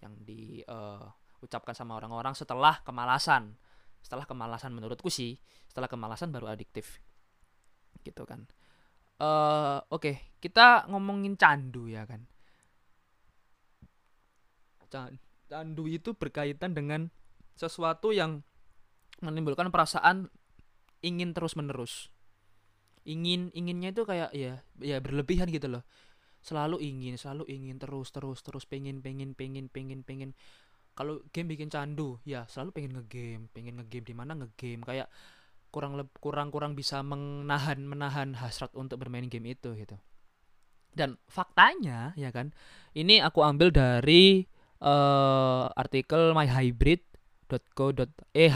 yang 0.02 0.18
diucapkan 0.20 1.74
uh, 1.74 1.78
sama 1.78 1.96
orang-orang 1.96 2.34
setelah 2.34 2.82
kemalasan. 2.82 3.54
Setelah 4.02 4.26
kemalasan 4.26 4.74
menurutku 4.74 5.08
sih 5.08 5.38
setelah 5.70 5.86
kemalasan 5.86 6.34
baru 6.34 6.50
adiktif. 6.50 6.98
Gitu 8.02 8.26
kan. 8.26 8.44
Uh, 9.22 9.78
oke 9.94 10.02
okay, 10.02 10.16
kita 10.42 10.90
ngomongin 10.90 11.38
candu 11.38 11.86
ya 11.86 12.02
kan. 12.02 12.26
Candu 15.48 15.88
itu 15.88 16.12
berkaitan 16.12 16.76
dengan 16.76 17.08
sesuatu 17.56 18.12
yang 18.12 18.44
menimbulkan 19.22 19.70
perasaan 19.70 20.28
ingin 21.00 21.32
terus 21.32 21.54
menerus 21.56 22.12
ingin 23.02 23.50
inginnya 23.54 23.90
itu 23.90 24.06
kayak 24.06 24.30
ya 24.30 24.62
ya 24.78 25.02
berlebihan 25.02 25.50
gitu 25.50 25.66
loh 25.66 25.82
selalu 26.42 26.83
ingin 26.83 27.14
selalu 27.14 27.46
ingin 27.48 27.78
terus 27.78 28.11
terus 28.11 28.42
terus 28.42 28.66
pengen 28.66 29.00
pengen 29.00 29.33
pengen 29.33 29.70
pengen 29.70 30.02
pengen. 30.02 30.31
Kalau 30.92 31.24
game 31.33 31.48
bikin 31.48 31.72
candu 31.72 32.20
ya 32.28 32.44
selalu 32.50 32.70
pengen 32.76 32.92
ngegame 33.00 33.48
pengen 33.55 33.81
ngegame 33.81 34.05
di 34.05 34.14
mana 34.14 34.33
ngegame. 34.37 34.83
Kayak 34.85 35.09
kurang 35.72 35.96
kurang 36.20 36.52
kurang 36.52 36.76
bisa 36.76 37.00
menahan 37.00 37.81
menahan 37.81 38.37
hasrat 38.37 38.74
untuk 38.76 39.00
bermain 39.00 39.31
game 39.31 39.57
itu 39.57 39.72
gitu. 39.72 39.96
Dan 40.92 41.16
faktanya 41.24 42.12
ya 42.18 42.28
kan 42.28 42.52
ini 42.92 43.24
aku 43.24 43.40
ambil 43.40 43.72
dari 43.72 44.44
uh, 44.85 45.72
artikel 45.72 46.37
myhybrid.co 46.37 47.87
eh 48.37 48.52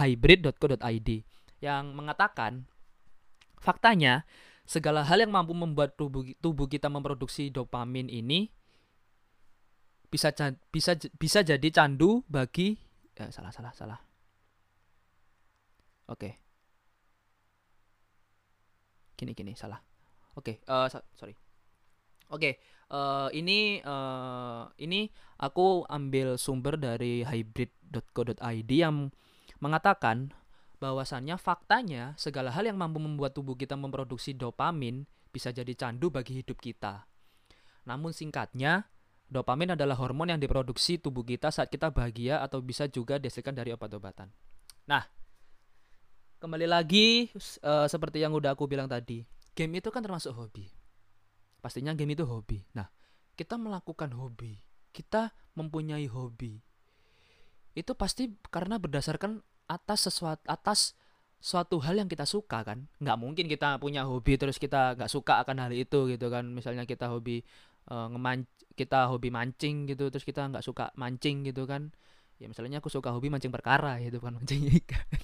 yang 1.56 1.84
mengatakan 1.96 2.68
faktanya 3.56 4.28
segala 4.66 5.06
hal 5.06 5.22
yang 5.22 5.30
mampu 5.30 5.54
membuat 5.54 5.94
tubuh 5.94 6.26
tubuh 6.42 6.66
kita 6.66 6.90
memproduksi 6.90 7.48
dopamin 7.54 8.10
ini 8.10 8.50
bisa 10.10 10.34
bisa 10.74 10.98
bisa 11.16 11.40
jadi 11.46 11.68
candu 11.70 12.26
bagi 12.26 12.74
ya, 13.14 13.30
salah 13.30 13.54
salah 13.54 13.72
salah. 13.72 14.00
Oke. 16.06 16.18
Okay. 16.18 16.32
gini 19.16 19.32
gini 19.32 19.52
salah. 19.56 19.80
Oke 20.36 20.60
okay, 20.60 20.68
uh, 20.68 20.86
eh, 20.92 21.02
sorry. 21.16 21.34
Oke 22.28 22.28
okay, 22.28 22.52
uh, 22.92 23.32
eh, 23.32 23.40
ini 23.40 23.80
uh, 23.80 24.68
ini 24.76 25.08
aku 25.40 25.88
ambil 25.88 26.36
sumber 26.36 26.76
dari 26.76 27.24
hybrid.co.id 27.24 28.70
yang 28.70 29.08
mengatakan 29.64 30.36
bahwasannya 30.76 31.40
faktanya 31.40 32.12
segala 32.20 32.52
hal 32.52 32.68
yang 32.68 32.76
mampu 32.76 33.00
membuat 33.00 33.32
tubuh 33.32 33.56
kita 33.56 33.74
memproduksi 33.74 34.36
dopamin 34.36 35.08
bisa 35.32 35.52
jadi 35.52 35.72
candu 35.72 36.12
bagi 36.12 36.40
hidup 36.40 36.60
kita. 36.60 37.08
Namun 37.88 38.12
singkatnya, 38.12 38.88
dopamin 39.28 39.74
adalah 39.78 39.96
hormon 39.96 40.32
yang 40.32 40.40
diproduksi 40.40 41.00
tubuh 41.00 41.22
kita 41.24 41.48
saat 41.48 41.72
kita 41.72 41.92
bahagia 41.92 42.42
atau 42.42 42.60
bisa 42.60 42.90
juga 42.90 43.16
dihasilkan 43.16 43.54
dari 43.56 43.72
obat-obatan. 43.72 44.28
Nah, 44.86 45.04
kembali 46.40 46.66
lagi 46.68 47.30
uh, 47.64 47.86
seperti 47.88 48.20
yang 48.20 48.36
udah 48.36 48.52
aku 48.52 48.68
bilang 48.68 48.90
tadi, 48.90 49.24
game 49.56 49.80
itu 49.80 49.88
kan 49.88 50.04
termasuk 50.04 50.34
hobi. 50.36 50.68
Pastinya 51.60 51.96
game 51.96 52.14
itu 52.14 52.28
hobi. 52.28 52.62
Nah, 52.76 52.86
kita 53.34 53.56
melakukan 53.56 54.12
hobi, 54.12 54.60
kita 54.92 55.32
mempunyai 55.56 56.06
hobi. 56.08 56.60
Itu 57.76 57.92
pasti 57.92 58.32
karena 58.48 58.80
berdasarkan 58.80 59.44
atas 59.66 60.08
sesuatu 60.10 60.42
atas 60.46 60.94
suatu 61.40 61.78
hal 61.84 61.98
yang 62.00 62.08
kita 62.10 62.24
suka 62.26 62.62
kan? 62.66 62.86
Nggak 63.02 63.18
mungkin 63.20 63.46
kita 63.50 63.78
punya 63.82 64.02
hobi 64.08 64.34
terus 64.40 64.58
kita 64.58 64.96
nggak 64.98 65.10
suka 65.12 65.42
akan 65.42 65.56
hal 65.68 65.72
itu 65.74 66.10
gitu 66.12 66.26
kan? 66.32 66.44
Misalnya 66.50 66.84
kita 66.88 67.06
hobi 67.12 67.42
uh, 67.90 68.08
ngeman 68.12 68.46
kita 68.76 69.08
hobi 69.10 69.28
mancing 69.32 69.88
gitu 69.90 70.10
terus 70.12 70.24
kita 70.26 70.46
nggak 70.50 70.64
suka 70.64 70.90
mancing 70.98 71.46
gitu 71.46 71.64
kan? 71.68 71.92
Ya 72.40 72.46
misalnya 72.50 72.78
aku 72.82 72.90
suka 72.92 73.10
hobi 73.14 73.28
mancing 73.32 73.52
perkara 73.54 73.98
gitu 74.04 74.18
kan? 74.22 74.34
Mancing 74.38 74.62
ikan. 74.82 75.06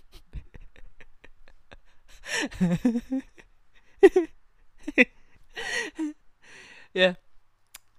Ya 6.93 7.17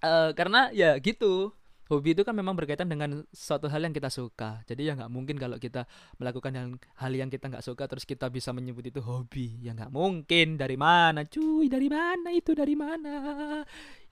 uh, 0.06 0.30
karena 0.38 0.70
ya 0.70 0.94
gitu 1.02 1.50
hobi 1.92 2.16
itu 2.16 2.24
kan 2.24 2.32
memang 2.32 2.56
berkaitan 2.56 2.88
dengan 2.88 3.28
suatu 3.28 3.68
hal 3.68 3.84
yang 3.84 3.92
kita 3.92 4.08
suka. 4.08 4.64
Jadi 4.64 4.88
ya 4.88 4.96
nggak 4.96 5.12
mungkin 5.12 5.36
kalau 5.36 5.60
kita 5.60 5.84
melakukan 6.16 6.52
hal, 6.56 6.66
hal 6.96 7.12
yang 7.12 7.28
kita 7.28 7.52
nggak 7.52 7.64
suka 7.64 7.84
terus 7.84 8.08
kita 8.08 8.32
bisa 8.32 8.56
menyebut 8.56 8.88
itu 8.88 9.04
hobi. 9.04 9.60
Ya 9.60 9.76
nggak 9.76 9.92
mungkin. 9.92 10.56
Dari 10.56 10.76
mana? 10.80 11.28
Cuy 11.28 11.68
dari 11.68 11.88
mana 11.92 12.32
itu? 12.32 12.56
Dari 12.56 12.74
mana? 12.76 13.14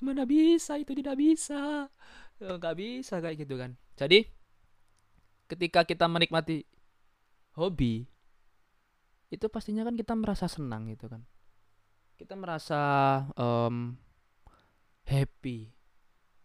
Mana 0.04 0.22
bisa 0.28 0.76
itu? 0.76 0.92
Tidak 0.92 1.16
bisa. 1.16 1.88
Ya, 2.42 2.58
nggak 2.60 2.76
bisa 2.76 3.22
kayak 3.24 3.36
gitu 3.40 3.54
kan. 3.56 3.78
Jadi 3.96 4.28
ketika 5.48 5.84
kita 5.84 6.08
menikmati 6.08 6.64
hobi 7.56 8.08
itu 9.32 9.48
pastinya 9.48 9.88
kan 9.88 9.96
kita 9.96 10.12
merasa 10.12 10.44
senang 10.44 10.92
gitu 10.92 11.08
kan. 11.08 11.24
Kita 12.20 12.36
merasa 12.36 12.80
um, 13.34 13.96
happy 15.08 15.81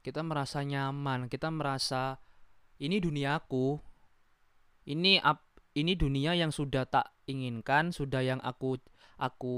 kita 0.07 0.23
merasa 0.23 0.63
nyaman 0.63 1.27
kita 1.27 1.51
merasa 1.51 2.15
ini 2.79 3.03
duniaku 3.03 3.75
ini 4.87 5.19
ap, 5.19 5.43
ini 5.75 5.99
dunia 5.99 6.31
yang 6.31 6.55
sudah 6.55 6.87
tak 6.87 7.11
inginkan 7.27 7.91
sudah 7.91 8.23
yang 8.23 8.39
aku 8.39 8.79
aku 9.17 9.57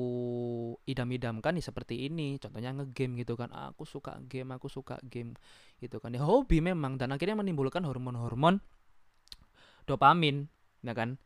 idam-idamkan 0.88 1.54
nih 1.54 1.64
seperti 1.64 2.08
ini. 2.08 2.40
Contohnya 2.40 2.72
ngegame 2.74 3.22
gitu 3.22 3.36
kan 3.36 3.52
aku 3.52 3.84
suka 3.86 4.18
game 4.26 4.56
aku 4.56 4.72
suka 4.72 4.98
game 5.06 5.36
gitu 5.84 6.00
kan. 6.00 6.16
Ya 6.16 6.24
hobi 6.24 6.64
memang 6.64 6.98
dan 6.98 7.12
akhirnya 7.14 7.38
menimbulkan 7.38 7.86
hormon-hormon 7.86 8.58
dopamin 9.86 10.50
ya 10.82 10.98
kan. 10.98 11.20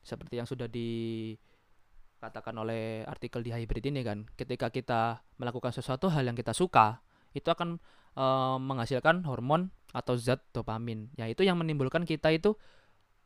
Seperti 0.00 0.40
yang 0.40 0.48
sudah 0.48 0.64
dikatakan 0.72 2.56
oleh 2.56 3.04
artikel 3.04 3.44
di 3.44 3.52
hybrid 3.52 3.84
ini 3.92 4.00
kan 4.00 4.24
ketika 4.32 4.72
kita 4.72 5.20
melakukan 5.36 5.76
sesuatu 5.76 6.08
hal 6.08 6.24
yang 6.24 6.38
kita 6.38 6.56
suka 6.56 7.04
itu 7.36 7.46
akan 7.46 7.76
e, 8.14 8.26
menghasilkan 8.58 9.26
hormon 9.26 9.70
atau 9.90 10.14
zat 10.14 10.38
dopamin 10.54 11.10
ya 11.18 11.26
itu 11.26 11.42
yang 11.42 11.58
menimbulkan 11.58 12.06
kita 12.06 12.30
itu 12.30 12.54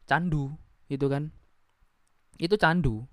candu 0.08 0.52
gitu 0.88 1.08
kan? 1.08 1.32
Itu 2.36 2.56
candu. 2.60 3.04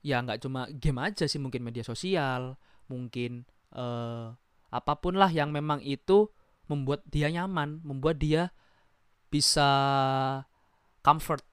Ya 0.00 0.22
nggak 0.24 0.40
cuma 0.42 0.66
game 0.72 1.00
aja 1.02 1.28
sih 1.28 1.36
mungkin 1.36 1.60
media 1.60 1.84
sosial 1.84 2.56
mungkin 2.88 3.44
uh, 3.76 4.32
apa 4.72 4.92
pun 4.98 5.20
lah 5.20 5.28
yang 5.28 5.52
memang 5.52 5.84
itu 5.84 6.32
membuat 6.72 7.04
dia 7.10 7.28
nyaman 7.28 7.84
membuat 7.84 8.16
dia 8.16 8.48
bisa 9.28 9.68
comfort 11.04 11.44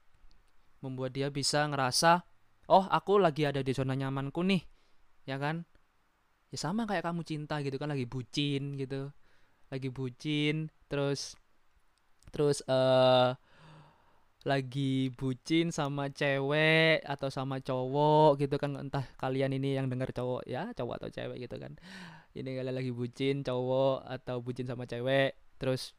membuat 0.80 1.12
dia 1.14 1.28
bisa 1.28 1.68
ngerasa 1.68 2.24
oh 2.72 2.86
aku 2.88 3.20
lagi 3.20 3.46
ada 3.46 3.60
di 3.62 3.74
zona 3.76 3.94
nyamanku 3.98 4.42
nih 4.46 4.64
ya 5.28 5.36
kan? 5.38 5.68
Ya 6.48 6.58
sama 6.58 6.88
kayak 6.88 7.04
kamu 7.04 7.28
cinta 7.28 7.60
gitu 7.60 7.76
kan 7.76 7.92
lagi 7.92 8.08
bucin 8.08 8.80
gitu 8.80 9.12
lagi 9.68 9.90
bucin 9.92 10.72
terus 10.88 11.36
terus 12.32 12.64
eh 12.68 12.74
uh, 12.74 13.32
lagi 14.48 15.12
bucin 15.12 15.76
sama 15.76 16.08
cewek 16.08 17.04
atau 17.04 17.28
sama 17.28 17.60
cowok 17.60 18.40
gitu 18.40 18.56
kan. 18.56 18.80
Entah 18.80 19.04
kalian 19.20 19.52
ini 19.52 19.76
yang 19.76 19.92
dengar 19.92 20.16
cowok 20.16 20.48
ya 20.48 20.72
cowok 20.72 21.04
atau 21.04 21.10
cewek 21.12 21.38
gitu 21.44 21.60
kan. 21.60 21.76
Ini 22.32 22.50
kalian 22.56 22.76
lagi 22.80 22.92
bucin 22.96 23.44
cowok 23.44 24.08
atau 24.08 24.40
bucin 24.40 24.64
sama 24.64 24.88
cewek 24.88 25.36
terus 25.60 25.92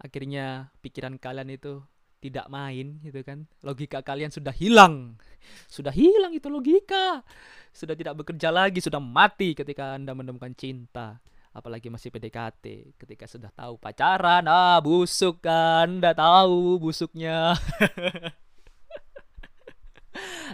akhirnya 0.00 0.74
pikiran 0.82 1.20
kalian 1.22 1.54
itu 1.54 1.86
tidak 2.18 2.50
main 2.50 2.98
gitu 3.06 3.22
kan. 3.22 3.46
Logika 3.62 4.02
kalian 4.02 4.34
sudah 4.34 4.52
hilang. 4.52 5.14
Sudah 5.70 5.94
hilang 5.94 6.34
itu 6.34 6.50
logika. 6.50 7.22
Sudah 7.70 7.94
tidak 7.94 8.18
bekerja 8.18 8.50
lagi 8.50 8.82
sudah 8.82 8.98
mati 8.98 9.54
ketika 9.54 9.94
anda 9.94 10.10
menemukan 10.10 10.50
cinta 10.58 11.22
apalagi 11.56 11.88
masih 11.88 12.12
PDKT 12.12 12.92
ketika 13.00 13.24
sudah 13.24 13.48
tahu 13.48 13.80
pacaran 13.80 14.44
ah 14.44 14.76
busuk 14.84 15.40
kan 15.40 15.88
anda 15.88 16.12
tahu 16.12 16.76
busuknya. 16.76 17.56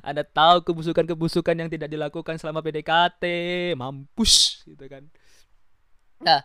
Anda 0.03 0.27
tahu 0.27 0.67
kebusukan-kebusukan 0.67 1.55
yang 1.55 1.71
tidak 1.71 1.87
dilakukan 1.87 2.35
selama 2.35 2.59
PDKT 2.65 3.23
mampus 3.79 4.67
gitu 4.67 4.91
kan. 4.91 5.07
Nah 6.19 6.43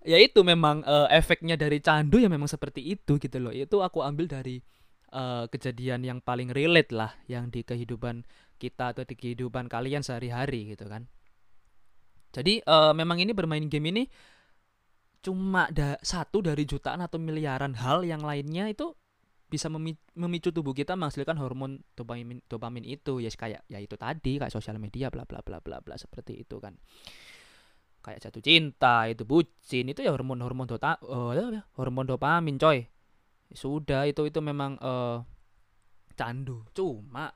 ya 0.00 0.16
itu 0.16 0.40
memang 0.40 0.80
uh, 0.86 1.04
efeknya 1.12 1.60
dari 1.60 1.84
candu 1.84 2.16
ya 2.16 2.32
memang 2.32 2.48
seperti 2.48 2.80
itu 2.96 3.20
gitu 3.20 3.36
loh. 3.36 3.52
Itu 3.52 3.84
aku 3.84 4.00
ambil 4.00 4.24
dari 4.30 4.64
uh, 5.12 5.44
kejadian 5.52 6.08
yang 6.08 6.18
paling 6.24 6.48
relate 6.48 6.96
lah 6.96 7.12
yang 7.28 7.52
di 7.52 7.60
kehidupan 7.60 8.24
kita 8.56 8.96
atau 8.96 9.04
di 9.04 9.12
kehidupan 9.12 9.68
kalian 9.68 10.00
sehari-hari 10.00 10.72
gitu 10.72 10.88
kan 10.88 11.04
jadi 12.34 12.62
uh, 12.66 12.92
memang 12.92 13.22
ini 13.22 13.32
bermain 13.32 13.64
game 13.66 13.90
ini 13.90 14.04
cuma 15.26 15.66
da 15.74 15.98
satu 16.06 16.38
dari 16.38 16.62
jutaan 16.62 17.02
atau 17.02 17.18
miliaran 17.18 17.74
hal 17.74 18.06
yang 18.06 18.22
lainnya 18.22 18.70
itu 18.70 18.94
bisa 19.46 19.70
memicu 19.70 20.50
tubuh 20.50 20.74
kita 20.74 20.98
menghasilkan 20.98 21.38
hormon 21.38 21.78
dopamin 21.94 22.42
dopamin 22.50 22.82
itu. 22.82 23.22
Ya 23.22 23.30
kayak 23.30 23.62
ya 23.70 23.78
itu 23.78 23.94
tadi 23.94 24.42
kayak 24.42 24.50
sosial 24.50 24.78
media 24.82 25.10
bla 25.10 25.22
bla 25.22 25.42
bla 25.42 25.62
bla 25.62 25.78
bla 25.78 25.94
seperti 25.94 26.42
itu 26.42 26.58
kan. 26.58 26.74
Kayak 28.02 28.26
jatuh 28.26 28.42
cinta 28.42 29.06
itu 29.10 29.22
bucin 29.26 29.90
itu 29.90 30.02
ya 30.02 30.14
hormon 30.14 30.42
hormon 30.42 30.66
dota 30.66 30.98
uh, 31.02 31.34
hormon 31.78 32.06
dopamin 32.06 32.58
coy. 32.58 32.86
Sudah 33.54 34.06
itu 34.10 34.26
itu 34.26 34.38
memang 34.42 34.78
uh, 34.82 35.22
candu. 36.18 36.66
Cuma 36.74 37.30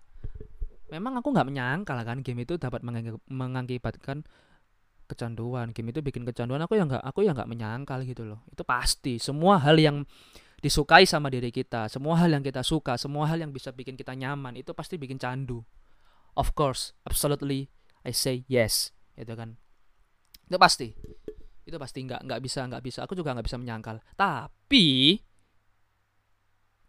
memang 0.91 1.23
aku 1.23 1.31
nggak 1.31 1.47
menyangka 1.47 1.95
kan 2.03 2.19
game 2.27 2.43
itu 2.43 2.59
dapat 2.59 2.83
mengakibatkan 3.31 4.27
kecanduan 5.11 5.75
game 5.75 5.91
itu 5.91 5.99
bikin 5.99 6.23
kecanduan 6.23 6.63
aku 6.63 6.79
ya 6.79 6.87
nggak 6.87 7.03
aku 7.03 7.27
ya 7.27 7.35
nggak 7.35 7.51
menyangkal 7.51 8.07
gitu 8.07 8.23
loh. 8.23 8.47
Itu 8.47 8.63
pasti 8.63 9.19
semua 9.19 9.59
hal 9.59 9.75
yang 9.83 10.07
disukai 10.61 11.09
sama 11.09 11.33
diri 11.33 11.49
kita 11.49 11.89
semua 11.89 12.21
hal 12.21 12.29
yang 12.37 12.45
kita 12.45 12.61
suka 12.61 13.01
semua 13.01 13.25
hal 13.25 13.41
yang 13.41 13.49
bisa 13.49 13.73
bikin 13.73 13.97
kita 13.97 14.13
nyaman 14.13 14.61
itu 14.61 14.77
pasti 14.77 15.01
bikin 15.01 15.17
candu. 15.17 15.65
Of 16.37 16.55
course 16.55 16.95
absolutely 17.03 17.73
I 18.07 18.15
say 18.15 18.47
yes 18.47 18.95
itu 19.19 19.33
kan. 19.35 19.57
Itu 20.47 20.61
pasti 20.61 20.95
itu 21.65 21.77
pasti 21.81 22.05
nggak 22.05 22.29
nggak 22.29 22.41
bisa 22.45 22.61
nggak 22.69 22.83
bisa 22.85 23.09
aku 23.09 23.17
juga 23.17 23.33
nggak 23.33 23.47
bisa 23.49 23.59
menyangkal. 23.59 24.05
Tapi 24.15 25.17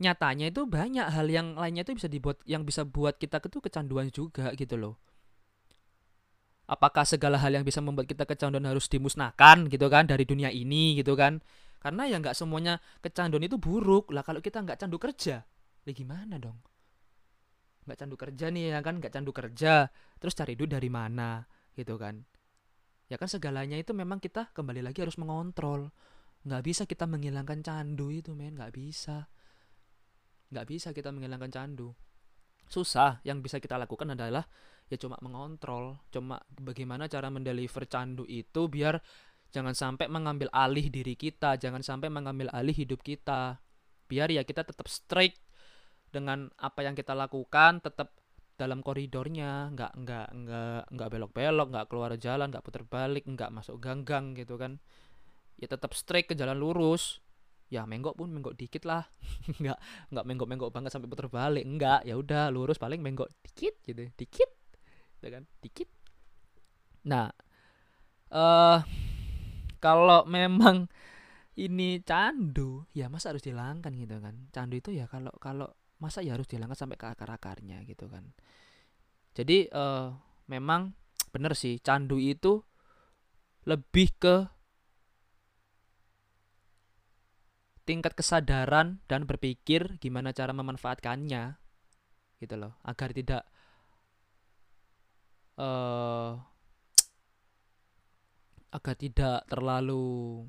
nyatanya 0.02 0.50
itu 0.50 0.66
banyak 0.66 1.08
hal 1.08 1.28
yang 1.30 1.54
lainnya 1.56 1.86
itu 1.86 1.94
bisa 1.96 2.10
dibuat 2.10 2.42
yang 2.50 2.66
bisa 2.66 2.84
buat 2.84 3.22
kita 3.22 3.38
itu 3.38 3.62
kecanduan 3.62 4.10
juga 4.10 4.50
gitu 4.58 4.74
loh 4.74 4.98
apakah 6.72 7.04
segala 7.04 7.36
hal 7.36 7.52
yang 7.52 7.68
bisa 7.68 7.84
membuat 7.84 8.08
kita 8.08 8.24
kecanduan 8.24 8.64
harus 8.64 8.88
dimusnahkan 8.88 9.68
gitu 9.68 9.92
kan 9.92 10.08
dari 10.08 10.24
dunia 10.24 10.48
ini 10.48 10.96
gitu 10.96 11.20
kan? 11.20 11.44
Karena 11.84 12.08
ya 12.08 12.16
nggak 12.24 12.38
semuanya 12.38 12.80
kecanduan 13.04 13.44
itu 13.44 13.60
buruk. 13.60 14.16
Lah 14.16 14.24
kalau 14.24 14.40
kita 14.40 14.64
nggak 14.64 14.80
candu 14.80 14.96
kerja 14.96 15.44
ya 15.84 15.92
gimana 15.92 16.40
dong? 16.40 16.56
Nggak 17.84 17.98
candu 18.00 18.16
kerja 18.16 18.46
nih 18.48 18.64
ya 18.72 18.80
kan? 18.80 19.04
Nggak 19.04 19.12
candu 19.12 19.36
kerja. 19.36 19.92
Terus 20.22 20.34
cari 20.38 20.56
duit 20.56 20.72
dari 20.72 20.88
mana 20.88 21.44
gitu 21.76 22.00
kan? 22.00 22.24
Ya 23.12 23.20
kan 23.20 23.28
segalanya 23.28 23.76
itu 23.76 23.92
memang 23.92 24.24
kita 24.24 24.56
kembali 24.56 24.80
lagi 24.80 25.04
harus 25.04 25.20
mengontrol. 25.20 25.92
Nggak 26.48 26.64
bisa 26.64 26.84
kita 26.88 27.04
menghilangkan 27.10 27.60
candu 27.60 28.08
itu 28.14 28.32
men. 28.32 28.56
Nggak 28.56 28.72
bisa. 28.72 29.28
Nggak 30.56 30.66
bisa 30.72 30.88
kita 30.96 31.12
menghilangkan 31.12 31.52
candu. 31.52 31.92
Susah. 32.72 33.20
Yang 33.28 33.52
bisa 33.52 33.58
kita 33.60 33.76
lakukan 33.76 34.16
adalah 34.16 34.48
ya 34.92 35.00
cuma 35.00 35.16
mengontrol 35.24 36.04
cuma 36.12 36.44
bagaimana 36.60 37.08
cara 37.08 37.32
mendeliver 37.32 37.88
candu 37.88 38.28
itu 38.28 38.68
biar 38.68 39.00
jangan 39.56 39.72
sampai 39.72 40.12
mengambil 40.12 40.52
alih 40.52 40.92
diri 40.92 41.16
kita 41.16 41.56
jangan 41.56 41.80
sampai 41.80 42.12
mengambil 42.12 42.52
alih 42.52 42.76
hidup 42.76 43.00
kita. 43.00 43.60
Biar 44.12 44.28
ya 44.28 44.44
kita 44.44 44.68
tetap 44.68 44.92
straight 44.92 45.40
dengan 46.12 46.52
apa 46.60 46.84
yang 46.84 46.96
kita 46.96 47.16
lakukan 47.16 47.80
tetap 47.80 48.12
dalam 48.60 48.84
koridornya 48.84 49.72
nggak 49.72 49.92
nggak 50.04 50.28
nggak 50.36 50.82
nggak 50.92 51.08
belok-belok 51.08 51.68
nggak 51.72 51.88
keluar 51.88 52.12
jalan 52.20 52.52
nggak 52.52 52.64
putar 52.68 52.84
balik 52.84 53.24
nggak 53.24 53.48
masuk 53.52 53.80
ganggang 53.80 54.36
gitu 54.36 54.60
kan. 54.60 54.84
Ya 55.56 55.72
tetap 55.72 55.96
straight 55.96 56.28
ke 56.28 56.36
jalan 56.36 56.60
lurus. 56.60 57.24
Ya 57.72 57.88
menggok 57.88 58.20
pun 58.20 58.28
menggok 58.36 58.60
dikit 58.60 58.84
lah. 58.84 59.08
Nggak 59.64 59.80
nggak 60.12 60.26
menggok 60.28 60.48
menggok 60.52 60.72
banget 60.76 60.92
sampai 60.92 61.08
putar 61.08 61.32
balik. 61.32 61.64
Nggak 61.64 62.04
ya 62.04 62.20
udah 62.20 62.52
lurus 62.52 62.76
paling 62.76 63.00
menggok 63.00 63.32
dikit 63.48 63.80
gitu 63.88 64.12
dikit 64.20 64.61
ya 65.22 65.30
kan 65.30 65.44
dikit. 65.62 65.90
Nah 67.08 67.30
eh 68.32 68.38
uh, 68.38 68.80
kalau 69.82 70.24
memang 70.30 70.88
ini 71.58 72.00
candu 72.02 72.88
ya 72.96 73.12
masa 73.12 73.34
harus 73.34 73.44
dihilangkan 73.46 73.92
gitu 73.98 74.18
kan. 74.22 74.50
Candu 74.54 74.80
itu 74.82 74.90
ya 74.94 75.06
kalau 75.06 75.34
kalau 75.38 75.68
masa 76.02 76.26
ya 76.26 76.34
harus 76.34 76.50
dihilangkan 76.50 76.78
sampai 76.78 76.98
ke 76.98 77.06
akar 77.06 77.30
akarnya 77.30 77.86
gitu 77.86 78.10
kan. 78.10 78.34
Jadi 79.38 79.70
uh, 79.72 80.12
memang 80.50 80.98
bener 81.32 81.54
sih 81.56 81.80
candu 81.80 82.20
itu 82.20 82.66
lebih 83.70 84.10
ke 84.18 84.36
tingkat 87.86 88.14
kesadaran 88.16 89.04
dan 89.06 89.28
berpikir 89.28 90.00
gimana 90.00 90.32
cara 90.32 90.56
memanfaatkannya 90.56 91.60
gitu 92.40 92.56
loh. 92.58 92.80
Agar 92.88 93.14
tidak 93.14 93.46
uh, 95.62 96.34
agar 98.72 98.96
tidak 98.98 99.46
terlalu 99.46 100.42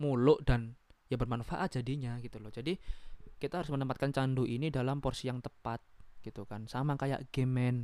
muluk 0.00 0.40
dan 0.46 0.72
ya 1.12 1.20
bermanfaat 1.20 1.76
jadinya 1.76 2.16
gitu 2.24 2.40
loh. 2.40 2.48
Jadi 2.48 2.78
kita 3.36 3.60
harus 3.60 3.70
menempatkan 3.70 4.14
candu 4.14 4.48
ini 4.48 4.72
dalam 4.72 5.04
porsi 5.04 5.28
yang 5.28 5.44
tepat 5.44 5.82
gitu 6.24 6.48
kan. 6.48 6.64
Sama 6.64 6.96
kayak 6.96 7.28
game 7.28 7.52
man 7.52 7.76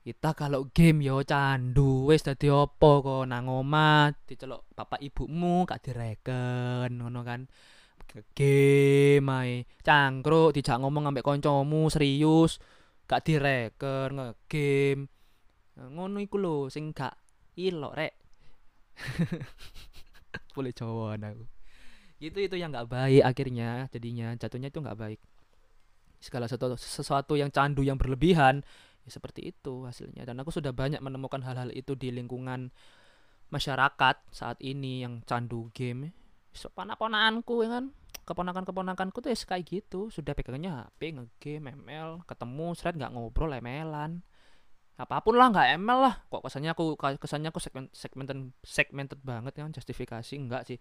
kita 0.00 0.32
kalau 0.32 0.64
game 0.72 1.04
yo 1.04 1.20
candu. 1.28 2.08
Wes 2.08 2.24
dadi 2.24 2.48
opo 2.48 3.04
kok? 3.04 3.28
Nang 3.28 3.52
omah 3.52 4.08
diceluk 4.24 4.72
bapak 4.72 4.96
ibumu 5.04 5.68
gak 5.68 5.84
direken 5.84 6.88
ngono 6.96 7.20
kan. 7.20 7.44
Game 8.32 9.28
ae. 9.28 9.68
Cangkruk 9.84 10.56
dijak 10.56 10.80
ngomong 10.80 11.12
ambek 11.12 11.26
koncomu 11.26 11.92
serius 11.92 12.56
gak 13.04 13.28
direken 13.28 14.08
ngegame 14.16 15.19
ngono 15.78 16.18
iku 16.18 16.36
lho 16.40 16.56
sing 16.72 16.90
gak 16.90 17.14
ilok 17.54 17.92
rek. 17.94 18.14
Boleh 20.54 20.72
cowok 20.74 21.18
aku. 21.20 21.44
Itu 22.20 22.36
itu 22.36 22.56
yang 22.60 22.70
nggak 22.74 22.90
baik 22.90 23.22
akhirnya 23.24 23.88
jadinya 23.88 24.36
jatuhnya 24.36 24.68
itu 24.68 24.78
nggak 24.82 24.98
baik. 24.98 25.20
Segala 26.20 26.44
sesuatu 26.44 26.76
sesuatu 26.76 27.32
yang 27.38 27.48
candu 27.48 27.80
yang 27.80 27.96
berlebihan 27.96 28.60
ya 29.08 29.10
seperti 29.10 29.56
itu 29.56 29.88
hasilnya. 29.88 30.28
Dan 30.28 30.36
aku 30.44 30.52
sudah 30.52 30.70
banyak 30.76 31.00
menemukan 31.00 31.40
hal-hal 31.40 31.72
itu 31.72 31.96
di 31.96 32.12
lingkungan 32.12 32.68
masyarakat 33.48 34.16
saat 34.30 34.60
ini 34.60 35.02
yang 35.02 35.24
candu 35.24 35.72
game. 35.72 36.12
Ponakan-ponakanku 36.52 37.64
ya 37.64 37.68
kan? 37.80 37.84
Keponakan-keponakanku 38.28 39.18
tuh 39.24 39.30
ya 39.32 39.36
kayak 39.38 39.64
gitu. 39.64 40.12
Sudah 40.12 40.36
pegangnya 40.36 40.86
HP 40.86 41.16
ngegame 41.16 41.72
ML 41.72 42.22
ketemu 42.28 42.66
seret 42.76 42.94
nggak 43.00 43.16
ngobrol 43.16 43.50
ML-an 43.56 44.22
apa 45.00 45.24
pun 45.24 45.34
lah 45.40 45.48
nggak 45.48 45.80
ML 45.80 45.98
lah. 46.04 46.14
Kok 46.28 46.44
kesannya 46.44 46.70
aku 46.76 46.94
kesannya 47.00 47.48
aku 47.48 47.60
segment 47.62 47.88
segmented 47.96 48.38
segmented 48.60 49.20
banget 49.24 49.56
kan 49.56 49.72
justifikasi 49.72 50.34
enggak 50.36 50.68
sih. 50.68 50.76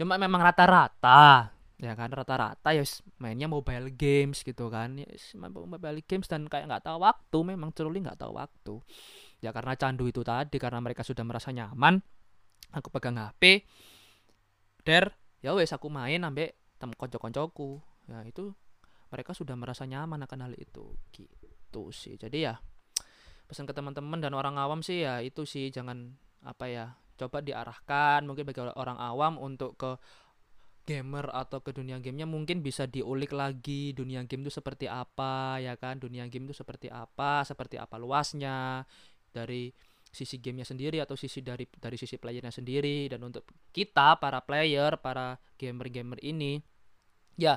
Cuma 0.00 0.16
memang 0.16 0.40
rata-rata 0.40 1.52
ya 1.74 1.92
kan 1.98 2.06
rata-rata 2.06 2.70
ya 2.70 2.86
mainnya 3.20 3.50
mobile 3.50 3.92
games 3.92 4.40
gitu 4.40 4.72
kan. 4.72 4.96
Ya 4.96 5.06
mobile 5.52 6.00
games 6.08 6.26
dan 6.26 6.48
kayak 6.48 6.72
nggak 6.72 6.84
tahu 6.88 6.98
waktu 7.04 7.38
memang 7.44 7.70
truly 7.76 8.00
nggak 8.00 8.18
tahu 8.24 8.32
waktu. 8.40 8.74
Ya 9.44 9.52
karena 9.52 9.76
candu 9.76 10.08
itu 10.08 10.24
tadi 10.24 10.56
karena 10.56 10.80
mereka 10.80 11.04
sudah 11.04 11.22
merasa 11.22 11.52
nyaman 11.52 12.00
aku 12.72 12.88
pegang 12.90 13.20
HP 13.20 13.68
der 14.82 15.14
ya 15.44 15.52
wes 15.54 15.70
aku 15.70 15.92
main 15.92 16.24
ambek 16.24 16.56
tem 16.80 16.90
konco-koncoku. 16.96 17.84
Ya 18.08 18.24
itu 18.24 18.56
mereka 19.12 19.36
sudah 19.36 19.54
merasa 19.54 19.84
nyaman 19.84 20.24
akan 20.24 20.48
hal 20.48 20.54
itu. 20.56 20.96
Gitu 21.12 21.82
sih. 21.92 22.16
Jadi 22.16 22.48
ya 22.48 22.56
pesan 23.44 23.68
ke 23.68 23.74
teman-teman 23.76 24.20
dan 24.20 24.32
orang 24.32 24.56
awam 24.56 24.80
sih 24.80 25.04
ya 25.04 25.20
itu 25.20 25.44
sih 25.44 25.68
jangan 25.68 26.16
apa 26.44 26.64
ya 26.68 26.86
coba 27.14 27.40
diarahkan 27.40 28.26
mungkin 28.26 28.44
bagi 28.48 28.60
orang 28.64 28.98
awam 28.98 29.38
untuk 29.38 29.78
ke 29.78 29.96
gamer 30.84 31.32
atau 31.32 31.64
ke 31.64 31.72
dunia 31.72 31.96
gamenya 31.96 32.28
mungkin 32.28 32.60
bisa 32.60 32.84
diulik 32.84 33.32
lagi 33.32 33.96
dunia 33.96 34.20
game 34.28 34.44
itu 34.44 34.52
seperti 34.52 34.84
apa 34.84 35.56
ya 35.58 35.80
kan? 35.80 35.96
Dunia 35.96 36.28
game 36.28 36.52
itu 36.52 36.60
seperti 36.60 36.92
apa 36.92 37.40
seperti 37.48 37.80
apa 37.80 37.96
luasnya 37.96 38.84
dari 39.32 39.72
sisi 40.14 40.38
gamenya 40.38 40.68
sendiri 40.68 41.02
atau 41.02 41.16
sisi 41.18 41.40
dari 41.42 41.64
dari 41.66 41.96
sisi 41.96 42.20
playernya 42.20 42.52
sendiri. 42.52 43.08
Dan 43.08 43.24
untuk 43.24 43.48
kita 43.72 44.20
para 44.20 44.44
player 44.44 45.00
para 45.00 45.40
gamer-gamer 45.56 46.20
ini 46.20 46.60
ya 47.40 47.56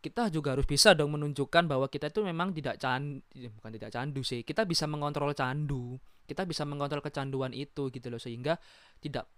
kita 0.00 0.32
juga 0.32 0.56
harus 0.56 0.64
bisa 0.64 0.96
dong 0.96 1.12
menunjukkan 1.12 1.68
bahwa 1.68 1.86
kita 1.92 2.08
itu 2.08 2.24
memang 2.24 2.56
tidak 2.56 2.80
candu 2.80 3.20
ya, 3.36 3.52
bukan 3.52 3.70
tidak 3.76 3.90
candu 3.92 4.20
sih 4.24 4.40
kita 4.42 4.64
bisa 4.64 4.88
mengontrol 4.88 5.36
candu 5.36 6.00
kita 6.24 6.48
bisa 6.48 6.64
mengontrol 6.64 7.04
kecanduan 7.04 7.52
itu 7.52 7.92
gitu 7.92 8.06
loh 8.08 8.22
sehingga 8.22 8.56
tidak 9.02 9.28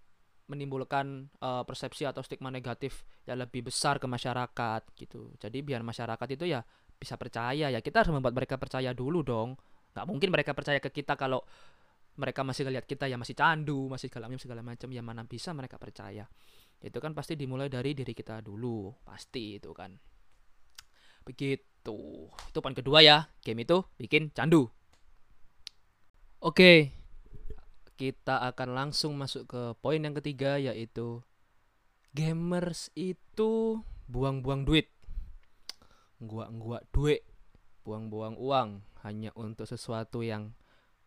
menimbulkan 0.53 1.33
uh, 1.41 1.65
persepsi 1.65 2.05
atau 2.05 2.21
stigma 2.21 2.53
negatif 2.53 3.09
yang 3.25 3.41
lebih 3.41 3.73
besar 3.73 3.97
ke 3.97 4.05
masyarakat 4.05 4.83
gitu. 5.01 5.33
Jadi 5.41 5.65
biar 5.65 5.81
masyarakat 5.81 6.29
itu 6.37 6.45
ya 6.53 6.61
bisa 6.93 7.17
percaya 7.17 7.73
ya 7.73 7.81
kita 7.81 8.05
harus 8.05 8.13
membuat 8.13 8.37
mereka 8.37 8.61
percaya 8.61 8.93
dulu 8.93 9.25
dong. 9.25 9.57
Nggak 9.97 10.05
mungkin 10.05 10.29
mereka 10.29 10.53
percaya 10.53 10.77
ke 10.85 10.93
kita 10.93 11.17
kalau 11.17 11.41
mereka 12.21 12.45
masih 12.45 12.69
ngeliat 12.69 12.85
kita 12.85 13.09
ya 13.09 13.17
masih 13.17 13.33
candu 13.33 13.89
masih 13.89 14.13
segala 14.13 14.29
segala 14.37 14.61
macam 14.61 14.93
ya 14.93 15.01
mana 15.01 15.25
bisa 15.25 15.57
mereka 15.57 15.81
percaya? 15.81 16.29
Itu 16.83 17.01
kan 17.01 17.17
pasti 17.17 17.39
dimulai 17.39 17.73
dari 17.73 17.97
diri 17.97 18.13
kita 18.13 18.45
dulu 18.45 18.93
pasti 19.01 19.57
itu 19.57 19.73
kan 19.73 20.12
Begitu. 21.23 21.99
Itu 22.29 22.59
poin 22.59 22.77
kedua 22.77 23.03
ya. 23.03 23.31
Game 23.43 23.63
itu 23.63 23.83
bikin 23.99 24.31
candu. 24.35 24.71
Oke. 26.43 26.95
Kita 27.99 28.43
akan 28.51 28.69
langsung 28.75 29.15
masuk 29.15 29.47
ke 29.47 29.63
poin 29.79 30.03
yang 30.03 30.15
ketiga 30.19 30.59
yaitu 30.59 31.23
gamers 32.13 32.91
itu 32.99 33.81
buang-buang 34.11 34.67
duit. 34.67 34.91
Gua-gua 36.19 36.83
duit. 36.91 37.23
Buang-buang 37.83 38.39
uang 38.39 38.87
hanya 39.03 39.35
untuk 39.35 39.67
sesuatu 39.67 40.23
yang 40.23 40.55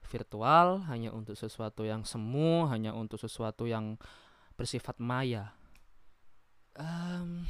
virtual, 0.06 0.86
hanya 0.92 1.16
untuk 1.16 1.40
sesuatu 1.40 1.88
yang 1.88 2.04
semu, 2.04 2.68
hanya 2.68 2.92
untuk 2.92 3.18
sesuatu 3.18 3.66
yang 3.66 3.96
bersifat 4.60 5.00
maya. 5.00 5.56
Um, 6.76 7.48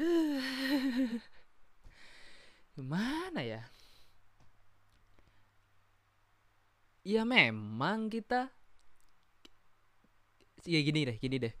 Gimana 2.76 3.40
ya? 3.44 3.62
Ya 7.00 7.24
memang 7.24 8.12
kita 8.12 8.52
ya 10.68 10.80
gini 10.84 11.08
deh, 11.08 11.16
gini 11.16 11.36
deh. 11.40 11.54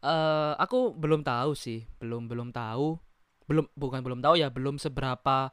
Uh, 0.00 0.56
aku 0.56 0.96
belum 0.96 1.20
tahu 1.20 1.52
sih, 1.52 1.84
belum 2.00 2.24
belum 2.24 2.48
tahu, 2.56 2.96
belum 3.44 3.68
bukan 3.76 4.00
belum 4.00 4.20
tahu 4.24 4.40
ya, 4.40 4.48
belum 4.48 4.80
seberapa 4.80 5.52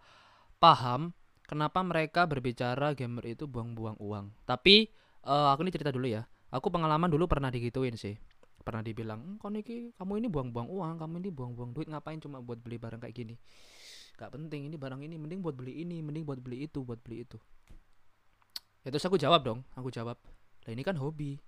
paham 0.64 1.12
kenapa 1.44 1.84
mereka 1.84 2.24
berbicara 2.24 2.96
gamer 2.96 3.36
itu 3.36 3.44
buang-buang 3.44 4.00
uang. 4.00 4.32
Tapi 4.48 4.88
uh, 5.28 5.52
aku 5.52 5.68
ini 5.68 5.72
cerita 5.76 5.92
dulu 5.92 6.08
ya. 6.08 6.24
Aku 6.48 6.72
pengalaman 6.72 7.12
dulu 7.12 7.28
pernah 7.28 7.52
digituin 7.52 8.00
sih 8.00 8.16
pernah 8.68 8.84
dibilang 8.84 9.40
kau 9.40 9.48
niki 9.48 9.96
kamu 9.96 10.20
ini 10.20 10.28
buang-buang 10.28 10.68
uang 10.68 11.00
kamu 11.00 11.24
ini 11.24 11.30
buang-buang 11.32 11.72
duit 11.72 11.88
ngapain 11.88 12.20
cuma 12.20 12.44
buat 12.44 12.60
beli 12.60 12.76
barang 12.76 13.00
kayak 13.00 13.16
gini? 13.16 13.40
Gak 14.20 14.36
penting 14.36 14.68
ini 14.68 14.76
barang 14.76 15.00
ini 15.00 15.16
mending 15.16 15.40
buat 15.40 15.56
beli 15.56 15.88
ini 15.88 16.04
mending 16.04 16.28
buat 16.28 16.44
beli 16.44 16.68
itu 16.68 16.84
buat 16.84 17.00
beli 17.00 17.24
itu. 17.24 17.40
Ya 18.84 18.92
terus 18.92 19.08
aku 19.08 19.16
jawab 19.16 19.48
dong 19.48 19.64
aku 19.72 19.88
jawab 19.88 20.20
lah 20.68 20.72
ini 20.76 20.84
kan 20.84 21.00
hobi 21.00 21.40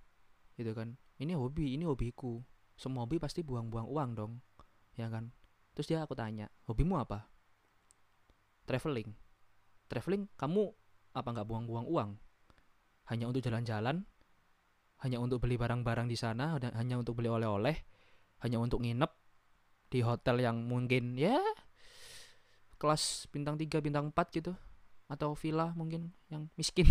gitu 0.56 0.72
kan. 0.72 0.96
Ini 1.20 1.36
hobi 1.36 1.76
ini 1.76 1.84
hobiku. 1.84 2.40
Semua 2.80 3.04
hobi 3.04 3.20
pasti 3.20 3.44
buang-buang 3.44 3.92
uang 3.92 4.10
dong. 4.16 4.32
Ya 4.96 5.12
kan. 5.12 5.36
Terus 5.76 5.92
dia 5.92 6.00
aku 6.00 6.16
tanya 6.16 6.48
hobimu 6.72 6.96
apa? 6.96 7.28
Traveling. 8.64 9.12
Traveling? 9.92 10.32
Kamu 10.40 10.72
apa 11.12 11.28
nggak 11.36 11.48
buang-buang 11.52 11.84
uang? 11.84 12.16
Hanya 13.12 13.28
untuk 13.28 13.44
jalan-jalan 13.44 14.08
hanya 15.00 15.18
untuk 15.24 15.44
beli 15.44 15.56
barang-barang 15.56 16.08
di 16.12 16.18
sana 16.20 16.60
hanya 16.76 17.00
untuk 17.00 17.20
beli 17.20 17.32
oleh-oleh 17.32 17.76
hanya 18.44 18.60
untuk 18.60 18.84
nginep 18.84 19.12
di 19.90 20.00
hotel 20.06 20.40
yang 20.40 20.64
mungkin 20.64 21.18
ya 21.18 21.40
kelas 22.80 23.28
bintang 23.30 23.60
3 23.60 23.84
bintang 23.84 24.08
4 24.10 24.38
gitu. 24.40 24.56
Atau 25.12 25.36
villa 25.36 25.76
mungkin 25.76 26.14
yang 26.32 26.48
miskin. 26.56 26.86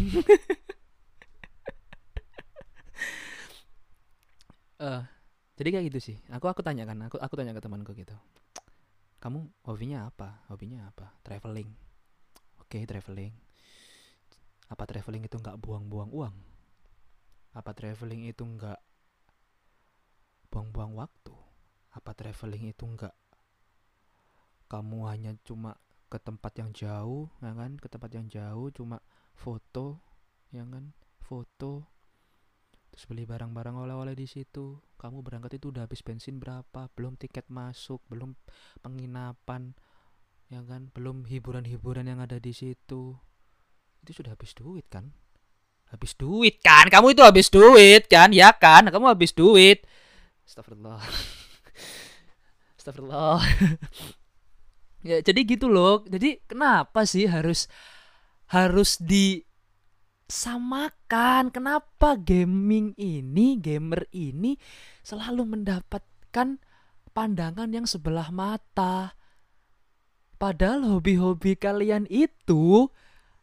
Uh, 4.79 5.03
jadi 5.59 5.79
kayak 5.79 5.87
gitu 5.95 5.99
sih. 6.13 6.17
Aku 6.35 6.51
aku 6.51 6.61
tanya 6.61 6.85
kan 6.85 6.99
aku 7.09 7.17
aku 7.17 7.35
tanya 7.39 7.57
ke 7.57 7.63
temanku 7.65 7.97
gitu. 7.97 8.15
Kamu 9.19 9.49
hobinya 9.67 10.07
apa? 10.07 10.45
Hobinya 10.53 10.91
apa? 10.91 11.15
Traveling. 11.25 11.71
Oke 12.61 12.83
okay, 12.83 12.85
traveling. 12.85 13.33
Apa 14.69 14.85
traveling 14.85 15.25
itu 15.25 15.41
nggak 15.41 15.57
buang-buang 15.63 16.13
uang 16.13 16.37
apa 17.55 17.71
traveling 17.73 18.29
itu 18.29 18.45
enggak 18.45 18.81
buang-buang 20.49 20.97
waktu? 20.97 21.35
Apa 21.93 22.13
traveling 22.13 22.71
itu 22.73 22.85
enggak 22.85 23.15
kamu 24.69 25.09
hanya 25.09 25.33
cuma 25.49 25.81
ke 26.13 26.21
tempat 26.21 26.53
yang 26.61 26.71
jauh, 26.77 27.33
ya 27.41 27.57
kan? 27.57 27.81
Ke 27.81 27.89
tempat 27.89 28.13
yang 28.13 28.29
jauh 28.29 28.69
cuma 28.73 29.01
foto, 29.33 30.01
ya 30.53 30.65
kan? 30.69 30.93
Foto 31.21 31.89
terus 32.89 33.05
beli 33.15 33.29
barang-barang 33.29 33.77
oleh-oleh 33.79 34.19
di 34.19 34.27
situ. 34.27 34.81
Kamu 34.99 35.23
berangkat 35.23 35.61
itu 35.61 35.71
udah 35.71 35.87
habis 35.87 36.03
bensin 36.03 36.43
berapa? 36.43 36.91
Belum 36.99 37.15
tiket 37.15 37.47
masuk, 37.47 38.03
belum 38.11 38.35
penginapan, 38.83 39.77
ya 40.51 40.65
kan? 40.67 40.91
Belum 40.91 41.23
hiburan-hiburan 41.23 42.11
yang 42.11 42.19
ada 42.19 42.43
di 42.43 42.51
situ. 42.51 43.15
Itu 44.03 44.11
sudah 44.11 44.35
habis 44.35 44.51
duit 44.57 44.89
kan? 44.91 45.15
Habis 45.89 46.13
duit 46.17 46.61
kan? 46.61 46.89
Kamu 46.89 47.13
itu 47.17 47.23
habis 47.25 47.49
duit 47.49 48.09
kan? 48.09 48.33
Ya 48.33 48.53
kan? 48.53 48.89
Kamu 48.89 49.09
habis 49.09 49.33
duit. 49.33 49.85
Astagfirullah. 50.45 51.01
Astagfirullah. 52.79 53.41
Ya 55.07 55.23
jadi 55.23 55.47
gitu 55.47 55.71
loh. 55.71 56.03
Jadi 56.11 56.43
kenapa 56.51 57.07
sih 57.07 57.31
harus 57.31 57.71
harus 58.51 58.99
disamakan? 58.99 59.85
Kenapa 61.55 62.19
gaming 62.19 62.99
ini 62.99 63.63
gamer 63.63 64.11
ini 64.11 64.59
selalu 65.07 65.55
mendapatkan 65.55 66.59
pandangan 67.15 67.71
yang 67.71 67.87
sebelah 67.87 68.35
mata? 68.35 69.15
Padahal 70.39 70.87
hobi-hobi 70.87 71.55
kalian 71.55 72.11
itu 72.11 72.91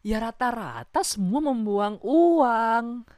ya 0.05 0.21
rata-rata 0.21 1.01
semua 1.01 1.41
membuang 1.41 1.97
uang. 2.05 3.09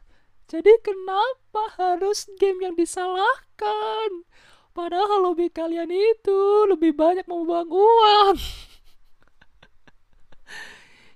Jadi 0.47 0.71
kenapa 0.79 1.75
harus 1.75 2.23
game 2.39 2.63
yang 2.63 2.75
disalahkan? 2.79 4.23
Padahal 4.71 5.27
hobi 5.27 5.51
kalian 5.51 5.91
itu 5.91 6.39
lebih 6.71 6.95
banyak 6.95 7.27
membuang 7.27 7.67
uang. 7.67 8.35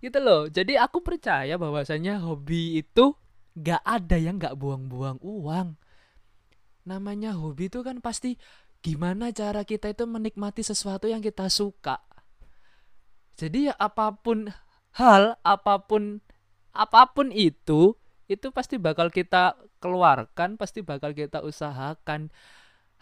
gitu 0.01 0.17
loh 0.17 0.49
jadi 0.49 0.81
aku 0.81 1.05
percaya 1.05 1.61
bahwasanya 1.61 2.25
hobi 2.25 2.81
itu 2.81 3.13
nggak 3.53 3.85
ada 3.85 4.17
yang 4.17 4.41
nggak 4.41 4.57
buang-buang 4.57 5.21
uang 5.21 5.77
namanya 6.89 7.37
hobi 7.37 7.69
itu 7.69 7.85
kan 7.85 8.01
pasti 8.01 8.41
gimana 8.81 9.29
cara 9.29 9.61
kita 9.61 9.93
itu 9.93 10.09
menikmati 10.09 10.65
sesuatu 10.65 11.05
yang 11.05 11.21
kita 11.21 11.45
suka 11.53 12.01
jadi 13.37 13.71
ya 13.71 13.73
apa 13.77 14.17
pun 14.17 14.49
hal 14.95 15.39
apa 15.43 15.87
pun 15.87 16.19
apa 16.71 17.11
pun 17.11 17.31
itu 17.31 17.95
itu 18.31 18.47
pasti 18.55 18.79
bakal 18.79 19.11
kita 19.11 19.59
keluarkan 19.83 20.55
pasti 20.55 20.79
bakal 20.85 21.11
kita 21.11 21.43
usahakan. 21.43 22.31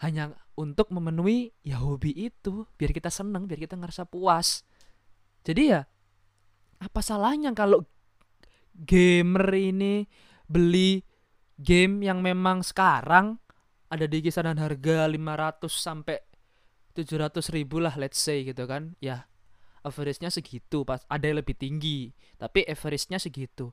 Hanya 0.00 0.32
untuk 0.56 0.88
memenuhi 0.88 1.52
ya 1.60 1.76
hobi 1.76 2.16
itu 2.16 2.64
biar 2.80 2.90
kita 2.96 3.12
seneng 3.12 3.44
biar 3.44 3.60
kita 3.60 3.76
ngerasa 3.76 4.08
puas. 4.08 4.64
Jadi 5.44 5.62
ya 5.76 5.84
apa 6.80 7.00
salahnya 7.04 7.52
kalau 7.52 7.84
gamer 8.72 9.44
ini 9.52 10.08
beli 10.48 11.04
game 11.60 12.00
yang 12.00 12.24
memang 12.24 12.64
sekarang 12.64 13.36
ada 13.92 14.08
di 14.08 14.24
kisaran 14.24 14.56
harga 14.56 15.04
500 15.04 15.68
sampai 15.68 16.18
700 16.96 17.52
ribu 17.52 17.76
lah 17.78 17.94
let's 18.00 18.16
say 18.16 18.40
gitu 18.42 18.64
kan? 18.64 18.96
Ya 19.04 19.28
average-nya 19.80 20.28
segitu 20.28 20.84
pas 20.84 21.00
ada 21.08 21.24
yang 21.24 21.40
lebih 21.40 21.56
tinggi 21.56 22.12
tapi 22.40 22.64
average-nya 22.64 23.20
segitu. 23.20 23.72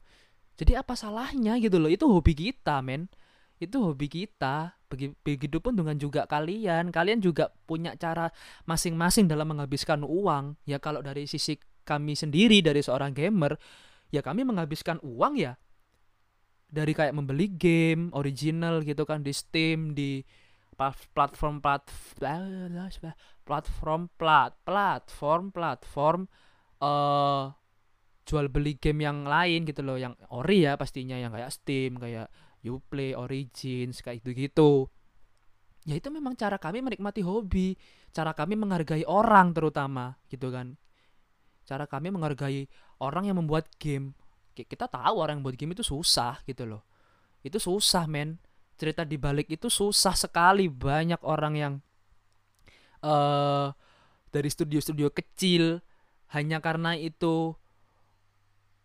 Jadi 0.57 0.73
apa 0.73 0.97
salahnya 0.97 1.55
gitu 1.61 1.77
loh? 1.77 1.87
Itu 1.87 2.09
hobi 2.09 2.33
kita 2.33 2.81
men. 2.81 3.05
Itu 3.61 3.85
hobi 3.85 4.09
kita. 4.09 4.73
Begitu 5.23 5.57
pun 5.61 5.77
dengan 5.77 5.93
juga 6.01 6.25
kalian. 6.25 6.89
Kalian 6.89 7.21
juga 7.21 7.53
punya 7.69 7.93
cara 7.93 8.33
masing-masing 8.65 9.29
dalam 9.29 9.53
menghabiskan 9.53 10.01
uang. 10.01 10.57
Ya 10.65 10.81
kalau 10.81 11.05
dari 11.05 11.29
sisi 11.29 11.61
kami 11.85 12.17
sendiri 12.17 12.59
dari 12.59 12.83
seorang 12.83 13.15
gamer 13.15 13.55
ya 14.11 14.19
kami 14.25 14.43
menghabiskan 14.43 14.97
uang 15.05 15.37
ya. 15.37 15.55
Dari 16.67 16.91
kayak 16.91 17.15
membeli 17.15 17.47
game 17.53 18.11
original 18.11 18.83
gitu 18.83 19.07
kan 19.07 19.23
di 19.23 19.31
Steam 19.31 19.95
di 19.95 20.25
platform 21.13 21.61
plat 21.63 21.85
platform 23.47 24.11
plat 24.19 24.51
platform 24.67 25.55
platform 25.55 26.27
uh, 26.83 27.55
jual 28.27 28.51
beli 28.51 28.75
game 28.75 29.07
yang 29.07 29.23
lain 29.23 29.63
gitu 29.63 29.79
loh 29.87 29.95
yang 29.95 30.11
ori 30.35 30.67
ya 30.67 30.75
pastinya 30.75 31.15
yang 31.15 31.31
kayak 31.31 31.55
Steam 31.55 31.95
kayak 31.95 32.27
Uplay 32.67 33.15
Origins 33.15 34.03
kayak 34.03 34.19
gitu 34.19 34.35
gitu 34.35 34.71
ya 35.87 35.95
itu 35.95 36.11
memang 36.11 36.35
cara 36.35 36.59
kami 36.59 36.83
menikmati 36.83 37.23
hobi 37.23 37.79
cara 38.17 38.33
kami 38.33 38.57
menghargai 38.57 39.05
orang 39.05 39.53
terutama 39.53 40.17
gitu 40.25 40.49
kan. 40.49 40.73
Cara 41.69 41.85
kami 41.85 42.09
menghargai 42.09 42.65
orang 42.97 43.29
yang 43.29 43.37
membuat 43.37 43.69
game. 43.77 44.17
Kita 44.57 44.89
tahu 44.89 45.21
orang 45.21 45.37
yang 45.37 45.45
buat 45.45 45.53
game 45.53 45.77
itu 45.77 45.85
susah 45.85 46.41
gitu 46.49 46.65
loh. 46.65 46.81
Itu 47.45 47.61
susah 47.61 48.09
men. 48.09 48.41
Cerita 48.73 49.05
di 49.05 49.21
balik 49.21 49.53
itu 49.53 49.69
susah 49.69 50.17
sekali. 50.17 50.65
Banyak 50.65 51.21
orang 51.21 51.53
yang 51.53 51.73
uh, 53.03 53.73
dari 54.31 54.49
studio-studio 54.49 55.09
kecil 55.13 55.81
hanya 56.35 56.59
karena 56.59 56.93
itu 56.99 57.55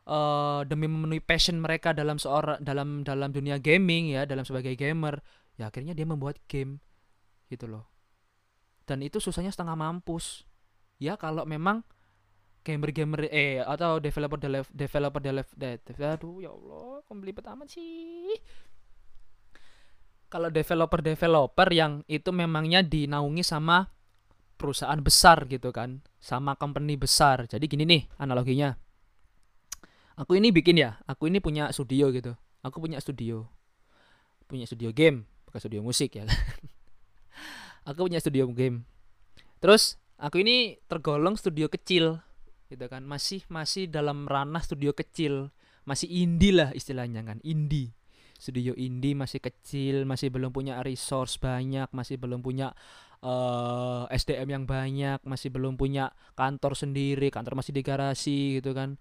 uh, 0.07 0.63
demi 0.67 0.87
memenuhi 0.87 1.23
passion 1.23 1.59
mereka 1.59 1.95
dalam 1.95 2.19
seorang 2.19 2.59
dalam 2.63 3.03
dalam 3.03 3.31
dunia 3.31 3.59
gaming 3.59 4.15
ya 4.15 4.27
dalam 4.27 4.47
sebagai 4.47 4.75
gamer 4.79 5.21
ya 5.59 5.69
akhirnya 5.69 5.93
dia 5.93 6.07
membuat 6.07 6.41
game 6.49 6.81
gitu 7.53 7.69
loh. 7.69 7.85
Dan 8.89 9.05
itu 9.05 9.23
susahnya 9.23 9.53
setengah 9.53 9.79
mampus. 9.79 10.43
Ya 10.99 11.19
kalau 11.19 11.47
memang 11.47 11.87
gamer-gamer 12.63 13.27
eh 13.31 13.59
atau 13.59 13.99
developer 13.99 14.39
developer 14.71 15.19
developer 15.19 16.15
aduh 16.15 16.39
ya 16.39 16.51
Allah 16.55 17.03
komplit 17.11 17.43
amat 17.43 17.69
sih. 17.75 18.39
Kalau 20.31 20.49
developer 20.49 21.05
developer 21.05 21.69
yang 21.69 22.01
itu 22.09 22.33
memangnya 22.33 22.81
dinaungi 22.81 23.45
sama 23.45 23.85
perusahaan 24.63 25.03
besar 25.03 25.51
gitu 25.51 25.75
kan 25.75 25.99
sama 26.23 26.55
company 26.55 26.95
besar. 26.95 27.51
Jadi 27.51 27.67
gini 27.67 27.83
nih 27.83 28.03
analoginya. 28.23 28.79
Aku 30.15 30.39
ini 30.39 30.55
bikin 30.55 30.79
ya 30.79 31.03
aku 31.11 31.27
ini 31.27 31.43
punya 31.43 31.67
studio 31.75 32.15
gitu. 32.15 32.39
Aku 32.63 32.79
punya 32.79 33.03
studio. 33.03 33.51
Punya 34.47 34.71
studio 34.71 34.95
game 34.95 35.27
bukan 35.51 35.59
studio 35.59 35.81
musik 35.83 36.15
ya. 36.15 36.25
Kan 36.25 36.33
aku 37.91 38.07
punya 38.07 38.23
studio 38.23 38.47
game. 38.55 38.87
Terus 39.59 39.99
aku 40.17 40.41
ini 40.47 40.79
tergolong 40.87 41.35
studio 41.35 41.67
kecil 41.67 42.23
gitu 42.71 42.87
kan. 42.87 43.03
Masih 43.03 43.43
masih 43.51 43.91
dalam 43.91 44.31
ranah 44.31 44.63
studio 44.63 44.95
kecil. 44.95 45.51
Masih 45.83 46.07
indie 46.07 46.55
lah 46.55 46.71
istilahnya 46.71 47.27
kan 47.27 47.43
indie. 47.43 47.91
Studio 48.39 48.75
indie 48.79 49.19
masih 49.19 49.43
kecil 49.43 50.07
masih 50.07 50.31
belum 50.31 50.55
punya 50.55 50.79
resource 50.83 51.39
banyak 51.39 51.91
masih 51.91 52.19
belum 52.19 52.43
punya 52.43 52.75
uh, 53.23 54.05
eh, 54.11 54.19
SDM 54.19 54.49
yang 54.51 54.65
banyak 54.67 55.23
masih 55.23 55.49
belum 55.55 55.79
punya 55.79 56.11
kantor 56.35 56.75
sendiri 56.75 57.31
kantor 57.31 57.63
masih 57.63 57.73
di 57.73 57.83
garasi 57.83 58.41
gitu 58.61 58.75
kan. 58.75 58.99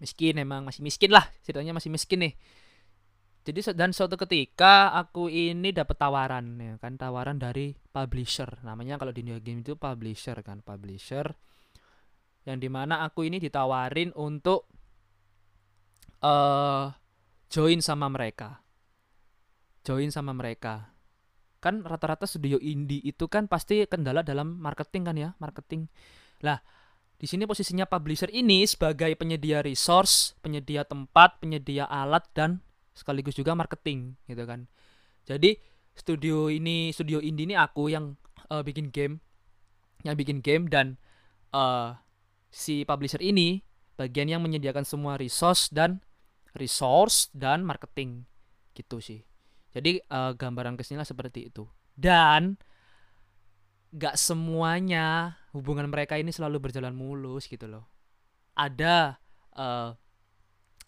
Miskin 0.00 0.40
emang 0.40 0.64
masih 0.64 0.80
miskin 0.80 1.12
lah 1.12 1.28
ceritanya 1.44 1.76
masih 1.76 1.92
miskin 1.92 2.24
nih. 2.24 2.34
Jadi 3.40 3.72
dan 3.72 3.90
suatu 3.90 4.20
ketika 4.20 4.92
aku 4.94 5.32
ini 5.32 5.72
dapat 5.72 5.96
tawaran 5.96 6.60
ya 6.60 6.74
kan 6.78 6.96
tawaran 6.96 7.36
dari 7.36 7.74
publisher. 7.92 8.62
Namanya 8.64 8.96
kalau 8.96 9.12
di 9.12 9.26
New 9.26 9.40
Game 9.42 9.60
itu 9.66 9.76
publisher 9.76 10.38
kan 10.40 10.62
publisher. 10.64 11.34
Yang 12.48 12.58
di 12.64 12.68
mana 12.72 13.04
aku 13.04 13.28
ini 13.28 13.36
ditawarin 13.36 14.16
untuk 14.16 14.64
uh, 16.24 16.88
join 17.52 17.84
sama 17.84 18.08
mereka. 18.08 18.64
Join 19.84 20.12
sama 20.12 20.32
mereka 20.36 20.89
kan 21.60 21.84
rata-rata 21.84 22.24
studio 22.24 22.56
indie 22.58 23.04
itu 23.04 23.28
kan 23.28 23.46
pasti 23.46 23.84
kendala 23.86 24.24
dalam 24.24 24.58
marketing 24.58 25.02
kan 25.04 25.16
ya 25.16 25.28
marketing 25.38 25.86
lah 26.40 26.60
di 27.20 27.28
sini 27.28 27.44
posisinya 27.44 27.84
publisher 27.84 28.32
ini 28.32 28.64
sebagai 28.64 29.12
penyedia 29.14 29.60
resource 29.60 30.34
penyedia 30.40 30.88
tempat 30.88 31.36
penyedia 31.38 31.84
alat 31.84 32.24
dan 32.32 32.64
sekaligus 32.96 33.36
juga 33.36 33.52
marketing 33.52 34.16
gitu 34.24 34.48
kan 34.48 34.64
jadi 35.28 35.60
studio 35.92 36.48
ini 36.48 36.90
studio 36.96 37.20
indie 37.20 37.52
ini 37.52 37.54
aku 37.54 37.92
yang 37.92 38.16
uh, 38.48 38.64
bikin 38.64 38.88
game 38.88 39.20
yang 40.02 40.16
bikin 40.16 40.40
game 40.40 40.64
dan 40.66 40.96
uh, 41.52 41.96
si 42.48 42.82
publisher 42.88 43.20
ini 43.20 43.62
bagian 44.00 44.32
yang 44.32 44.40
menyediakan 44.40 44.88
semua 44.88 45.20
resource 45.20 45.68
dan 45.70 46.00
resource 46.56 47.30
dan 47.36 47.62
marketing 47.62 48.26
gitu 48.74 48.98
sih. 48.98 49.22
Jadi 49.70 50.02
uh, 50.10 50.34
gambaran 50.34 50.74
ke 50.74 50.82
sinilah 50.82 51.06
seperti 51.06 51.52
itu. 51.52 51.66
Dan 51.94 52.58
gak 53.90 54.14
semuanya 54.18 55.38
hubungan 55.50 55.90
mereka 55.90 56.14
ini 56.14 56.30
selalu 56.30 56.70
berjalan 56.70 56.94
mulus 56.94 57.46
gitu 57.46 57.66
loh. 57.66 57.86
Ada 58.54 59.18
uh, 59.54 59.94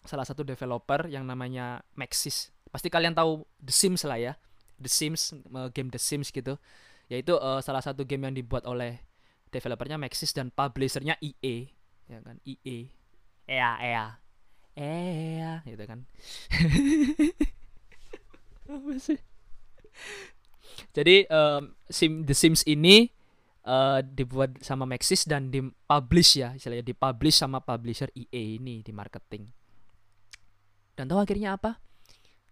salah 0.03 0.25
satu 0.27 0.43
developer 0.43 1.07
yang 1.07 1.23
namanya 1.23 1.83
Maxis. 1.95 2.51
Pasti 2.71 2.91
kalian 2.91 3.15
tahu 3.15 3.43
The 3.59 3.73
Sims 3.73 4.03
lah 4.03 4.19
ya. 4.19 4.33
The 4.79 4.91
Sims, 4.91 5.31
uh, 5.53 5.71
game 5.71 5.91
The 5.91 6.01
Sims 6.01 6.31
gitu. 6.31 6.59
Yaitu 7.07 7.35
uh, 7.35 7.63
salah 7.63 7.83
satu 7.83 8.03
game 8.03 8.27
yang 8.27 8.35
dibuat 8.35 8.67
oleh 8.67 8.99
developernya 9.53 10.01
Maxis 10.01 10.33
dan 10.33 10.49
publishernya 10.49 11.13
EA 11.21 11.69
ya 12.09 12.19
kan 12.25 12.37
EA 12.43 12.77
EA 13.47 13.71
EA 13.85 14.05
EA 14.73 15.51
gitu 15.69 15.83
kan 15.85 15.99
apa 18.67 18.91
sih? 18.99 19.19
Jadi 20.93 21.25
um, 21.29 21.73
sim 21.89 22.25
The 22.25 22.35
Sims 22.37 22.61
ini 22.65 23.09
uh, 23.67 23.99
dibuat 24.03 24.59
sama 24.61 24.85
Maxis 24.85 25.25
dan 25.25 25.49
dipublish 25.49 26.39
ya 26.39 26.53
istilahnya 26.55 26.85
dipublish 26.85 27.37
sama 27.39 27.63
publisher 27.63 28.09
EA 28.13 28.59
ini 28.59 28.83
di 28.83 28.91
marketing. 28.91 29.49
Dan 30.93 31.09
tahu 31.09 31.19
akhirnya 31.21 31.57
apa? 31.57 31.81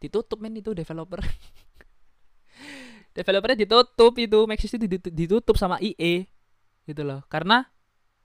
Ditutup 0.02 0.42
men 0.42 0.58
itu 0.58 0.74
developer. 0.74 1.22
Developernya 3.18 3.68
ditutup 3.68 4.16
itu 4.18 4.40
Maxis 4.50 4.74
itu 4.74 4.88
ditutup 5.14 5.54
sama 5.60 5.78
EA 5.78 6.26
gitu 6.90 7.06
loh. 7.06 7.22
Karena 7.30 7.62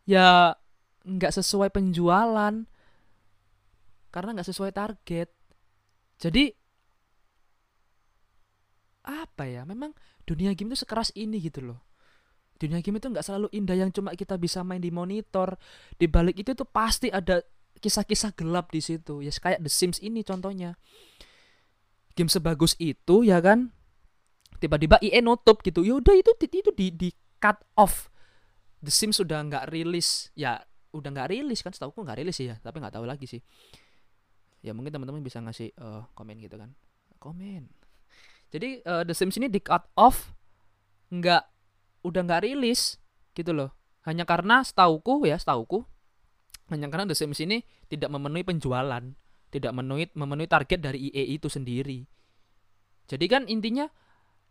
ya 0.08 0.56
nggak 1.04 1.36
sesuai 1.36 1.68
penjualan. 1.68 2.64
Karena 4.08 4.30
nggak 4.32 4.48
sesuai 4.48 4.72
target. 4.72 5.28
Jadi 6.16 6.48
apa 9.06 9.46
ya 9.46 9.62
memang 9.62 9.94
dunia 10.26 10.52
game 10.58 10.74
itu 10.74 10.82
sekeras 10.82 11.14
ini 11.14 11.38
gitu 11.38 11.62
loh. 11.62 11.78
Dunia 12.58 12.82
game 12.82 12.98
itu 12.98 13.06
nggak 13.06 13.24
selalu 13.24 13.48
indah 13.54 13.78
yang 13.78 13.94
cuma 13.94 14.12
kita 14.18 14.34
bisa 14.34 14.66
main 14.66 14.82
di 14.82 14.90
monitor 14.90 15.54
di 15.94 16.10
balik 16.10 16.42
itu 16.42 16.52
tuh 16.52 16.66
pasti 16.66 17.08
ada 17.08 17.40
kisah-kisah 17.78 18.34
gelap 18.34 18.74
di 18.74 18.82
situ. 18.82 19.22
Ya 19.22 19.30
kayak 19.30 19.62
The 19.62 19.70
Sims 19.70 20.02
ini 20.02 20.26
contohnya. 20.26 20.74
Game 22.16 22.32
sebagus 22.32 22.74
itu 22.80 23.28
ya 23.28 23.38
kan 23.44 23.70
tiba-tiba 24.58 24.98
IE 25.04 25.20
nutup 25.22 25.62
gitu. 25.62 25.84
Yaudah 25.84 26.16
itu 26.16 26.32
itu 26.42 26.70
di 26.74 26.86
di 26.90 27.08
cut 27.38 27.60
off. 27.76 28.08
The 28.80 28.90
Sims 28.90 29.20
sudah 29.20 29.44
nggak 29.46 29.68
rilis. 29.70 30.32
Ya 30.32 30.64
udah 30.96 31.12
nggak 31.12 31.28
rilis 31.28 31.60
kan 31.60 31.76
setahu 31.76 31.92
nggak 31.92 32.24
rilis 32.24 32.40
ya 32.40 32.56
tapi 32.64 32.80
nggak 32.80 32.96
tahu 32.96 33.04
lagi 33.04 33.28
sih. 33.28 33.44
Ya 34.64 34.72
mungkin 34.72 34.96
teman-teman 34.96 35.20
bisa 35.20 35.44
ngasih 35.44 35.76
uh, 35.76 36.08
komen 36.16 36.40
gitu 36.40 36.56
kan. 36.56 36.72
Komen 37.20 37.75
jadi 38.50 38.82
uh, 38.86 39.02
The 39.02 39.14
Sims 39.14 39.36
ini 39.38 39.50
di 39.50 39.58
cut 39.58 39.86
off 39.98 40.34
nggak 41.10 41.42
udah 42.06 42.20
nggak 42.22 42.46
rilis 42.46 42.98
gitu 43.34 43.50
loh. 43.54 43.74
Hanya 44.06 44.22
karena 44.22 44.62
setauku 44.62 45.26
ya 45.26 45.34
setauku 45.34 45.82
hanya 46.70 46.90
karena 46.90 47.06
The 47.10 47.16
Sims 47.18 47.38
ini 47.42 47.62
tidak 47.90 48.10
memenuhi 48.10 48.42
penjualan 48.42 49.02
tidak 49.50 49.72
memenuhi 49.74 50.10
memenuhi 50.14 50.48
target 50.50 50.82
dari 50.82 51.10
EA 51.10 51.38
itu 51.38 51.46
sendiri. 51.46 52.02
Jadi 53.06 53.26
kan 53.30 53.46
intinya 53.46 53.86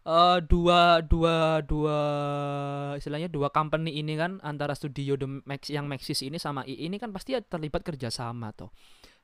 uh, 0.08 0.40
dua 0.40 1.04
dua 1.04 1.60
dua 1.66 2.00
istilahnya 2.96 3.28
dua 3.28 3.52
company 3.52 4.00
ini 4.00 4.16
kan 4.16 4.40
antara 4.44 4.72
studio 4.78 5.20
The 5.20 5.28
Max 5.44 5.68
yang 5.68 5.92
Maxis 5.92 6.24
ini 6.24 6.40
sama 6.40 6.64
EA 6.64 6.88
ini 6.88 6.96
kan 6.96 7.12
pasti 7.12 7.36
terlibat 7.36 7.84
kerjasama 7.84 8.56
tuh 8.56 8.72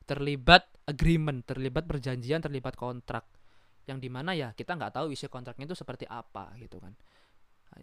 terlibat 0.02 0.66
agreement 0.90 1.46
terlibat 1.46 1.86
perjanjian 1.86 2.42
terlibat 2.42 2.74
kontrak 2.74 3.22
yang 3.86 3.98
di 3.98 4.06
mana 4.06 4.32
ya 4.32 4.54
kita 4.54 4.78
nggak 4.78 4.94
tahu 4.94 5.10
isi 5.10 5.26
kontraknya 5.26 5.66
itu 5.66 5.76
seperti 5.76 6.06
apa 6.06 6.54
gitu 6.58 6.78
kan. 6.78 6.94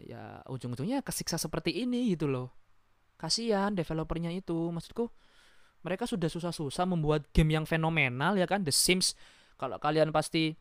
Ya 0.06 0.46
ujung-ujungnya 0.46 1.02
kesiksa 1.02 1.36
seperti 1.36 1.74
ini 1.82 2.14
gitu 2.14 2.30
loh. 2.30 2.54
Kasihan 3.20 3.74
developernya 3.74 4.32
itu. 4.32 4.70
Maksudku 4.70 5.10
mereka 5.84 6.08
sudah 6.08 6.28
susah-susah 6.28 6.86
membuat 6.88 7.28
game 7.32 7.56
yang 7.60 7.66
fenomenal 7.66 8.36
ya 8.36 8.48
kan 8.48 8.64
The 8.64 8.72
Sims. 8.72 9.16
Kalau 9.60 9.76
kalian 9.82 10.16
pasti 10.16 10.56